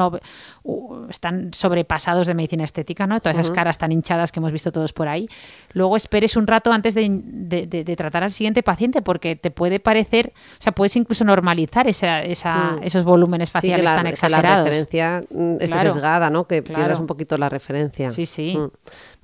un 0.63 1.07
están 1.09 1.53
sobrepasados 1.53 2.27
de 2.27 2.33
medicina 2.33 2.63
estética, 2.63 3.07
¿no? 3.07 3.19
Todas 3.19 3.37
esas 3.37 3.51
caras 3.51 3.77
tan 3.77 3.91
hinchadas 3.91 4.31
que 4.31 4.39
hemos 4.39 4.51
visto 4.51 4.71
todos 4.71 4.91
por 4.93 5.07
ahí. 5.07 5.27
Luego 5.73 5.95
esperes 5.95 6.35
un 6.35 6.47
rato 6.47 6.71
antes 6.71 6.93
de, 6.95 7.07
de- 7.23 7.67
de- 7.67 7.83
de 7.83 7.95
tratar 7.95 8.23
al 8.23 8.31
siguiente 8.31 8.63
paciente 8.63 9.01
porque 9.01 9.35
te 9.35 9.51
puede 9.51 9.79
parecer, 9.79 10.33
o 10.59 10.61
sea, 10.61 10.71
puedes 10.73 10.95
incluso 10.95 11.23
normalizar 11.23 11.87
esa, 11.87 12.21
esa- 12.23 12.57
Mm. 12.77 12.83
esos 12.83 13.03
volúmenes 13.03 13.51
faciales 13.51 13.83
la, 13.83 13.91
tan 13.91 13.99
que 13.99 14.03
la 14.05 14.09
exagerados. 14.09 14.63
referencia 14.65 15.21
mm, 15.29 15.53
esté 15.53 15.67
Claro. 15.67 15.93
sesgada, 15.93 16.29
¿no? 16.29 16.45
Que 16.47 16.63
Claro. 16.63 16.79
pierdas 16.81 16.99
un 16.99 17.07
poquito 17.07 17.37
la 17.37 17.49
referencia. 17.49 18.09
Sí, 18.09 18.25
sí. 18.25 18.57
Mm. 18.57 18.69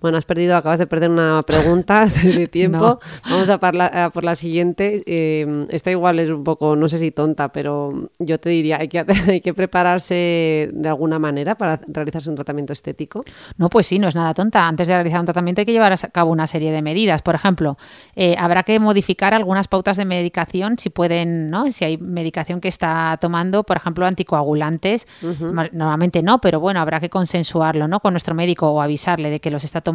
Bueno, 0.04 0.18
has 0.20 0.26
perdido, 0.26 0.56
acabas 0.58 0.78
de 0.80 0.86
perder 0.86 1.10
una 1.10 1.42
pregunta 1.44 2.06
de 2.24 2.48
tiempo. 2.50 2.78
No. 2.78 3.00
Vamos 3.32 3.50
a, 3.50 3.58
parla- 3.58 3.88
a 4.06 4.10
por 4.12 4.24
la 4.26 4.36
siguiente. 4.36 5.02
Eh, 5.08 5.66
esta 5.70 5.89
igual 5.92 6.20
es 6.20 6.30
un 6.30 6.44
poco, 6.44 6.76
no 6.76 6.88
sé 6.89 6.98
si 7.00 7.10
tonta, 7.12 7.54
pero 7.54 8.10
yo 8.20 8.38
te 8.38 8.50
diría, 8.50 8.78
hay 8.82 8.89
que, 8.89 9.00
hay 9.30 9.39
que 9.39 9.54
prepararse 9.54 10.70
de 10.74 10.89
alguna 10.89 11.20
manera 11.20 11.56
para 11.56 11.80
realizarse 11.88 12.30
un 12.30 12.36
tratamiento 12.36 12.74
estético. 12.74 13.24
No, 13.58 13.70
pues 13.70 13.88
sí, 13.88 13.98
no 13.98 14.10
es 14.10 14.16
nada 14.16 14.34
tonta. 14.34 14.68
Antes 14.68 14.89
de 14.89 14.94
realizar 14.94 15.22
un 15.22 15.26
tratamiento 15.26 15.62
hay 15.62 15.66
que 15.66 15.72
llevar 15.72 15.94
a 15.94 15.98
cabo 16.10 16.32
una 16.32 16.48
serie 16.48 16.74
de 16.74 16.82
medidas. 16.82 17.22
Por 17.22 17.36
ejemplo, 17.36 17.78
eh, 18.16 18.36
habrá 18.38 18.63
que 18.63 18.78
modificar 18.82 19.34
algunas 19.34 19.70
pautas 19.70 19.96
de 19.96 20.04
medicación 20.04 20.78
si 20.78 20.89
pueden, 20.89 21.50
¿no? 21.50 21.72
Si 21.72 21.86
hay 21.86 21.96
medicación 21.98 22.60
que 22.60 22.68
está 22.68 23.18
tomando, 23.22 23.63
por 23.63 23.78
ejemplo, 23.78 24.06
anticoagulantes. 24.06 25.08
Ma- 25.54 25.70
Normalmente 25.72 26.22
no, 26.22 26.42
pero 26.42 26.60
bueno, 26.60 26.82
habrá 26.82 27.00
que 27.00 27.10
consensuarlo, 27.10 27.88
¿no? 27.88 28.02
Con 28.02 28.12
nuestro 28.13 28.36
médico 28.36 28.68
o 28.70 28.82
avisarle 28.82 29.30
de 29.30 29.39
que 29.39 29.50
los 29.50 29.63
está 29.63 29.80
tomando. 29.80 29.93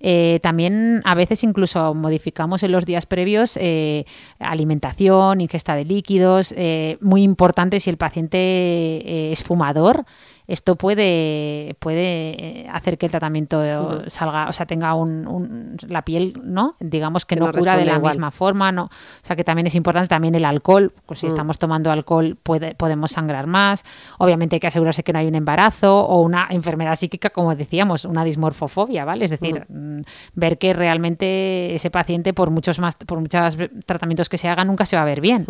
Eh, 0.00 0.40
también 0.42 1.00
a 1.04 1.14
veces 1.14 1.44
incluso 1.44 1.94
modificamos 1.94 2.62
en 2.62 2.72
los 2.72 2.84
días 2.84 3.06
previos 3.06 3.56
eh, 3.60 4.04
alimentación, 4.38 5.40
ingesta 5.40 5.76
de 5.76 5.84
líquidos. 5.84 6.52
eh, 6.56 6.98
muy 7.00 7.22
importante 7.22 7.80
si 7.80 7.90
el 7.90 7.96
paciente 7.96 9.32
es 9.32 9.42
fumador. 9.42 10.04
Esto 10.52 10.76
puede, 10.76 11.76
puede 11.78 12.60
eh, 12.62 12.68
hacer 12.70 12.98
que 12.98 13.06
el 13.06 13.12
tratamiento 13.12 14.02
salga, 14.08 14.48
o 14.48 14.52
sea, 14.52 14.66
tenga 14.66 14.94
un, 14.94 15.26
un- 15.26 15.76
la 15.88 16.02
piel, 16.02 16.34
¿no? 16.44 16.76
Digamos 16.78 17.24
que, 17.24 17.36
Que 17.36 17.40
no, 17.40 17.46
no 17.46 17.52
cura 17.52 17.76
de 17.78 17.86
la 17.86 17.94
igual. 17.94 18.12
misma 18.12 18.30
forma, 18.30 18.70
¿no? 18.70 18.84
O 18.84 18.90
sea, 19.26 19.34
que 19.34 19.44
también 19.44 19.66
es 19.66 19.74
importante 19.74 20.08
también 20.08 20.34
el 20.34 20.44
alcohol, 20.44 20.92
pues 21.06 21.18
Mm. 21.18 21.20
si 21.22 21.26
estamos 21.28 21.58
tomando 21.58 21.90
alcohol 21.90 22.36
puede, 22.42 22.74
podemos 22.74 23.12
sangrar 23.12 23.46
más. 23.46 23.82
Obviamente 24.18 24.56
hay 24.56 24.60
que 24.60 24.66
asegurarse 24.66 25.02
que 25.02 25.14
no 25.14 25.20
hay 25.20 25.26
un 25.26 25.36
embarazo 25.36 26.00
o 26.00 26.20
una 26.20 26.46
enfermedad 26.50 26.96
psíquica, 26.96 27.30
como 27.30 27.54
decíamos, 27.54 28.04
una 28.04 28.22
dismorfofobia, 28.22 29.06
¿vale? 29.06 29.24
Es 29.24 29.30
decir, 29.30 29.64
mm, 29.70 30.00
ver 30.34 30.58
que 30.58 30.74
realmente 30.74 31.74
ese 31.74 31.90
paciente 31.90 32.34
por 32.34 32.50
muchos 32.50 32.78
más 32.78 32.96
por 32.96 33.20
muchos 33.20 33.56
tratamientos 33.86 34.28
que 34.28 34.36
se 34.36 34.48
hagan 34.48 34.66
nunca 34.66 34.84
se 34.84 34.96
va 34.96 35.02
a 35.02 35.06
ver 35.06 35.22
bien. 35.22 35.46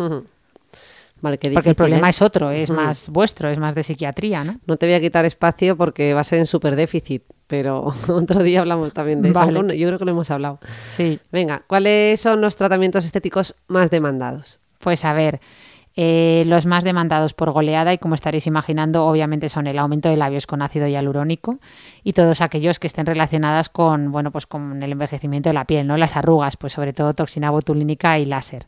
Ujú. 1.23 1.27
Vale, 1.27 1.37
qué 1.37 1.51
Porque 1.51 1.69
el 1.69 1.75
problema 1.75 2.07
¿eh? 2.07 2.09
es 2.09 2.21
otro, 2.21 2.51
es 2.51 2.69
más 2.69 3.09
vuestro, 3.09 3.49
es 3.49 3.57
más 3.57 3.75
de 3.75 3.83
psiquiatría, 3.83 4.43
¿no? 4.43 4.57
No 4.65 4.75
te 4.75 4.85
voy 4.85 4.95
a 4.95 4.99
quitar 4.99 5.23
espacio 5.23 5.77
porque 5.77 6.13
va 6.13 6.19
a 6.19 6.23
ser 6.25 6.39
en 6.39 6.47
super 6.47 6.75
déficit, 6.75 7.23
pero 7.47 7.93
otro 8.09 8.43
día 8.43 8.59
hablamos 8.59 8.93
también 8.93 9.21
de 9.21 9.29
eso. 9.29 9.39
Vale. 9.39 9.77
Yo 9.77 9.87
creo 9.87 9.99
que 9.99 10.05
lo 10.05 10.11
hemos 10.11 10.29
hablado. 10.31 10.59
Sí. 10.95 11.19
Venga, 11.31 11.63
¿cuáles 11.67 12.19
son 12.19 12.41
los 12.41 12.57
tratamientos 12.57 13.05
estéticos 13.05 13.55
más 13.67 13.89
demandados? 13.89 14.59
Pues 14.79 15.05
a 15.05 15.13
ver, 15.13 15.39
eh, 15.95 16.43
los 16.47 16.65
más 16.65 16.83
demandados 16.83 17.33
por 17.33 17.51
goleada 17.51 17.93
y 17.93 17.99
como 17.99 18.15
estaréis 18.15 18.47
imaginando, 18.47 19.05
obviamente 19.05 19.47
son 19.47 19.67
el 19.67 19.77
aumento 19.77 20.09
de 20.09 20.17
labios 20.17 20.47
con 20.47 20.61
ácido 20.61 20.87
hialurónico 20.87 21.59
y 22.03 22.13
todos 22.13 22.41
aquellos 22.41 22.79
que 22.79 22.87
estén 22.87 23.05
relacionadas 23.05 23.69
con, 23.69 24.11
bueno, 24.11 24.31
pues 24.31 24.47
con 24.47 24.81
el 24.81 24.91
envejecimiento 24.91 25.49
de 25.49 25.53
la 25.53 25.65
piel, 25.65 25.85
¿no? 25.85 25.95
Las 25.95 26.17
arrugas, 26.17 26.57
pues 26.57 26.73
sobre 26.73 26.93
todo 26.93 27.13
toxina 27.13 27.51
botulínica 27.51 28.17
y 28.17 28.25
láser. 28.25 28.65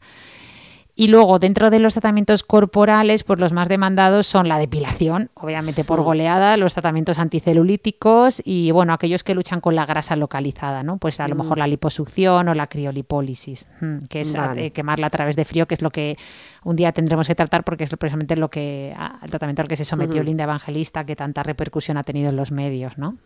Y 0.97 1.09
luego, 1.09 1.39
dentro 1.39 1.69
de 1.69 1.79
los 1.79 1.93
tratamientos 1.93 2.43
corporales, 2.43 3.25
pues 3.25 3.37
los 3.39 3.51
más 3.51 3.67
demandados 3.67 4.27
son 4.27 4.47
la 4.47 4.57
depilación, 4.57 5.29
obviamente 5.33 5.83
por 5.83 6.01
goleada, 6.01 6.55
los 6.55 6.73
tratamientos 6.73 7.19
anticelulíticos 7.19 8.41
y, 8.45 8.71
bueno, 8.71 8.93
aquellos 8.93 9.23
que 9.23 9.35
luchan 9.35 9.59
con 9.59 9.75
la 9.75 9.85
grasa 9.85 10.15
localizada, 10.15 10.83
¿no? 10.83 10.97
Pues 10.97 11.19
a 11.19 11.27
lo 11.27 11.35
mejor 11.35 11.57
la 11.57 11.67
liposucción 11.67 12.47
o 12.47 12.53
la 12.53 12.67
criolipólisis, 12.67 13.67
mm, 13.81 14.05
que 14.09 14.21
es 14.21 14.35
a- 14.35 14.47
Vale. 14.47 14.65
eh, 14.67 14.71
quemarla 14.71 15.07
a 15.07 15.09
través 15.09 15.35
de 15.35 15.43
frío, 15.43 15.67
que 15.67 15.75
es 15.75 15.81
lo 15.81 15.89
que 15.91 16.15
un 16.63 16.75
día 16.77 16.91
tendremos 16.93 17.27
que 17.27 17.35
tratar 17.35 17.63
porque 17.65 17.83
es 17.83 17.89
precisamente 17.97 18.37
lo 18.37 18.49
que 18.49 18.93
a- 18.97 19.19
el 19.21 19.29
tratamiento 19.29 19.61
al 19.63 19.67
que 19.67 19.75
se 19.75 19.83
sometió 19.85 20.21
Linda 20.23 20.45
Evangelista, 20.45 21.03
que 21.05 21.15
tanta 21.17 21.43
repercusión 21.43 21.97
ha 21.97 22.03
tenido 22.03 22.29
en 22.29 22.37
los 22.37 22.51
medios, 22.51 22.97
¿no? 22.97 23.17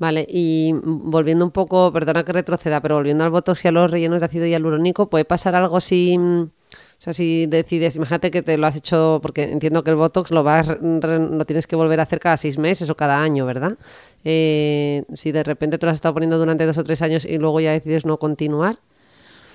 Vale, 0.00 0.26
y 0.28 0.72
volviendo 0.82 1.44
un 1.44 1.50
poco, 1.50 1.92
perdona 1.92 2.24
que 2.24 2.32
retroceda, 2.32 2.80
pero 2.80 2.94
volviendo 2.96 3.22
al 3.22 3.30
botox 3.30 3.64
y 3.64 3.68
a 3.68 3.70
los 3.70 3.90
rellenos 3.90 4.18
de 4.20 4.24
ácido 4.26 4.46
hialurónico, 4.46 5.10
¿puede 5.10 5.26
pasar 5.26 5.54
algo 5.54 5.78
si, 5.78 6.16
o 6.16 6.48
sea, 6.98 7.12
si 7.12 7.44
decides, 7.46 7.96
imagínate 7.96 8.30
que 8.30 8.40
te 8.40 8.56
lo 8.56 8.66
has 8.66 8.76
hecho, 8.76 9.18
porque 9.20 9.42
entiendo 9.44 9.84
que 9.84 9.90
el 9.90 9.96
botox 9.96 10.30
lo 10.30 10.42
vas, 10.42 10.74
lo 10.80 11.44
tienes 11.44 11.66
que 11.66 11.76
volver 11.76 12.00
a 12.00 12.04
hacer 12.04 12.18
cada 12.18 12.38
seis 12.38 12.56
meses 12.56 12.88
o 12.88 12.96
cada 12.96 13.20
año, 13.22 13.44
¿verdad? 13.44 13.76
Eh, 14.24 15.04
si 15.12 15.32
de 15.32 15.42
repente 15.42 15.76
te 15.76 15.84
lo 15.84 15.90
has 15.92 15.96
estado 15.96 16.14
poniendo 16.14 16.38
durante 16.38 16.64
dos 16.64 16.78
o 16.78 16.82
tres 16.84 17.02
años 17.02 17.26
y 17.26 17.36
luego 17.36 17.60
ya 17.60 17.72
decides 17.72 18.06
no 18.06 18.16
continuar. 18.18 18.76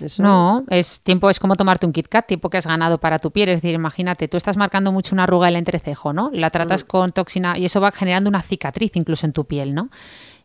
eso- 0.01 0.21
No, 0.21 0.65
es 0.69 0.99
tiempo, 0.99 1.29
es 1.29 1.39
como 1.39 1.55
tomarte 1.55 1.86
un 1.86 1.93
Kit 1.93 2.08
Kat, 2.10 2.27
tiempo 2.27 2.49
que 2.49 2.58
has 2.58 2.67
ganado 2.67 2.97
para 2.99 3.17
tu 3.17 3.31
piel. 3.31 3.47
Es 3.49 3.62
decir, 3.62 3.73
imagínate, 3.73 4.27
tú 4.27 4.36
estás 4.36 4.58
marcando 4.58 4.91
mucho 4.91 5.15
una 5.15 5.23
arruga 5.23 5.45
del 5.47 5.55
entrecejo, 5.55 6.12
¿no? 6.12 6.29
La 6.34 6.49
tratas 6.49 6.84
con 6.84 7.13
toxina 7.13 7.58
y 7.58 7.63
eso 7.65 7.79
va 7.79 7.91
generando 7.93 8.29
una 8.29 8.41
cicatriz 8.41 8.91
incluso 8.95 9.25
en 9.25 9.31
tu 9.31 9.45
piel, 9.45 9.73
¿no? 9.73 9.89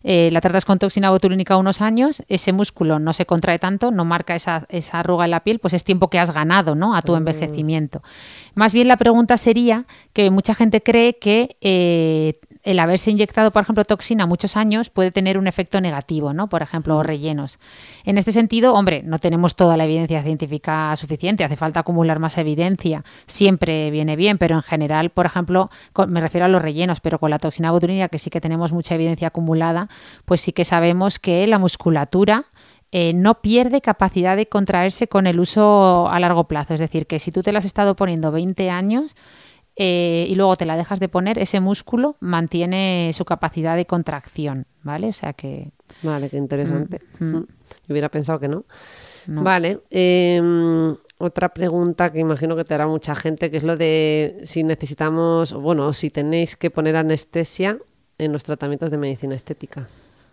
Eh, 0.03 0.31
la 0.33 0.41
tratas 0.41 0.65
con 0.65 0.79
toxina 0.79 1.11
botulínica 1.11 1.57
unos 1.59 1.83
años, 1.83 2.23
ese 2.29 2.53
músculo 2.53 2.99
no 2.99 3.13
se 3.13 3.27
contrae 3.27 3.59
tanto, 3.59 3.91
no 3.91 4.07
marca 4.07 4.35
esa, 4.35 4.67
esa 4.71 5.01
arruga 5.01 5.27
en 5.27 5.33
la 5.33 5.41
piel, 5.41 5.59
pues 5.59 5.75
es 5.75 5.85
tiempo 5.85 6.09
que 6.09 6.19
has 6.19 6.33
ganado, 6.33 6.75
¿no? 6.75 6.95
A 6.95 7.03
tu 7.03 7.15
envejecimiento. 7.17 8.03
Más 8.55 8.73
bien 8.73 8.89
la 8.89 8.97
pregunta 8.97 9.37
sería 9.37 9.85
que 10.13 10.31
mucha 10.31 10.55
gente 10.55 10.83
cree 10.83 11.19
que 11.19 11.57
eh, 11.61 12.41
el 12.63 12.79
haberse 12.79 13.11
inyectado, 13.11 13.51
por 13.51 13.63
ejemplo, 13.63 13.85
toxina 13.85 14.27
muchos 14.27 14.57
años 14.57 14.91
puede 14.91 15.11
tener 15.11 15.39
un 15.39 15.47
efecto 15.47 15.81
negativo, 15.81 16.33
¿no? 16.35 16.49
Por 16.49 16.63
ejemplo, 16.63 16.97
o 16.97 17.03
rellenos. 17.03 17.59
En 18.05 18.19
este 18.19 18.33
sentido, 18.33 18.75
hombre, 18.75 19.03
no 19.05 19.19
tenemos 19.19 19.57
toda 19.57 19.77
la 19.77 19.85
evidencia 19.85 20.23
científica 20.23 20.95
suficiente, 20.97 21.43
hace 21.45 21.57
falta 21.57 21.81
acumular 21.81 22.19
más 22.19 22.37
evidencia. 22.39 23.03
Siempre 23.27 23.91
viene 23.91 24.17
bien, 24.17 24.37
pero 24.39 24.57
en 24.57 24.63
general, 24.63 25.11
por 25.11 25.27
ejemplo, 25.27 25.71
con- 25.93 26.11
me 26.13 26.21
refiero 26.21 26.45
a 26.45 26.49
los 26.49 26.61
rellenos, 26.61 27.01
pero 27.01 27.19
con 27.19 27.31
la 27.31 27.39
toxina 27.39 27.71
botulínica, 27.71 28.09
que 28.09 28.19
sí 28.19 28.29
que 28.31 28.41
tenemos 28.41 28.73
mucha 28.73 28.95
evidencia 28.95 29.29
acumulada, 29.29 29.89
pues 30.25 30.41
sí 30.41 30.53
que 30.53 30.65
sabemos 30.65 31.19
que 31.19 31.47
la 31.47 31.59
musculatura 31.59 32.45
eh, 32.93 33.13
no 33.15 33.41
pierde 33.41 33.81
capacidad 33.81 34.37
de 34.37 34.47
contraerse 34.49 35.07
con 35.07 35.29
el 35.29 35.39
uso 35.39 36.09
a 36.09 36.19
largo 36.19 36.45
plazo. 36.49 36.75
Es 36.75 36.81
decir, 36.81 37.07
que 37.07 37.21
si 37.21 37.31
tú 37.31 37.41
te 37.43 37.53
la 37.53 37.61
has 37.61 37.65
estado 37.65 37.95
poniendo 37.95 38.33
20 38.33 38.69
años, 38.69 39.15
eh, 39.83 40.27
y 40.29 40.35
luego 40.35 40.57
te 40.57 40.67
la 40.67 40.77
dejas 40.77 41.01
de 41.01 41.09
poner, 41.09 41.39
ese 41.39 41.59
músculo 41.59 42.17
mantiene 42.21 43.11
su 43.15 43.25
capacidad 43.25 43.77
de 43.77 43.87
contracción, 43.87 44.67
¿vale? 44.83 45.09
O 45.09 45.13
sea 45.15 45.33
que 45.33 45.69
Vale, 46.03 46.29
qué 46.29 46.37
interesante. 46.37 47.01
Mm, 47.19 47.25
mm. 47.25 47.37
Mm. 47.37 47.47
Yo 47.89 47.93
hubiera 47.93 48.11
pensado 48.11 48.39
que 48.39 48.49
no. 48.49 48.67
no. 49.27 49.43
Vale. 49.43 49.81
eh, 49.91 50.95
otra 51.17 51.49
pregunta 51.49 52.11
que 52.11 52.19
imagino 52.19 52.57
que 52.57 52.65
te 52.65 52.75
hará 52.75 52.87
mucha 52.87 53.15
gente, 53.15 53.51
que 53.51 53.57
es 53.57 53.65
lo 53.65 53.79
de 53.79 54.41
si 54.45 54.65
necesitamos, 54.65 55.55
bueno, 55.55 55.95
si 55.95 56.11
tenéis 56.11 56.57
que 56.57 56.71
poner 56.71 56.97
anestesia 56.97 57.79
en 58.19 58.33
los 58.33 58.45
tratamientos 58.45 58.91
de 58.91 58.99
medicina 58.99 59.35
estética. 59.35 59.89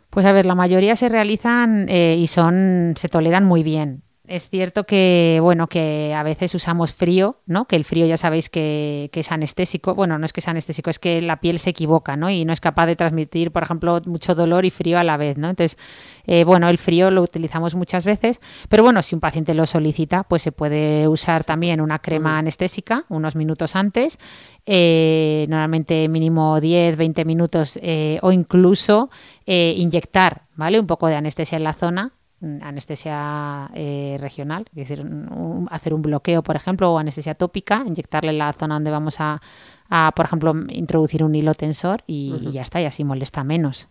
Pues 0.10 0.26
a 0.26 0.34
ver, 0.34 0.46
la 0.46 0.56
mayoría 0.56 0.98
se 0.98 1.08
realizan 1.08 1.88
eh, 1.90 2.18
y 2.20 2.28
son, 2.28 2.96
se 2.98 3.08
toleran 3.08 3.46
muy 3.46 3.64
bien. 3.64 4.04
Es 4.28 4.50
cierto 4.50 4.84
que, 4.84 5.40
bueno, 5.42 5.68
que 5.68 6.14
a 6.14 6.22
veces 6.22 6.54
usamos 6.54 6.94
frío, 6.94 7.38
¿no? 7.46 7.66
Que 7.66 7.78
el 7.78 7.86
frío 7.86 8.06
ya 8.06 8.18
sabéis 8.18 8.50
que, 8.50 9.10
que 9.14 9.22
es 9.22 9.32
anestésico. 9.32 9.96
Bueno, 9.96 10.20
no 10.20 10.26
es 10.26 10.34
que 10.34 10.42
sea 10.42 10.52
anestésico, 10.52 10.90
es 10.90 11.00
que 11.00 11.22
la 11.22 11.40
piel 11.40 11.60
se 11.60 11.70
equivoca, 11.70 12.18
¿no? 12.18 12.30
Y 12.30 12.44
no 12.44 12.52
es 12.52 12.60
capaz 12.60 12.88
de 12.88 12.98
transmitir, 12.98 13.52
por 13.52 13.64
ejemplo, 13.64 14.02
mucho 14.06 14.36
dolor 14.36 14.66
y 14.66 14.70
frío 14.70 15.00
a 15.00 15.06
la 15.06 15.16
vez, 15.16 15.38
¿no? 15.38 15.50
Entonces, 15.50 15.78
eh, 16.26 16.44
bueno, 16.44 16.68
el 16.68 16.78
frío 16.78 17.10
lo 17.10 17.22
utilizamos 17.22 17.74
muchas 17.76 18.06
veces, 18.06 18.42
pero 18.68 18.84
bueno, 18.84 19.02
si 19.02 19.16
un 19.16 19.22
paciente 19.22 19.54
lo 19.54 19.66
solicita, 19.66 20.24
pues 20.24 20.42
se 20.42 20.52
puede 20.52 21.08
usar 21.08 21.46
también 21.46 21.80
una 21.80 22.00
crema 22.00 22.38
anestésica 22.38 23.06
unos 23.08 23.36
minutos 23.36 23.76
antes, 23.76 24.20
eh, 24.66 25.46
normalmente 25.50 26.08
mínimo 26.10 26.60
10, 26.60 26.98
20 26.98 27.26
minutos 27.26 27.80
eh, 27.82 28.20
o 28.22 28.32
incluso 28.32 29.10
eh, 29.46 29.74
inyectar, 29.78 30.44
¿vale? 30.56 30.80
Un 30.80 30.88
poco 30.88 31.08
de 31.08 31.16
anestesia 31.16 31.56
en 31.58 31.64
la 31.64 31.74
zona 31.74 32.17
anestesia 32.42 33.70
eh, 33.74 34.18
regional, 34.20 34.66
es 34.76 34.88
decir, 34.88 35.02
un- 35.02 35.68
hacer 35.72 35.94
un 35.94 36.02
bloqueo, 36.02 36.44
por 36.44 36.56
ejemplo, 36.56 36.92
o 36.94 36.98
anestesia 37.00 37.36
tópica, 37.36 37.84
inyectarle 37.86 38.30
en 38.32 38.38
la 38.38 38.54
zona 38.54 38.76
donde 38.76 38.92
vamos 38.92 39.20
a, 39.20 39.42
a, 39.90 40.12
por 40.16 40.26
ejemplo, 40.26 40.54
introducir 40.70 41.24
un 41.24 41.34
hilo 41.36 41.54
tensor 41.54 42.04
y, 42.08 42.34
y 42.50 42.52
ya 42.52 42.62
está, 42.62 42.80
y 42.82 42.86
así 42.86 43.04
molesta 43.04 43.44
menos. 43.44 43.88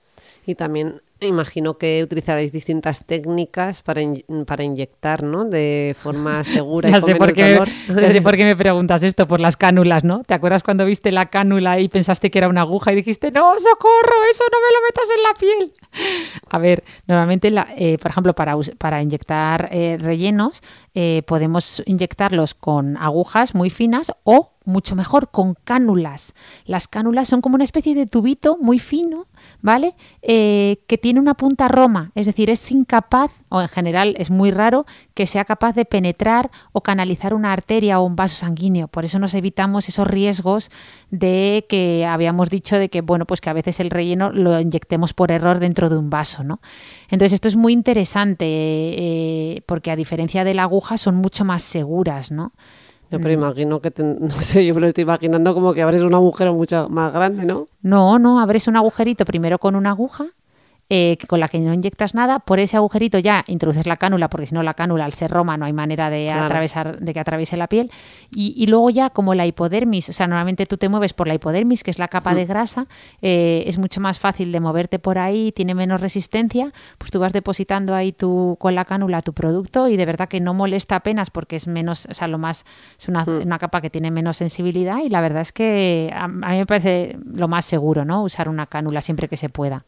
Y 0.47 0.55
también 0.55 1.03
imagino 1.21 1.79
que 1.79 2.03
utilizaréis 2.03 2.53
distintas 2.53 3.05
técnicas 3.07 3.81
para, 3.81 4.03
para 4.47 4.65
inyectar, 4.65 5.23
¿no? 5.23 5.45
De 5.45 5.97
forma 5.99 6.45
segura 6.45 6.91
ya 6.91 6.99
y 6.99 7.01
sé 7.01 7.17
por 7.17 7.33
qué, 7.33 7.59
Ya 7.89 8.11
sé 8.11 8.21
por 8.23 8.37
qué 8.37 8.45
me 8.45 8.57
preguntas 8.57 9.03
esto, 9.03 9.27
por 9.27 9.41
las 9.41 9.57
cánulas, 9.57 10.05
¿no? 10.05 10.23
¿Te 10.25 10.35
acuerdas 10.35 10.63
cuando 10.63 10.85
viste 10.85 11.13
la 11.13 11.27
cánula 11.27 11.81
y 11.81 11.89
pensaste 11.89 12.31
que 12.31 12.39
era 12.39 12.49
una 12.49 12.63
aguja 12.63 12.93
y 12.93 12.97
dijiste, 12.97 13.31
no, 13.31 13.59
socorro, 13.59 14.17
eso 14.31 14.45
no 14.53 14.59
me 14.61 14.73
lo 14.73 14.83
metas 14.87 15.09
en 15.17 15.23
la 15.23 15.35
piel? 15.41 15.73
A 16.51 16.59
ver, 16.59 16.85
normalmente, 17.07 17.51
la, 17.51 17.67
eh, 17.77 17.99
por 17.99 18.11
ejemplo, 18.11 18.35
para, 18.35 18.57
para 18.79 19.03
inyectar 19.03 19.69
eh, 19.73 19.97
rellenos, 19.99 20.63
eh, 20.95 21.23
podemos 21.27 21.83
inyectarlos 21.87 22.55
con 22.55 22.97
agujas 22.97 23.55
muy 23.55 23.71
finas 23.71 24.13
o 24.25 24.53
mucho 24.67 24.97
mejor 24.97 25.31
con 25.31 25.55
cánulas. 25.55 26.35
Las 26.67 26.89
cánulas 26.89 27.29
son 27.29 27.41
como 27.41 27.55
una 27.55 27.65
especie 27.65 27.95
de 27.95 28.07
tubito 28.07 28.59
muy 28.61 28.79
fino, 28.79 29.27
¿vale? 29.62 29.95
Eh, 30.23 30.79
que 30.87 30.99
tiene 30.99 31.21
una 31.21 31.35
punta 31.35 31.69
roma, 31.69 32.12
es 32.14 32.27
decir, 32.27 32.51
es 32.51 32.71
incapaz, 32.71 33.42
o 33.49 33.61
en 33.61 33.69
general 33.69 34.14
es 34.19 34.31
muy 34.31 34.51
raro, 34.51 34.87
que 35.15 35.27
sea 35.27 35.44
capaz 35.44 35.75
de 35.75 35.85
penetrar 35.85 36.50
o 36.73 36.83
canalizar 36.83 37.35
una 37.35 37.52
arteria 37.52 38.00
o 38.00 38.04
un 38.04 38.17
vaso 38.17 38.37
sanguíneo. 38.37 38.88
Por 38.88 39.04
eso 39.04 39.19
nos 39.19 39.35
evitamos 39.35 39.88
esos 39.88 40.07
riesgos 40.07 40.71
de 41.11 41.67
que 41.69 42.07
habíamos 42.07 42.50
dicho 42.50 42.79
de 42.79 42.88
que, 42.88 43.00
bueno, 43.00 43.27
pues 43.27 43.40
que 43.40 43.50
a 43.50 43.54
veces 43.54 43.81
el 43.81 43.90
relleno 43.90 44.31
lo 44.31 44.61
inyectemos 44.61 45.15
por 45.15 45.33
error 45.33 45.59
dentro 45.59 45.88
de 45.88 45.96
un 45.96 46.11
vaso, 46.11 46.44
¿no? 46.44 46.61
Entonces 47.09 47.35
esto 47.35 47.48
es 47.48 47.57
muy 47.57 47.73
interesante 47.73 48.46
eh, 48.46 49.63
porque 49.67 49.90
a 49.90 49.96
diferencia 49.96 50.44
de 50.44 50.54
la 50.54 50.63
aguja 50.63 50.98
son 50.98 51.17
mucho 51.17 51.44
más 51.44 51.63
seguras, 51.63 52.31
¿no? 52.31 52.52
Yo 53.11 53.19
pero 53.19 53.31
mm. 53.31 53.38
imagino 53.40 53.81
que, 53.81 53.92
no 54.21 54.31
sé, 54.31 54.67
yo 54.67 54.75
me 54.75 54.81
lo 54.81 54.87
estoy 54.88 55.02
imaginando 55.02 55.54
como 55.54 55.73
que 55.73 55.83
abres 55.83 56.02
un 56.02 56.15
agujero 56.15 56.54
mucho 56.54 56.88
más 56.88 57.13
grande, 57.13 57.44
¿no? 57.44 57.69
No, 57.83 58.19
no, 58.19 58.40
abres 58.40 58.67
un 58.69 58.77
agujerito 58.77 59.25
primero 59.25 59.59
con 59.59 59.77
una 59.77 59.90
aguja 59.90 60.27
eh, 60.89 61.19
con 61.27 61.41
la 61.41 61.49
que 61.49 61.59
no 61.59 61.75
inyectas 61.75 62.15
nada, 62.15 62.39
por 62.39 62.61
ese 62.61 62.77
agujerito 62.77 63.19
ya 63.19 63.45
introduces 63.49 63.87
la 63.87 63.97
cánula, 63.97 64.29
porque 64.29 64.47
si 64.47 64.55
no 64.55 64.63
la 64.63 64.75
cánula 64.75 65.05
al 65.05 65.13
ser 65.15 65.33
roma 65.33 65.57
no 65.57 65.65
hay 65.65 65.73
manera 65.73 66.11
de 66.11 66.31
atravesar, 66.31 67.01
de 67.01 67.13
que 67.13 67.19
atraviese 67.19 67.57
la 67.57 67.67
piel, 67.67 67.91
y, 68.31 68.67
luego 68.67 68.91
ya 68.91 69.11
como 69.11 69.35
la 69.35 69.47
hipodermis, 69.47 70.09
o 70.09 70.13
sea, 70.13 70.27
normalmente 70.27 70.65
tú 70.67 70.77
te 70.77 70.89
mueves 70.89 71.13
por 71.13 71.27
la 71.27 71.35
hipodermis, 71.35 71.83
que 71.83 71.91
es 71.91 71.99
la 71.99 72.07
capa 72.07 72.35
de 72.35 72.45
mm. 72.45 72.49
grasa, 72.49 72.87
eh, 73.21 73.65
es 73.67 73.79
mucho 73.79 74.01
más 74.01 74.21
fácil 74.21 74.53
de 74.53 74.61
moverte 74.61 74.99
por 74.99 75.19
ahí, 75.19 75.51
tiene 75.53 75.75
menos 75.75 76.01
resistencia, 76.01 76.73
pues 76.99 77.11
tú 77.11 77.19
vas 77.19 77.33
depositando 77.33 77.95
ahí 77.95 78.13
tu, 78.13 78.57
con 78.61 78.77
la 78.77 78.85
cánula 78.85 79.23
tu 79.23 79.33
producto 79.33 79.89
y 79.89 79.97
de 79.97 80.07
verdad 80.07 80.29
que 80.29 80.41
no 80.41 80.55
molesta 80.55 80.97
apenas 80.97 81.31
porque 81.31 81.57
es 81.57 81.67
menos, 81.67 82.07
o 82.09 82.15
sea, 82.15 82.29
lo 82.29 82.39
más, 82.39 82.65
es 82.99 83.09
una, 83.09 83.25
mm. 83.25 83.43
una 83.43 83.59
capa 83.59 83.81
que 83.81 83.91
tiene 83.91 84.13
menos 84.13 84.37
sensibilidad 84.37 84.99
y 85.05 85.09
la 85.09 85.21
verdad 85.21 85.43
es 85.43 85.53
que 85.53 86.13
a, 86.15 86.25
a 86.25 86.29
mí 86.29 86.59
me 86.59 86.67
parece 86.67 87.17
lo 87.25 87.49
más 87.49 87.65
seguro, 87.65 88.05
¿no? 88.05 88.23
Usar 88.23 88.49
una 88.49 88.67
cánula 88.67 89.01
siempre 89.01 89.29
que 89.29 89.37
se 89.37 89.49
pueda. 89.49 89.85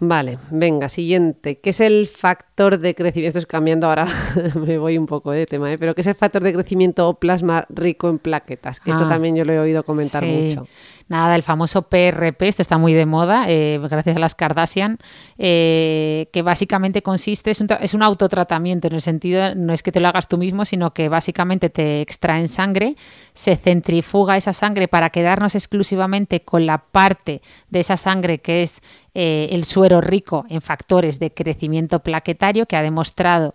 Vale, 0.00 0.38
venga, 0.50 0.88
siguiente. 0.88 1.60
¿Qué 1.60 1.70
es 1.70 1.80
el 1.80 2.06
factor 2.06 2.78
de 2.78 2.94
crecimiento? 2.94 3.38
Estoy 3.38 3.50
cambiando 3.50 3.86
ahora, 3.86 4.06
me 4.66 4.78
voy 4.78 4.98
un 4.98 5.06
poco 5.06 5.30
de 5.30 5.46
tema, 5.46 5.72
¿eh? 5.72 5.78
pero 5.78 5.94
¿qué 5.94 6.00
es 6.00 6.06
el 6.06 6.14
factor 6.14 6.42
de 6.42 6.52
crecimiento 6.52 7.08
o 7.08 7.14
plasma 7.14 7.66
rico 7.68 8.08
en 8.08 8.18
plaquetas? 8.18 8.80
Que 8.80 8.90
esto 8.90 9.04
ah, 9.04 9.08
también 9.08 9.36
yo 9.36 9.44
lo 9.44 9.52
he 9.52 9.58
oído 9.58 9.84
comentar 9.84 10.24
mucho. 10.24 10.66
Nada, 11.06 11.36
el 11.36 11.42
famoso 11.42 11.82
PRP, 11.82 12.48
esto 12.48 12.62
está 12.62 12.78
muy 12.78 12.94
de 12.94 13.04
moda, 13.04 13.44
eh, 13.48 13.78
gracias 13.90 14.16
a 14.16 14.18
las 14.18 14.34
Kardashian, 14.34 14.96
eh, 15.36 16.30
que 16.32 16.40
básicamente 16.40 17.02
consiste, 17.02 17.50
es 17.50 17.60
un, 17.60 17.68
es 17.78 17.92
un, 17.92 18.02
autotratamiento, 18.02 18.88
en 18.88 18.94
el 18.94 19.02
sentido, 19.02 19.54
no 19.54 19.74
es 19.74 19.82
que 19.82 19.92
te 19.92 20.00
lo 20.00 20.08
hagas 20.08 20.28
tú 20.28 20.38
mismo, 20.38 20.64
sino 20.64 20.94
que 20.94 21.10
básicamente 21.10 21.68
te 21.68 22.00
extraen 22.00 22.48
sangre, 22.48 22.96
se 23.34 23.54
centrifuga 23.56 24.38
esa 24.38 24.54
sangre 24.54 24.88
para 24.88 25.10
quedarnos 25.10 25.54
exclusivamente 25.54 26.40
con 26.40 26.64
la 26.64 26.78
parte 26.78 27.42
de 27.68 27.80
esa 27.80 27.98
sangre 27.98 28.38
que 28.38 28.62
es 28.62 28.80
eh, 29.12 29.48
el 29.52 29.64
suero 29.64 30.00
rico 30.00 30.46
en 30.48 30.62
factores 30.62 31.18
de 31.18 31.32
crecimiento 31.32 32.00
plaquetario, 32.00 32.64
que 32.64 32.76
ha 32.76 32.82
demostrado 32.82 33.54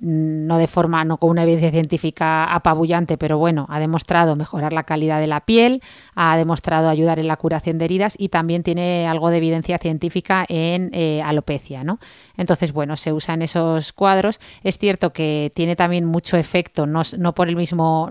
no 0.00 0.58
de 0.58 0.66
forma, 0.66 1.04
no 1.04 1.18
con 1.18 1.30
una 1.30 1.42
evidencia 1.42 1.70
científica 1.70 2.44
apabullante, 2.44 3.18
pero 3.18 3.38
bueno, 3.38 3.66
ha 3.68 3.80
demostrado 3.80 4.36
mejorar 4.36 4.72
la 4.72 4.84
calidad 4.84 5.20
de 5.20 5.26
la 5.26 5.40
piel, 5.40 5.82
ha 6.14 6.36
demostrado 6.36 6.88
ayudar 6.88 7.18
en 7.18 7.28
la 7.28 7.36
curación 7.36 7.78
de 7.78 7.84
heridas 7.86 8.14
y 8.18 8.28
también 8.28 8.62
tiene 8.62 9.06
algo 9.06 9.30
de 9.30 9.38
evidencia 9.38 9.78
científica 9.78 10.44
en 10.48 10.90
eh, 10.92 11.22
alopecia, 11.22 11.84
¿no? 11.84 11.98
Entonces, 12.36 12.72
bueno, 12.72 12.96
se 12.96 13.12
usa 13.12 13.34
en 13.34 13.42
esos 13.42 13.92
cuadros. 13.92 14.40
Es 14.62 14.78
cierto 14.78 15.12
que 15.12 15.52
tiene 15.54 15.76
también 15.76 16.04
mucho 16.04 16.36
efecto, 16.36 16.86
no, 16.86 17.02
por 17.34 17.48
el 17.48 17.56
mismo 17.56 18.10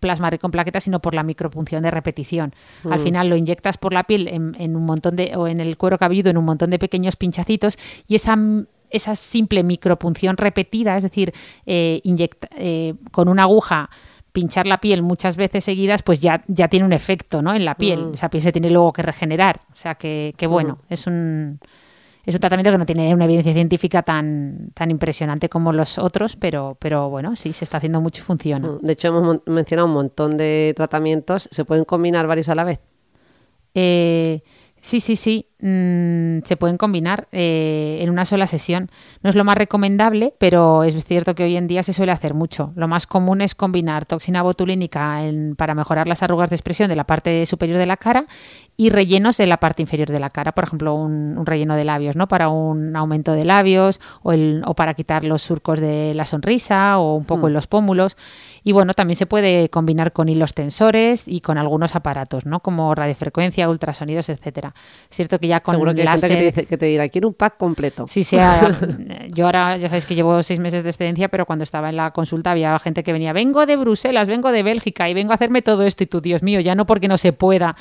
plasma 0.00 0.30
rico 0.30 0.46
en 0.46 0.50
plaquetas, 0.50 0.84
sino 0.84 1.00
por 1.00 1.14
la 1.14 1.22
micropunción 1.22 1.82
de 1.82 1.90
repetición. 1.90 2.52
Al 2.84 3.00
mm. 3.00 3.02
final 3.02 3.28
lo 3.28 3.36
inyectas 3.36 3.76
por 3.76 3.92
la 3.92 4.04
piel 4.04 4.28
en, 4.28 4.56
en, 4.58 4.76
un 4.76 4.86
montón 4.86 5.14
de, 5.16 5.36
o 5.36 5.46
en 5.46 5.60
el 5.60 5.76
cuero 5.76 5.98
cabelludo 5.98 6.30
en 6.30 6.38
un 6.38 6.44
montón 6.44 6.70
de 6.70 6.78
pequeños 6.78 7.16
pinchacitos 7.16 7.76
y 8.08 8.14
esa 8.14 8.36
esa 8.94 9.14
simple 9.14 9.62
micropunción 9.62 10.36
repetida, 10.36 10.96
es 10.96 11.02
decir, 11.02 11.32
eh, 11.66 12.00
eh, 12.56 12.94
con 13.10 13.28
una 13.28 13.42
aguja 13.42 13.90
pinchar 14.32 14.66
la 14.66 14.78
piel 14.78 15.02
muchas 15.02 15.36
veces 15.36 15.62
seguidas, 15.64 16.02
pues 16.02 16.20
ya, 16.20 16.42
ya 16.48 16.68
tiene 16.68 16.84
un 16.84 16.92
efecto 16.92 17.40
¿no? 17.40 17.54
en 17.54 17.64
la 17.64 17.76
piel. 17.76 18.06
Mm. 18.06 18.14
Esa 18.14 18.28
piel 18.30 18.42
se 18.42 18.52
tiene 18.52 18.68
luego 18.68 18.92
que 18.92 19.02
regenerar. 19.02 19.60
O 19.72 19.76
sea 19.76 19.94
que, 19.94 20.34
bueno, 20.48 20.78
mm. 20.88 20.92
es 20.92 21.06
un 21.06 21.60
es 22.26 22.34
un 22.34 22.40
tratamiento 22.40 22.72
que 22.72 22.78
no 22.78 22.86
tiene 22.86 23.14
una 23.14 23.26
evidencia 23.26 23.52
científica 23.52 24.02
tan, 24.02 24.70
tan 24.72 24.90
impresionante 24.90 25.50
como 25.50 25.72
los 25.72 25.98
otros, 25.98 26.36
pero, 26.36 26.74
pero 26.80 27.10
bueno, 27.10 27.36
sí, 27.36 27.52
se 27.52 27.64
está 27.64 27.76
haciendo 27.76 28.00
mucho 28.00 28.22
y 28.22 28.24
funciona. 28.24 28.66
Mm. 28.66 28.78
De 28.80 28.92
hecho, 28.92 29.08
hemos 29.08 29.40
mencionado 29.46 29.86
un 29.86 29.94
montón 29.94 30.36
de 30.36 30.72
tratamientos. 30.74 31.48
¿Se 31.52 31.64
pueden 31.64 31.84
combinar 31.84 32.26
varios 32.26 32.48
a 32.48 32.54
la 32.54 32.64
vez? 32.64 32.80
Eh, 33.74 34.40
Sí, 34.84 35.00
sí, 35.00 35.16
sí, 35.16 35.48
mm, 35.64 36.44
se 36.44 36.56
pueden 36.56 36.76
combinar 36.76 37.26
eh, 37.32 37.98
en 38.00 38.10
una 38.10 38.24
sola 38.24 38.46
sesión. 38.46 38.90
No 39.22 39.30
es 39.30 39.36
lo 39.36 39.44
más 39.44 39.56
recomendable, 39.56 40.34
pero 40.38 40.84
es 40.84 41.04
cierto 41.04 41.34
que 41.34 41.44
hoy 41.44 41.56
en 41.56 41.66
día 41.66 41.82
se 41.82 41.92
suele 41.92 42.12
hacer 42.12 42.34
mucho. 42.34 42.72
Lo 42.76 42.86
más 42.86 43.06
común 43.06 43.40
es 43.40 43.54
combinar 43.54 44.04
toxina 44.04 44.42
botulínica 44.42 45.20
para 45.56 45.74
mejorar 45.74 46.06
las 46.06 46.22
arrugas 46.22 46.50
de 46.50 46.56
expresión 46.56 46.88
de 46.88 46.96
la 46.96 47.04
parte 47.04 47.46
superior 47.46 47.78
de 47.78 47.86
la 47.86 47.96
cara 47.96 48.26
y 48.76 48.90
rellenos 48.90 49.36
de 49.36 49.46
la 49.46 49.58
parte 49.58 49.82
inferior 49.82 50.08
de 50.08 50.18
la 50.18 50.30
cara, 50.30 50.52
por 50.52 50.64
ejemplo, 50.64 50.94
un, 50.94 51.46
relleno 51.46 51.76
de 51.76 51.84
labios, 51.84 52.16
¿no? 52.16 52.26
Para 52.26 52.48
un 52.48 52.96
aumento 52.96 53.32
de 53.32 53.44
labios 53.44 54.00
o, 54.22 54.32
el, 54.32 54.62
o 54.66 54.74
para 54.74 54.94
quitar 54.94 55.24
los 55.24 55.42
surcos 55.42 55.78
de 55.78 56.12
la 56.14 56.24
sonrisa 56.24 56.98
o 56.98 57.14
un 57.14 57.24
poco 57.24 57.46
en 57.46 57.52
mm. 57.52 57.54
los 57.54 57.66
pómulos. 57.66 58.16
Y 58.64 58.72
bueno, 58.72 58.94
también 58.94 59.16
se 59.16 59.26
puede 59.26 59.68
combinar 59.68 60.12
con 60.12 60.28
hilos 60.28 60.54
tensores 60.54 61.28
y 61.28 61.40
con 61.40 61.58
algunos 61.58 61.94
aparatos, 61.94 62.46
¿no? 62.46 62.60
Como 62.60 62.94
radiofrecuencia, 62.94 63.68
ultrasonidos, 63.68 64.28
etcétera. 64.28 64.74
Es 65.08 65.16
cierto 65.16 65.38
que 65.38 65.48
ya 65.48 65.53
con 65.60 65.74
Seguro 65.74 65.94
que 65.94 66.02
hay 66.02 66.08
gente 66.08 66.28
que 66.28 66.34
te, 66.36 66.44
dice, 66.44 66.66
que 66.66 66.78
te 66.78 66.86
dirá, 66.86 67.08
quiero 67.08 67.28
un 67.28 67.34
pack 67.34 67.56
completo. 67.56 68.06
Sí, 68.08 68.24
sea. 68.24 68.76
yo 69.28 69.46
ahora 69.46 69.76
ya 69.76 69.88
sabéis 69.88 70.06
que 70.06 70.14
llevo 70.14 70.42
seis 70.42 70.60
meses 70.60 70.82
de 70.82 70.90
excedencia, 70.90 71.28
pero 71.28 71.46
cuando 71.46 71.62
estaba 71.62 71.90
en 71.90 71.96
la 71.96 72.10
consulta 72.12 72.50
había 72.52 72.78
gente 72.78 73.02
que 73.02 73.12
venía, 73.12 73.32
vengo 73.32 73.66
de 73.66 73.76
Bruselas, 73.76 74.28
vengo 74.28 74.52
de 74.52 74.62
Bélgica 74.62 75.08
y 75.08 75.14
vengo 75.14 75.32
a 75.32 75.34
hacerme 75.34 75.62
todo 75.62 75.84
esto 75.84 76.04
y 76.04 76.06
tú, 76.06 76.20
Dios 76.20 76.42
mío, 76.42 76.60
ya 76.60 76.74
no 76.74 76.86
porque 76.86 77.08
no 77.08 77.18
se 77.18 77.32
pueda 77.32 77.76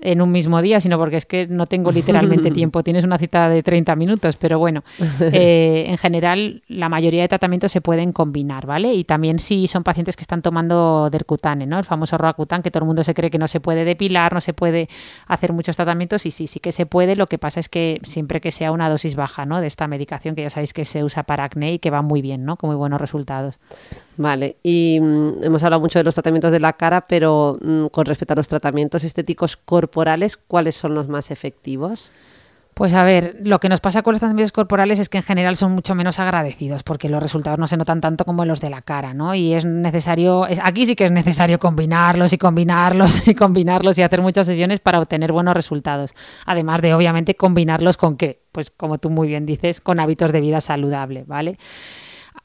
en 0.00 0.22
un 0.22 0.30
mismo 0.30 0.62
día, 0.62 0.80
sino 0.80 0.96
porque 0.98 1.16
es 1.16 1.26
que 1.26 1.46
no 1.48 1.66
tengo 1.66 1.90
literalmente 1.90 2.50
tiempo. 2.52 2.82
Tienes 2.82 3.04
una 3.04 3.18
cita 3.18 3.48
de 3.48 3.62
30 3.62 3.96
minutos, 3.96 4.36
pero 4.36 4.58
bueno, 4.58 4.84
eh, 5.20 5.86
en 5.88 5.98
general 5.98 6.62
la 6.68 6.88
mayoría 6.88 7.22
de 7.22 7.28
tratamientos 7.28 7.72
se 7.72 7.80
pueden 7.80 8.12
combinar, 8.12 8.66
¿vale? 8.66 8.94
Y 8.94 9.04
también 9.04 9.38
si 9.38 9.66
son 9.66 9.82
pacientes 9.82 10.16
que 10.16 10.22
están 10.22 10.42
tomando 10.42 11.08
Dercutane, 11.10 11.66
¿no? 11.66 11.78
El 11.78 11.84
famoso 11.84 12.16
Roacutan, 12.18 12.62
que 12.62 12.70
todo 12.70 12.84
el 12.84 12.86
mundo 12.86 13.02
se 13.02 13.14
cree 13.14 13.30
que 13.30 13.38
no 13.38 13.48
se 13.48 13.60
puede 13.60 13.84
depilar, 13.84 14.32
no 14.32 14.40
se 14.40 14.52
puede 14.52 14.88
hacer 15.26 15.52
muchos 15.52 15.76
tratamientos 15.76 16.26
y 16.26 16.30
sí, 16.30 16.46
sí 16.46 16.60
que 16.60 16.72
se 16.72 16.86
puede. 16.86 17.16
Lo 17.18 17.26
que 17.26 17.36
pasa 17.36 17.58
es 17.58 17.68
que 17.68 18.00
siempre 18.04 18.40
que 18.40 18.52
sea 18.52 18.70
una 18.70 18.88
dosis 18.88 19.16
baja, 19.16 19.44
¿no? 19.44 19.60
De 19.60 19.66
esta 19.66 19.88
medicación 19.88 20.36
que 20.36 20.42
ya 20.42 20.50
sabéis 20.50 20.72
que 20.72 20.84
se 20.84 21.02
usa 21.02 21.24
para 21.24 21.44
acné 21.44 21.74
y 21.74 21.78
que 21.80 21.90
va 21.90 22.00
muy 22.00 22.22
bien, 22.22 22.44
¿no? 22.44 22.56
Con 22.56 22.68
muy 22.68 22.76
buenos 22.76 23.00
resultados. 23.00 23.58
Vale, 24.16 24.56
y 24.62 25.00
mm, 25.00 25.42
hemos 25.42 25.62
hablado 25.64 25.80
mucho 25.80 25.98
de 25.98 26.04
los 26.04 26.14
tratamientos 26.14 26.52
de 26.52 26.60
la 26.60 26.74
cara, 26.74 27.08
pero 27.08 27.58
mm, 27.60 27.86
con 27.86 28.06
respecto 28.06 28.34
a 28.34 28.36
los 28.36 28.46
tratamientos 28.46 29.02
estéticos 29.02 29.56
corporales, 29.56 30.36
¿cuáles 30.36 30.76
son 30.76 30.94
los 30.94 31.08
más 31.08 31.32
efectivos? 31.32 32.12
Pues 32.78 32.94
a 32.94 33.02
ver, 33.02 33.34
lo 33.42 33.58
que 33.58 33.68
nos 33.68 33.80
pasa 33.80 34.02
con 34.02 34.12
los 34.12 34.20
tratamientos 34.20 34.52
corporales 34.52 35.00
es 35.00 35.08
que 35.08 35.16
en 35.18 35.24
general 35.24 35.56
son 35.56 35.72
mucho 35.72 35.96
menos 35.96 36.20
agradecidos 36.20 36.84
porque 36.84 37.08
los 37.08 37.20
resultados 37.20 37.58
no 37.58 37.66
se 37.66 37.76
notan 37.76 38.00
tanto 38.00 38.24
como 38.24 38.44
los 38.44 38.60
de 38.60 38.70
la 38.70 38.82
cara, 38.82 39.14
¿no? 39.14 39.34
Y 39.34 39.52
es 39.52 39.64
necesario, 39.64 40.46
aquí 40.62 40.86
sí 40.86 40.94
que 40.94 41.06
es 41.06 41.10
necesario 41.10 41.58
combinarlos 41.58 42.32
y 42.32 42.38
combinarlos 42.38 43.26
y 43.26 43.34
combinarlos 43.34 43.98
y 43.98 44.02
hacer 44.02 44.22
muchas 44.22 44.46
sesiones 44.46 44.78
para 44.78 45.00
obtener 45.00 45.32
buenos 45.32 45.54
resultados. 45.54 46.12
Además 46.46 46.80
de, 46.80 46.94
obviamente, 46.94 47.34
combinarlos 47.34 47.96
con 47.96 48.16
qué? 48.16 48.42
Pues 48.52 48.70
como 48.70 48.98
tú 48.98 49.10
muy 49.10 49.26
bien 49.26 49.44
dices, 49.44 49.80
con 49.80 49.98
hábitos 49.98 50.30
de 50.30 50.40
vida 50.40 50.60
saludable, 50.60 51.24
¿vale? 51.26 51.56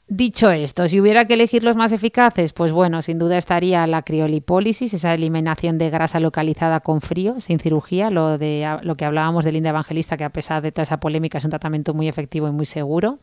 Dicho 0.06 0.50
esto, 0.50 0.86
si 0.86 1.00
hubiera 1.00 1.26
que 1.26 1.32
elegir 1.32 1.64
los 1.64 1.76
más 1.76 1.90
eficaces, 1.90 2.52
pues 2.52 2.72
bueno, 2.72 3.00
sin 3.00 3.18
duda 3.18 3.38
estaría 3.38 3.86
la 3.86 4.02
criolipólisis, 4.02 4.92
esa 4.92 5.14
eliminación 5.14 5.78
de 5.78 5.88
grasa 5.88 6.20
localizada 6.20 6.80
con 6.80 7.00
frío, 7.00 7.40
sin 7.40 7.58
cirugía, 7.58 8.10
lo 8.10 8.36
de 8.36 8.80
lo 8.82 8.96
que 8.96 9.06
hablábamos 9.06 9.46
de 9.46 9.52
Linda 9.52 9.70
Evangelista, 9.70 10.18
que 10.18 10.24
a 10.24 10.30
pesar 10.30 10.60
de 10.60 10.72
toda 10.72 10.82
esa 10.82 11.00
polémica 11.00 11.38
es 11.38 11.44
un 11.44 11.50
tratamiento 11.50 11.94
muy 11.94 12.06
efectivo 12.06 12.46
y 12.48 12.52
muy 12.52 12.66
seguro. 12.66 13.18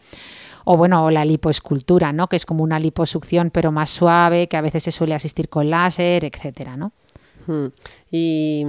O 0.65 0.75
bueno, 0.75 1.11
la 1.11 1.23
lipoescultura, 1.23 2.13
¿no? 2.13 2.27
Que 2.27 2.35
es 2.35 2.47
como 2.47 2.63
una 2.63 2.79
liposucción 2.79 3.51
pero 3.51 3.71
más 3.71 3.91
suave, 3.91 4.47
que 4.47 4.57
a 4.57 4.61
veces 4.61 4.81
se 4.81 4.91
suele 4.91 5.13
asistir 5.13 5.49
con 5.49 5.69
láser, 5.69 6.25
etcétera, 6.25 6.77
¿no? 6.77 6.93
Y, 8.09 8.65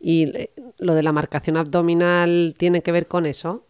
y 0.00 0.32
lo 0.78 0.94
de 0.94 1.02
la 1.02 1.12
marcación 1.12 1.56
abdominal 1.56 2.54
tiene 2.58 2.82
que 2.82 2.92
ver 2.92 3.06
con 3.06 3.24
eso. 3.26 3.64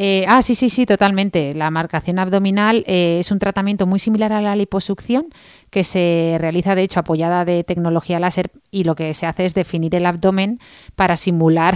Eh, 0.00 0.24
ah, 0.28 0.42
sí, 0.42 0.54
sí, 0.54 0.68
sí, 0.68 0.86
totalmente. 0.86 1.54
La 1.54 1.72
marcación 1.72 2.20
abdominal 2.20 2.84
eh, 2.86 3.18
es 3.18 3.32
un 3.32 3.40
tratamiento 3.40 3.84
muy 3.84 3.98
similar 3.98 4.32
a 4.32 4.40
la 4.40 4.54
liposucción 4.54 5.26
que 5.70 5.82
se 5.82 6.36
realiza, 6.38 6.76
de 6.76 6.82
hecho, 6.82 7.00
apoyada 7.00 7.44
de 7.44 7.64
tecnología 7.64 8.20
láser 8.20 8.52
y 8.70 8.84
lo 8.84 8.94
que 8.94 9.12
se 9.12 9.26
hace 9.26 9.44
es 9.44 9.54
definir 9.54 9.96
el 9.96 10.06
abdomen 10.06 10.60
para 10.94 11.16
simular 11.16 11.74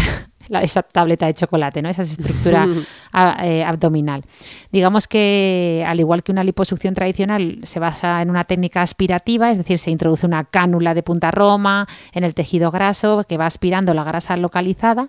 esa 0.62 0.82
tableta 0.82 1.26
de 1.26 1.34
chocolate, 1.34 1.82
¿no? 1.82 1.88
esa 1.88 2.02
estructura 2.02 2.66
eh, 3.42 3.64
abdominal. 3.64 4.24
Digamos 4.70 5.08
que, 5.08 5.84
al 5.86 6.00
igual 6.00 6.22
que 6.22 6.32
una 6.32 6.44
liposucción 6.44 6.94
tradicional, 6.94 7.60
se 7.62 7.78
basa 7.78 8.22
en 8.22 8.30
una 8.30 8.44
técnica 8.44 8.82
aspirativa, 8.82 9.50
es 9.50 9.58
decir, 9.58 9.78
se 9.78 9.90
introduce 9.90 10.26
una 10.26 10.44
cánula 10.44 10.94
de 10.94 11.02
punta 11.02 11.30
roma 11.30 11.86
en 12.12 12.24
el 12.24 12.34
tejido 12.34 12.70
graso 12.70 13.24
que 13.28 13.36
va 13.36 13.46
aspirando 13.46 13.94
la 13.94 14.04
grasa 14.04 14.36
localizada. 14.36 15.08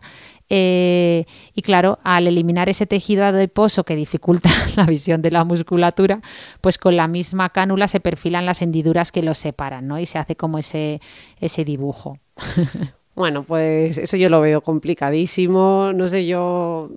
Eh, 0.50 1.26
y 1.54 1.62
claro, 1.62 2.00
al 2.04 2.28
eliminar 2.28 2.70
ese 2.70 2.86
tejido 2.86 3.26
adiposo 3.26 3.84
que 3.86 3.96
dificulta 3.96 4.50
la 4.76 4.86
visión 4.86 5.22
de 5.22 5.32
la 5.32 5.44
musculatura, 5.44 6.20
pues 6.62 6.78
con 6.78 6.96
la 6.96 7.08
misma 7.08 7.50
cánula 7.50 7.88
se 7.88 8.00
perfilan 8.00 8.46
las 8.46 8.62
hendiduras 8.62 9.12
que 9.12 9.24
los 9.24 9.38
separan, 9.38 9.88
¿no? 9.88 10.00
Y 10.00 10.06
se 10.06 10.20
hace 10.20 10.36
como 10.36 10.58
ese, 10.58 11.00
ese 11.40 11.66
dibujo. 11.66 12.20
Bueno, 13.16 13.44
pues 13.44 13.98
eso 13.98 14.18
yo 14.18 14.30
lo 14.30 14.42
veo 14.42 14.62
complicadísimo. 14.62 15.92
No 15.94 16.10
sé, 16.10 16.26
yo. 16.26 16.90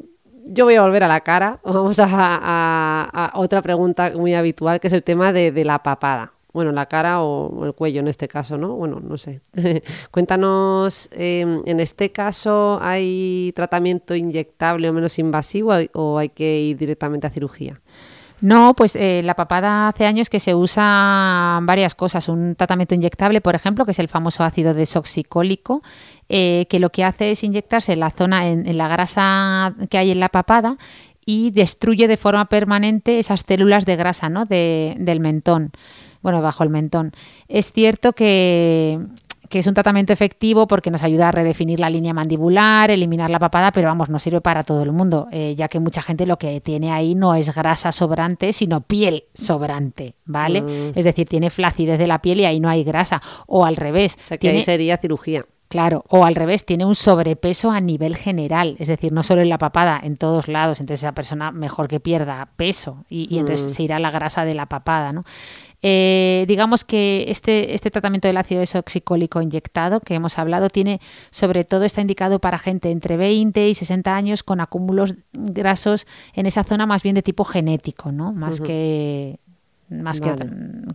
Yo 0.48 0.64
voy 0.64 0.76
a 0.76 0.82
volver 0.82 1.04
a 1.04 1.08
la 1.08 1.20
cara. 1.20 1.60
Vamos 1.64 1.98
a, 2.00 3.32
otra 3.34 3.62
pregunta 3.62 4.12
muy 4.14 4.34
habitual, 4.34 4.80
que 4.80 4.86
es 4.86 4.92
el 4.92 5.02
tema 5.02 5.32
de, 5.32 5.64
la 5.64 5.82
papada. 5.82 6.32
Bueno, 6.52 6.72
la 6.72 6.86
cara 6.86 7.20
o 7.22 7.66
el 7.66 7.74
cuello 7.74 8.00
en 8.00 8.08
este 8.08 8.28
caso, 8.28 8.56
¿no? 8.56 8.74
Bueno, 8.76 9.00
no 9.00 9.18
sé. 9.18 9.42
Cuéntanos, 10.10 11.10
em, 11.12 11.62
en 11.66 11.80
este 11.80 12.12
caso, 12.12 12.78
¿hay 12.80 13.52
tratamiento 13.54 14.14
inyectable 14.14 14.88
o 14.88 14.92
menos 14.94 15.18
invasivo 15.18 15.72
o 15.92 16.16
hay 16.16 16.30
que 16.30 16.60
ir 16.60 16.78
directamente 16.78 17.26
a 17.26 17.30
cirugía? 17.30 17.82
No, 18.41 18.74
pues 18.74 18.97
eh, 18.97 19.22
la 19.24 19.34
papada 19.34 19.89
hace 19.89 20.05
años 20.05 20.28
que 20.28 20.41
se 20.41 20.55
usa 20.55 21.59
varias 21.62 21.95
cosas. 21.95 22.28
Un 22.28 22.55
tratamiento 22.55 22.95
inyectable, 22.95 23.41
por 23.41 23.55
ejemplo, 23.55 23.84
que 23.84 23.93
es 23.93 23.99
el 23.99 24.09
famoso 24.09 24.45
ácido 24.45 24.74
desoxicólico, 24.74 25.82
eh, 26.28 26.66
que 26.68 26.78
lo 26.78 26.91
que 26.91 27.05
hace 27.05 27.30
es 27.30 27.45
inyectarse 27.45 27.95
en 27.95 28.01
la 28.01 28.11
zona, 28.11 28.47
en, 28.47 28.76
la 28.76 28.89
grasa 28.89 29.74
que 29.89 29.99
hay 29.99 30.11
en 30.11 30.20
la 30.20 30.28
papada 30.28 30.76
y 31.24 31.51
destruye 31.51 32.09
de 32.09 32.16
forma 32.16 32.47
permanente 32.47 33.18
esas 33.18 33.45
células 33.47 33.84
de 33.87 33.97
grasa 33.97 34.28
¿no? 34.28 34.45
del 34.45 35.20
mentón, 35.20 35.72
bueno, 36.22 36.43
bajo 36.43 36.62
el 36.62 36.70
mentón. 36.70 37.12
Es 37.49 37.72
cierto 37.72 38.12
que 38.12 39.01
que 39.49 39.59
es 39.59 39.66
un 39.66 39.74
tratamiento 39.74 40.12
efectivo 40.12 40.66
porque 40.66 40.90
nos 40.90 41.03
ayuda 41.03 41.28
a 41.28 41.32
redefinir 41.32 41.80
la 41.80 41.90
línea 41.90 42.12
mandibular, 42.12 42.90
eliminar 42.90 43.30
la 43.30 43.38
papada, 43.38 43.72
pero 43.72 43.88
vamos, 43.88 44.09
no 44.09 44.18
sirve 44.18 44.40
para 44.40 44.62
todo 44.62 44.82
el 44.82 44.92
mundo, 44.92 45.28
eh, 45.30 45.55
ya 45.57 45.68
que 45.68 45.80
mucha 45.80 46.03
gente 46.03 46.26
lo 46.26 46.38
que 46.38 46.61
tiene 46.61 46.92
ahí 46.92 47.14
no 47.14 47.34
es 47.34 47.55
grasa 47.55 47.92
sobrante, 47.92 48.53
sino 48.53 48.80
piel 48.80 49.24
sobrante, 49.34 50.14
¿vale? 50.24 50.62
Mm. 50.62 50.92
Es 50.94 51.05
decir, 51.05 51.28
tiene 51.28 51.51
flacidez 51.51 51.99
de 51.99 52.07
la 52.07 52.20
piel 52.20 52.40
y 52.40 52.44
ahí 52.44 52.61
no 52.61 52.68
hay 52.68 52.84
grasa. 52.84 53.20
O 53.47 53.64
al 53.64 53.76
revés. 53.76 54.16
O 54.18 54.22
sea, 54.22 54.38
que 54.38 54.49
ahí 54.49 54.62
sería 54.62 54.97
cirugía. 54.97 55.44
Claro, 55.68 56.04
o 56.08 56.24
al 56.24 56.36
revés, 56.36 56.64
tiene 56.64 56.84
un 56.84 56.94
sobrepeso 56.94 57.72
a 57.72 57.80
nivel 57.80 58.14
general, 58.14 58.76
es 58.78 58.86
decir, 58.86 59.12
no 59.12 59.24
solo 59.24 59.42
en 59.42 59.48
la 59.48 59.58
papada, 59.58 60.00
en 60.00 60.16
todos 60.16 60.46
lados, 60.46 60.78
entonces 60.78 61.02
esa 61.02 61.12
persona 61.12 61.50
mejor 61.50 61.88
que 61.88 61.98
pierda 61.98 62.48
peso 62.56 63.04
y, 63.08 63.38
entonces 63.38 63.72
mm. 63.72 63.74
se 63.74 63.82
irá 63.82 63.98
la 63.98 64.12
grasa 64.12 64.44
de 64.44 64.54
la 64.54 64.66
papada, 64.66 65.12
¿no? 65.12 65.24
Eh, 65.82 66.44
digamos 66.48 66.84
que 66.84 67.26
este, 67.28 67.74
este 67.74 67.90
tratamiento 67.90 68.28
del 68.28 68.36
ácido 68.38 68.60
desoxicólico 68.60 69.42
inyectado 69.42 70.00
que 70.00 70.14
hemos 70.14 70.38
hablado 70.38 70.70
tiene, 70.70 71.00
sobre 71.30 71.64
todo, 71.64 71.84
está 71.84 72.00
indicado 72.00 72.38
para 72.38 72.58
gente 72.58 72.90
entre 72.90 73.16
20 73.16 73.68
y 73.68 73.74
60 73.74 74.14
años 74.14 74.42
con 74.42 74.60
acúmulos 74.60 75.14
grasos 75.32 76.06
en 76.32 76.46
esa 76.46 76.64
zona 76.64 76.86
más 76.86 77.02
bien 77.02 77.14
de 77.14 77.22
tipo 77.22 77.44
genético, 77.44 78.10
¿no? 78.10 78.32
Más 78.32 78.60
que 78.60 79.38
más 79.88 80.20
que 80.20 80.32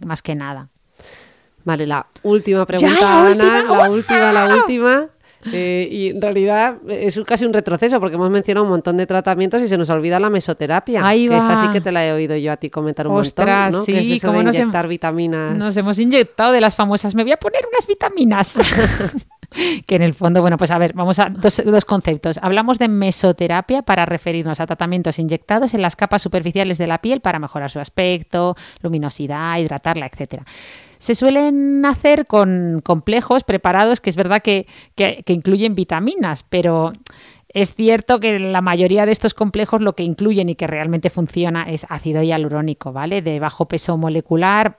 más 0.05 0.21
que 0.21 0.35
nada. 0.35 0.69
Vale, 1.63 1.85
la 1.85 2.05
última 2.23 2.65
pregunta, 2.65 3.27
Ana, 3.27 3.63
la 3.63 3.89
última, 3.89 4.31
la 4.31 4.55
última. 4.55 5.09
Eh, 5.51 5.87
y 5.91 6.09
en 6.09 6.21
realidad 6.21 6.77
es 6.87 7.19
casi 7.25 7.45
un 7.45 7.53
retroceso 7.53 7.99
porque 7.99 8.15
hemos 8.15 8.29
mencionado 8.29 8.63
un 8.63 8.69
montón 8.69 8.97
de 8.97 9.07
tratamientos 9.07 9.61
y 9.61 9.67
se 9.67 9.77
nos 9.77 9.89
olvida 9.89 10.19
la 10.19 10.29
mesoterapia. 10.29 11.05
Ahí 11.05 11.27
que 11.27 11.37
esta 11.37 11.61
sí 11.61 11.67
que 11.69 11.81
te 11.81 11.91
la 11.91 12.05
he 12.05 12.13
oído 12.13 12.35
yo 12.35 12.51
a 12.51 12.57
ti 12.57 12.69
comentar 12.69 13.07
un 13.07 13.15
montón, 13.15 13.49
¿no? 13.71 13.83
Sí, 13.83 13.93
que 13.93 13.99
es 13.99 14.09
eso 14.11 14.31
de 14.31 14.41
inyectar 14.41 14.87
vitaminas. 14.87 15.57
Nos 15.57 15.75
hemos 15.77 15.97
inyectado 15.99 16.51
de 16.51 16.61
las 16.61 16.75
famosas, 16.75 17.15
me 17.15 17.23
voy 17.23 17.31
a 17.31 17.37
poner 17.37 17.61
unas 17.71 17.87
vitaminas. 17.87 18.59
que 19.85 19.95
en 19.95 20.01
el 20.03 20.13
fondo, 20.13 20.41
bueno, 20.41 20.57
pues 20.57 20.71
a 20.71 20.77
ver, 20.77 20.93
vamos 20.93 21.17
a 21.19 21.29
dos, 21.29 21.61
dos, 21.65 21.85
conceptos. 21.85 22.39
Hablamos 22.41 22.77
de 22.77 22.87
mesoterapia 22.87 23.81
para 23.81 24.05
referirnos 24.05 24.59
a 24.59 24.67
tratamientos 24.67 25.17
inyectados 25.17 25.73
en 25.73 25.81
las 25.81 25.95
capas 25.95 26.21
superficiales 26.21 26.77
de 26.77 26.87
la 26.87 26.99
piel 26.99 27.21
para 27.21 27.39
mejorar 27.39 27.69
su 27.71 27.79
aspecto, 27.79 28.55
luminosidad, 28.81 29.57
hidratarla, 29.57 30.05
etcétera 30.05 30.45
se 31.01 31.15
suelen 31.15 31.83
hacer 31.83 32.27
con 32.27 32.79
complejos 32.83 33.43
preparados 33.43 33.99
que 33.99 34.11
es 34.11 34.15
verdad 34.15 34.43
que, 34.43 34.67
incluyen 35.25 35.73
vitaminas, 35.73 36.45
pero 36.47 36.93
es 37.49 37.73
cierto 37.73 38.19
que 38.19 38.37
la 38.37 38.61
mayoría 38.61 39.07
de 39.07 39.11
estos 39.11 39.33
complejos 39.33 39.81
lo 39.81 39.93
que 39.93 40.03
incluyen 40.03 40.49
y 40.49 40.55
que 40.55 40.67
realmente 40.67 41.09
funciona 41.09 41.63
es 41.63 41.87
ácido 41.89 42.21
hialurónico, 42.21 42.93
¿vale? 42.93 43.23
De 43.23 43.39
bajo 43.39 43.67
peso 43.67 43.97
molecular, 43.97 44.77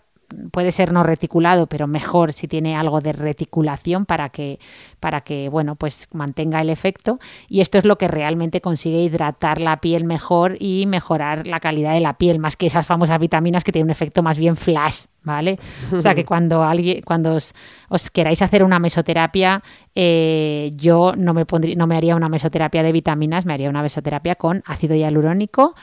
puede 0.50 0.72
ser 0.72 0.92
no 0.92 1.02
reticulado, 1.02 1.66
pero 1.66 1.86
mejor 1.86 2.32
si 2.32 2.48
tiene 2.48 2.76
algo 2.76 3.00
de 3.00 3.12
reticulación 3.12 4.06
para 4.06 4.28
que, 4.28 4.58
para 5.00 5.22
que 5.22 5.48
bueno, 5.48 5.76
pues 5.76 6.08
mantenga 6.12 6.60
el 6.60 6.70
efecto. 6.70 7.18
Y 7.48 7.60
esto 7.60 7.78
es 7.78 7.84
lo 7.84 7.96
que 7.98 8.08
realmente 8.08 8.60
consigue 8.60 9.02
hidratar 9.02 9.60
la 9.60 9.80
piel 9.80 10.04
mejor 10.04 10.56
y 10.58 10.86
mejorar 10.86 11.46
la 11.46 11.60
calidad 11.60 11.94
de 11.94 12.00
la 12.00 12.18
piel, 12.18 12.38
más 12.38 12.56
que 12.56 12.66
esas 12.66 12.86
famosas 12.86 13.18
vitaminas 13.18 13.64
que 13.64 13.72
tienen 13.72 13.86
un 13.86 13.90
efecto 13.90 14.22
más 14.22 14.38
bien 14.38 14.56
flash, 14.56 15.04
¿vale? 15.22 15.58
O 15.92 16.00
sea 16.00 16.14
que 16.14 16.24
cuando 16.26 16.62
alguien, 16.62 17.02
cuando 17.02 17.34
os, 17.34 18.10
queráis 18.12 18.42
hacer 18.42 18.62
una 18.64 18.78
mesoterapia, 18.78 19.62
eh, 19.94 20.70
yo 20.74 21.14
no 21.16 21.34
me 21.34 21.46
pondría, 21.46 21.76
no 21.76 21.86
me 21.86 21.96
haría 21.96 22.16
una 22.16 22.28
mesoterapia 22.28 22.82
de 22.82 22.92
vitaminas, 22.92 23.46
me 23.46 23.54
haría 23.54 23.70
una 23.70 23.82
mesoterapia 23.82 24.34
con 24.34 24.62
ácido 24.66 24.94
hialurónico 24.94 25.74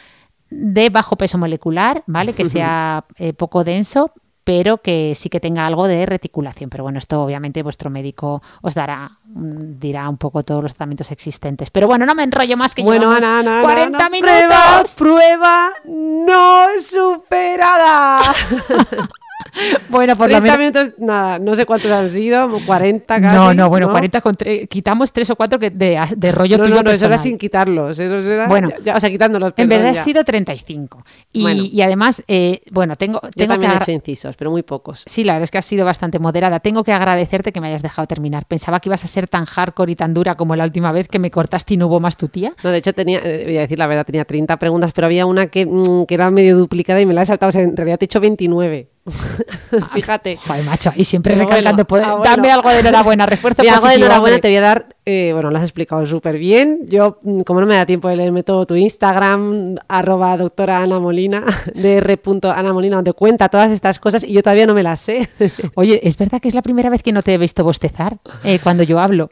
de 0.50 0.89
bajo 0.89 1.16
peso 1.16 1.38
molecular, 1.38 2.04
¿vale? 2.08 2.34
Que 2.34 2.45
sea 2.45 3.06
eh, 3.18 3.34
poco 3.34 3.64
denso, 3.64 4.12
pero 4.50 4.80
que 4.80 5.14
sí 5.14 5.30
que 5.30 5.39
tenga 5.39 5.68
algo 5.68 5.88
de 5.88 6.08
reticulación. 6.08 6.72
Pero 6.72 6.84
bueno, 6.84 6.97
esto 6.97 7.22
obviamente 7.22 7.62
vuestro 7.62 7.91
médico 7.91 8.41
os 8.64 8.74
dará, 8.74 9.12
mm, 9.26 9.78
dirá 9.78 10.10
un 10.10 10.18
poco 10.18 10.41
todos 10.41 10.64
los 10.64 10.74
tratamientos 10.74 11.12
existentes. 11.12 11.70
Pero 11.70 11.86
bueno, 11.86 12.04
no 12.08 12.16
me 12.16 12.24
enrollo 12.24 12.58
más 12.58 12.74
que 12.74 12.82
bueno, 12.82 13.12
Ana, 13.12 13.41
Ana, 13.41 13.62
40 13.62 14.10
minutos. 14.10 14.95
Prueba, 14.97 14.97
prueba 14.97 15.72
no 15.86 16.66
superada. 16.82 18.22
bueno, 19.90 20.16
por 20.16 20.30
lo 20.30 20.42
menos. 20.42 20.94
nada, 20.98 21.40
no 21.40 21.56
sé 21.56 21.66
cuántos 21.66 21.92
han 21.92 22.10
sido, 22.10 22.50
40 22.66 23.22
casi. 23.22 23.36
No, 23.36 23.54
no, 23.54 23.70
bueno, 23.70 23.90
40 23.90 24.22
con 24.22 24.36
quitamos 24.70 25.12
3 25.12 25.30
o 25.30 25.36
4 25.36 25.60
que 25.60 25.70
de, 25.70 26.00
de 26.18 26.32
rollo 26.32 26.58
no. 26.58 26.68
No, 26.68 26.84
no, 26.84 26.92
eso 26.92 27.06
era 27.06 27.18
sin 27.18 27.38
quitarlos. 27.38 27.98
Eso 28.00 28.18
era, 28.18 28.48
bueno, 28.48 28.70
ya, 28.84 28.96
o 28.96 29.00
sea, 29.00 29.10
quitándolos. 29.10 29.54
En 29.58 29.70
verdad 29.70 29.90
ha 29.90 30.04
sido 30.04 30.24
35. 30.24 31.04
Y, 31.32 31.72
y 31.74 31.82
además, 31.82 32.24
eh, 32.28 32.62
bueno, 32.72 32.96
tengo. 32.96 33.20
tengo 33.20 33.34
Yo 33.36 33.48
también 33.48 33.72
he 33.72 33.76
hecho 33.76 33.92
incisos, 33.92 34.36
pero 34.36 34.52
muy 34.52 34.64
pocos. 34.64 35.04
Sí, 35.06 35.24
la 35.24 35.34
verdad 35.34 35.44
es 35.44 35.52
que 35.52 35.58
has 35.58 35.66
sido 35.66 35.86
bastante 35.86 36.20
moderada. 36.20 36.60
Tengo 36.60 36.84
que 36.84 36.92
agradecerte 36.92 37.52
que 37.52 37.62
me 37.62 37.68
hayas 37.68 37.82
dejado 37.82 38.08
terminar. 38.08 38.46
Pensaba 38.46 38.80
que 38.80 38.90
ibas 38.90 39.04
a 39.04 39.08
ser 39.08 39.28
tan 39.28 39.46
hardcore 39.46 39.92
y 39.94 39.96
tan 39.96 40.14
dura 40.14 40.36
como 40.36 40.56
la 40.56 40.66
última 40.66 40.92
vez 40.92 41.08
que 41.08 41.20
me 41.20 41.32
cortaste 41.32 41.76
y 41.76 41.78
no 41.78 41.88
hubo 41.88 42.00
más 42.00 42.18
tu 42.18 42.28
tía. 42.28 42.54
No, 42.64 42.72
de 42.72 42.78
hecho, 42.78 42.94
tenía, 42.94 43.20
eh, 43.24 43.44
voy 43.46 43.58
a 43.58 43.62
decir 43.62 43.80
la 43.80 43.88
verdad, 43.88 44.06
tenía 44.06 44.26
30 44.26 44.58
preguntas, 44.58 44.92
pero 44.94 45.08
había 45.08 45.26
una 45.26 45.48
que, 45.48 45.66
mm, 45.66 46.06
que 46.06 46.14
era 46.14 46.30
medio 46.30 46.58
duplicada 46.58 47.00
y 47.00 47.06
me 47.06 47.14
la 47.14 47.22
he 47.22 47.26
saltado. 47.26 47.50
O 47.50 47.52
sea, 47.52 47.62
en 47.62 47.76
realidad 47.76 47.98
te 47.98 48.06
he 48.06 48.08
hecho 48.08 48.20
29. 48.20 48.90
Fíjate. 49.93 50.38
Joder, 50.38 50.64
macho, 50.66 50.91
y 50.95 51.04
siempre 51.04 51.36
recalcando, 51.36 51.86
ah, 51.89 52.22
dame 52.24 52.52
algo 52.52 52.70
de 52.70 52.80
enhorabuena, 52.80 53.26
refuerzo 53.26 53.62
algo 53.70 53.88
de 53.88 53.95
enhorabuena 53.95 54.39
te 54.39 54.50
voy 54.50 54.58
a 54.58 54.62
dar, 54.62 54.95
eh, 55.06 55.32
bueno, 55.34 55.52
lo 55.52 55.58
has 55.58 55.64
explicado 55.64 56.06
súper 56.06 56.38
bien. 56.38 56.86
Yo, 56.88 57.20
mm, 57.24 57.41
como 57.41 57.62
no 57.62 57.68
me 57.68 57.76
da 57.76 57.86
tiempo 57.86 58.08
de 58.10 58.16
leerme 58.16 58.43
todo 58.43 58.66
tu 58.66 58.76
Instagram, 58.76 59.76
arroba 59.88 60.38
doctora 60.38 60.80
Ana 60.80 61.00
Molina, 61.00 61.43
dr. 61.74 62.74
Molina, 62.74 62.97
donde 62.97 63.14
cuenta 63.14 63.50
todas 63.50 63.72
estas 63.72 64.00
cosas 64.00 64.24
y 64.24 64.34
yo 64.34 64.43
todavía 64.43 64.68
no 64.68 64.74
me 64.74 64.84
las 64.84 65.00
sé. 65.00 65.28
Oye, 65.76 66.00
¿es 66.04 66.18
verdad 66.18 66.39
que 66.39 66.47
es 66.47 66.54
la 66.54 66.62
primera 66.62 66.89
vez 66.89 67.04
que 67.04 67.12
no 67.12 67.22
te 67.22 67.34
he 67.34 67.38
visto 67.38 67.64
bostezar 67.64 68.18
eh, 68.43 68.60
cuando 68.62 68.84
yo 68.84 69.00
hablo? 69.00 69.30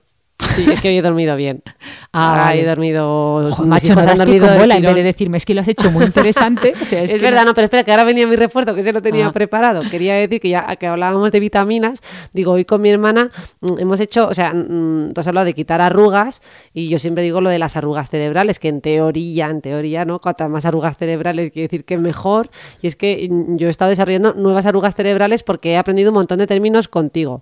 Sí, 0.57 0.71
es 0.71 0.81
que 0.81 0.87
hoy 0.87 0.97
he 0.97 1.01
dormido 1.01 1.35
bien. 1.35 1.61
Ah, 2.11 2.53
he 2.55 2.65
dormido. 2.65 3.51
Joder, 3.51 3.67
macho, 3.67 3.93
no 3.93 4.01
has 4.01 4.17
dormido 4.17 4.47
bola 4.57 4.77
en 4.77 4.81
vez 4.81 4.95
de 4.95 5.03
decirme 5.03 5.37
es 5.37 5.45
que 5.45 5.53
lo 5.53 5.61
has 5.61 5.67
hecho 5.67 5.91
muy 5.91 6.05
interesante. 6.05 6.73
es, 6.91 7.21
verdad, 7.21 7.45
no... 7.45 7.53
pero 7.53 7.65
espera, 7.65 7.83
que 7.83 7.91
ahora 7.91 8.03
venía 8.03 8.25
mi 8.25 8.35
refuerzo, 8.35 8.73
que 8.73 8.83
se 8.83 8.91
lo 8.91 9.01
tenía 9.01 9.27
ah. 9.27 9.31
preparado. 9.31 9.83
Quería 9.89 10.15
decir 10.15 10.41
que 10.41 10.49
ya 10.49 10.75
que 10.77 10.87
hablábamos 10.87 11.31
de 11.31 11.39
vitaminas, 11.39 12.01
digo, 12.33 12.53
hoy 12.53 12.65
con 12.65 12.81
mi 12.81 12.89
hermana 12.89 13.29
mm, 13.61 13.79
hemos 13.79 13.99
hecho, 13.99 14.27
o 14.27 14.33
sea, 14.33 14.51
mm, 14.53 15.13
tú 15.13 15.21
has 15.21 15.27
hablado 15.27 15.45
de 15.45 15.53
quitar 15.53 15.79
arrugas 15.79 16.41
y 16.73 16.89
yo 16.89 16.97
siempre 16.97 17.23
digo 17.23 17.39
lo 17.39 17.49
de 17.49 17.59
las 17.59 17.77
arrugas 17.77 18.09
cerebrales, 18.09 18.57
que 18.57 18.69
en 18.69 18.81
teoría, 18.81 19.49
en 19.49 19.61
teoría, 19.61 20.05
¿no? 20.05 20.19
Cuantas 20.19 20.49
más 20.49 20.65
arrugas 20.65 20.97
cerebrales 20.97 21.51
quiere 21.51 21.67
decir 21.67 21.85
que 21.85 21.99
mejor. 21.99 22.49
Y 22.81 22.87
es 22.87 22.95
que 22.95 23.27
mm, 23.29 23.57
yo 23.57 23.67
he 23.67 23.69
estado 23.69 23.89
desarrollando 23.89 24.33
nuevas 24.33 24.65
arrugas 24.65 24.95
cerebrales 24.95 25.43
porque 25.43 25.73
he 25.73 25.77
aprendido 25.77 26.09
un 26.09 26.15
montón 26.15 26.39
de 26.39 26.47
términos 26.47 26.87
contigo. 26.87 27.41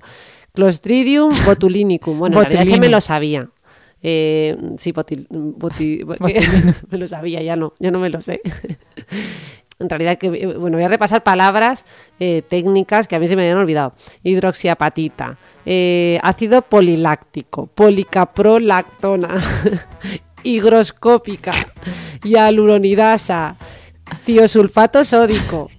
Clostridium 0.55 1.31
botulinicum. 1.45 2.17
Bueno, 2.19 2.41
en 2.41 2.49
realidad 2.51 2.77
me 2.79 2.89
lo 2.89 3.01
sabía. 3.01 3.49
Eh, 4.07 4.55
sí, 4.77 4.91
botil, 4.91 5.27
boti- 5.29 6.03
me 6.89 6.97
lo 6.97 7.07
sabía, 7.07 7.41
ya 7.41 7.55
no, 7.55 7.73
ya 7.79 7.91
no 7.91 7.99
me 7.99 8.09
lo 8.09 8.21
sé. 8.21 8.41
En 9.77 9.89
realidad, 9.89 10.17
que, 10.17 10.27
eh, 10.27 10.47
bueno, 10.57 10.77
voy 10.77 10.85
a 10.85 10.87
repasar 10.87 11.21
palabras 11.23 11.85
eh, 12.19 12.41
técnicas 12.47 13.07
que 13.07 13.15
a 13.15 13.19
mí 13.19 13.27
se 13.27 13.35
me 13.35 13.41
habían 13.41 13.57
olvidado. 13.57 13.93
Hidroxiapatita, 14.23 15.37
eh, 15.65 16.17
ácido 16.23 16.61
poliláctico, 16.61 17.67
policaprolactona, 17.67 19.35
higroscópica, 20.43 21.51
hialuronidasa, 22.23 23.57
tiosulfato 24.23 25.03
sódico. 25.03 25.69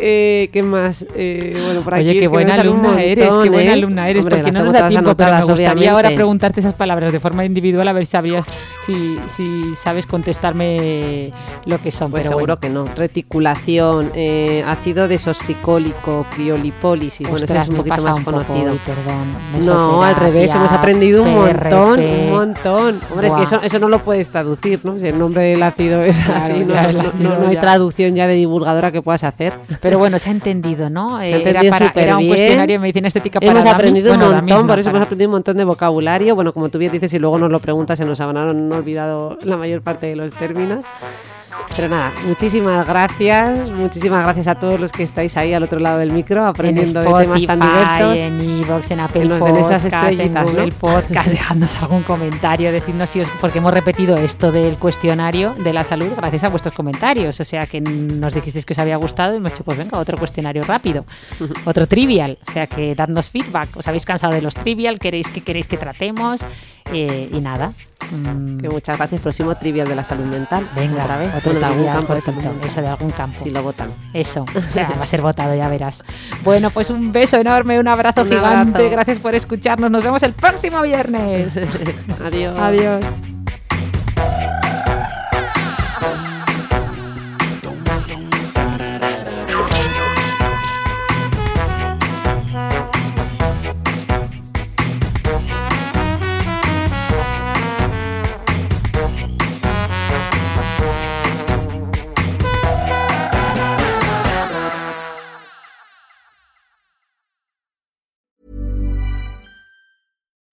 Eh, 0.00 0.50
¿Qué 0.52 0.62
más? 0.62 1.06
Eh, 1.14 1.56
bueno, 1.64 1.82
por 1.82 1.94
aquí 1.94 2.02
Oye, 2.08 2.12
es 2.18 2.20
qué 2.22 2.28
buena 2.28 2.54
alumna 2.56 3.00
eres, 3.00 3.24
qué 3.26 3.30
montón, 3.30 3.52
buena 3.52 3.70
¿eh? 3.70 3.72
alumna 3.74 4.08
eres, 4.08 4.22
Hombre, 4.24 4.36
porque 4.38 4.52
no 4.52 4.64
nos 4.64 4.72
da 4.72 4.88
tiempo, 4.88 5.14
pero 5.16 5.30
me 5.30 5.42
gustaría 5.44 5.68
ahora 5.70 5.90
obviamente. 6.08 6.14
preguntarte 6.16 6.60
esas 6.60 6.74
palabras 6.74 7.12
de 7.12 7.20
forma 7.20 7.44
individual, 7.44 7.86
a 7.86 7.92
ver 7.92 8.04
si 8.04 8.10
sabrías, 8.10 8.44
si, 8.84 9.16
si 9.28 9.74
sabes 9.76 10.06
contestarme 10.06 11.32
lo 11.66 11.78
que 11.78 11.92
son. 11.92 12.10
Pues 12.10 12.24
pero 12.24 12.36
seguro 12.36 12.56
bueno. 12.58 12.60
que 12.60 12.68
no. 12.90 12.94
Reticulación, 12.96 14.10
eh, 14.14 14.64
ácido 14.66 15.06
desoxicólico, 15.06 16.26
criolipólisis. 16.34 17.28
Bueno, 17.28 17.44
ese 17.44 17.56
es 17.58 17.68
un 17.68 17.76
poquito 17.76 18.02
más 18.02 18.16
un 18.16 18.24
poco 18.24 18.42
conocido. 18.44 18.72
hoy, 18.72 18.80
perdón. 18.84 19.64
No, 19.66 20.02
al 20.02 20.16
revés, 20.16 20.54
hemos 20.54 20.72
aprendido 20.72 21.22
un 21.22 21.34
montón, 21.34 21.96
PRP. 22.00 22.24
un 22.24 22.30
montón. 22.30 23.00
Hombre, 23.10 23.26
es 23.28 23.32
Buah. 23.32 23.36
que 23.38 23.42
eso, 23.44 23.62
eso 23.62 23.78
no 23.78 23.88
lo 23.88 24.00
puedes 24.00 24.28
traducir, 24.28 24.80
¿no? 24.84 24.98
Si 24.98 25.06
el 25.06 25.18
nombre 25.18 25.42
del 25.44 25.62
ácido 25.62 26.02
es 26.02 26.16
Claro, 26.18 26.40
así, 26.42 26.64
no, 26.64 26.74
ácido 26.74 27.02
no- 27.20 27.38
no 27.38 27.48
hay 27.48 27.56
traducción 27.58 28.14
ya 28.14 28.26
de 28.26 28.34
divulgadora 28.34 28.90
que 28.90 29.00
puedas 29.02 29.22
hacer. 29.24 29.52
Pero 29.84 29.98
bueno, 29.98 30.18
se 30.18 30.30
ha 30.30 30.32
entendido, 30.32 30.88
¿no? 30.88 31.18
Se 31.18 31.24
ha 31.24 31.26
Eh, 31.28 31.36
entendido 31.36 31.74
era, 31.76 31.90
para, 31.90 32.02
era 32.02 32.16
un 32.16 32.26
cuestionario 32.26 32.74
de 32.74 32.78
medicina 32.78 33.08
estética 33.08 33.38
para 33.38 33.52
Hemos 33.52 33.66
aprendido 33.66 34.14
un 34.14 34.18
montón, 34.18 34.66
por 34.66 34.78
eso 34.78 34.86
para- 34.88 34.96
hemos 34.96 35.06
aprendido 35.06 35.28
un 35.28 35.32
montón 35.32 35.56
de 35.58 35.64
vocabulario. 35.64 36.34
Bueno, 36.34 36.52
como 36.54 36.70
tú 36.70 36.78
bien 36.78 36.90
dices, 36.90 37.10
si 37.10 37.18
luego 37.18 37.38
nos 37.38 37.50
lo 37.50 37.60
preguntas, 37.60 37.98
se 37.98 38.04
nos 38.06 38.18
habrán 38.20 38.72
olvidado 38.72 39.36
la 39.44 39.56
mayor 39.58 39.82
parte 39.82 40.06
de 40.06 40.16
los 40.16 40.32
términos. 40.32 40.84
Pero 41.76 41.88
nada, 41.88 42.12
muchísimas 42.26 42.86
gracias, 42.86 43.70
muchísimas 43.70 44.22
gracias 44.22 44.46
a 44.46 44.54
todos 44.56 44.78
los 44.78 44.92
que 44.92 45.02
estáis 45.02 45.36
ahí 45.36 45.52
al 45.54 45.62
otro 45.62 45.78
lado 45.78 45.98
del 45.98 46.12
micro 46.12 46.42
en 46.42 46.46
aprendiendo 46.46 47.00
de 47.00 47.06
temas 47.06 47.46
tan 47.46 47.62
Spotify, 47.62 48.02
diversos. 48.02 48.18
en 48.20 48.62
Evox, 48.62 48.90
en 48.90 49.00
Apple 49.00 49.60
esas 49.60 49.84
en 49.84 49.94
estrellitas, 49.94 50.44
Google 50.44 50.66
¿no? 50.66 50.76
Podcast, 50.76 51.28
dejadnos 51.28 51.82
algún 51.82 52.02
comentario, 52.02 52.72
decidnos 52.72 53.10
si 53.10 53.20
os, 53.20 53.28
porque 53.40 53.58
hemos 53.58 53.74
repetido 53.74 54.16
esto 54.16 54.52
del 54.52 54.76
cuestionario 54.76 55.54
de 55.54 55.72
la 55.72 55.84
salud 55.84 56.08
gracias 56.16 56.44
a 56.44 56.48
vuestros 56.48 56.74
comentarios, 56.74 57.40
o 57.40 57.44
sea 57.44 57.66
que 57.66 57.80
nos 57.80 58.34
dijisteis 58.34 58.64
que 58.64 58.72
os 58.72 58.78
había 58.78 58.96
gustado 58.96 59.34
y 59.34 59.38
hemos 59.38 59.52
dicho, 59.52 59.64
pues 59.64 59.78
venga, 59.78 59.98
otro 59.98 60.16
cuestionario 60.16 60.62
rápido, 60.62 61.04
otro 61.64 61.86
trivial, 61.86 62.38
o 62.46 62.52
sea 62.52 62.66
que 62.66 62.94
dadnos 62.94 63.30
feedback, 63.30 63.76
os 63.76 63.86
habéis 63.88 64.04
cansado 64.04 64.34
de 64.34 64.42
los 64.42 64.54
trivial, 64.54 64.98
queréis 64.98 65.28
que 65.28 65.40
queréis 65.40 65.66
que 65.66 65.76
tratemos 65.76 66.40
Eh, 66.92 67.30
y 67.32 67.40
nada. 67.40 67.72
mm, 68.12 68.58
Que 68.58 68.68
muchas 68.68 68.96
gracias. 68.98 69.22
Próximo 69.22 69.54
trivial 69.54 69.88
de 69.88 69.96
la 69.96 70.04
salud 70.04 70.24
mental. 70.26 70.68
venga, 70.76 71.02
otra 71.04 71.16
vez. 71.16 71.34
otro 71.34 71.52
Bueno, 71.52 71.60
de 71.60 71.66
algún 71.66 71.86
campo 71.92 72.14
de 72.14 72.20
salud 72.20 72.44
eso 72.64 72.82
de 72.82 72.88
algún 72.88 73.10
campo. 73.10 73.40
Si 73.42 73.50
lo 73.50 73.62
votan. 73.62 73.90
Eso, 74.12 74.44
o 74.54 74.60
sea, 74.60 74.88
va 74.98 75.02
a 75.04 75.06
ser 75.06 75.22
votado, 75.22 75.54
ya 75.54 75.68
verás. 75.68 76.02
Bueno, 76.44 76.70
pues 76.70 76.90
un 76.90 77.10
beso 77.12 77.36
enorme, 77.38 77.78
un 77.80 77.88
abrazo 77.88 78.22
Un 78.22 78.28
gigante. 78.28 78.78
abrazo. 78.78 78.90
Gracias 78.90 79.18
por 79.18 79.34
escucharnos. 79.34 79.90
Nos 79.90 80.04
vemos 80.04 80.22
el 80.22 80.34
próximo 80.34 80.82
viernes. 80.82 81.56
Adiós. 82.24 82.58
Adiós. 82.58 83.04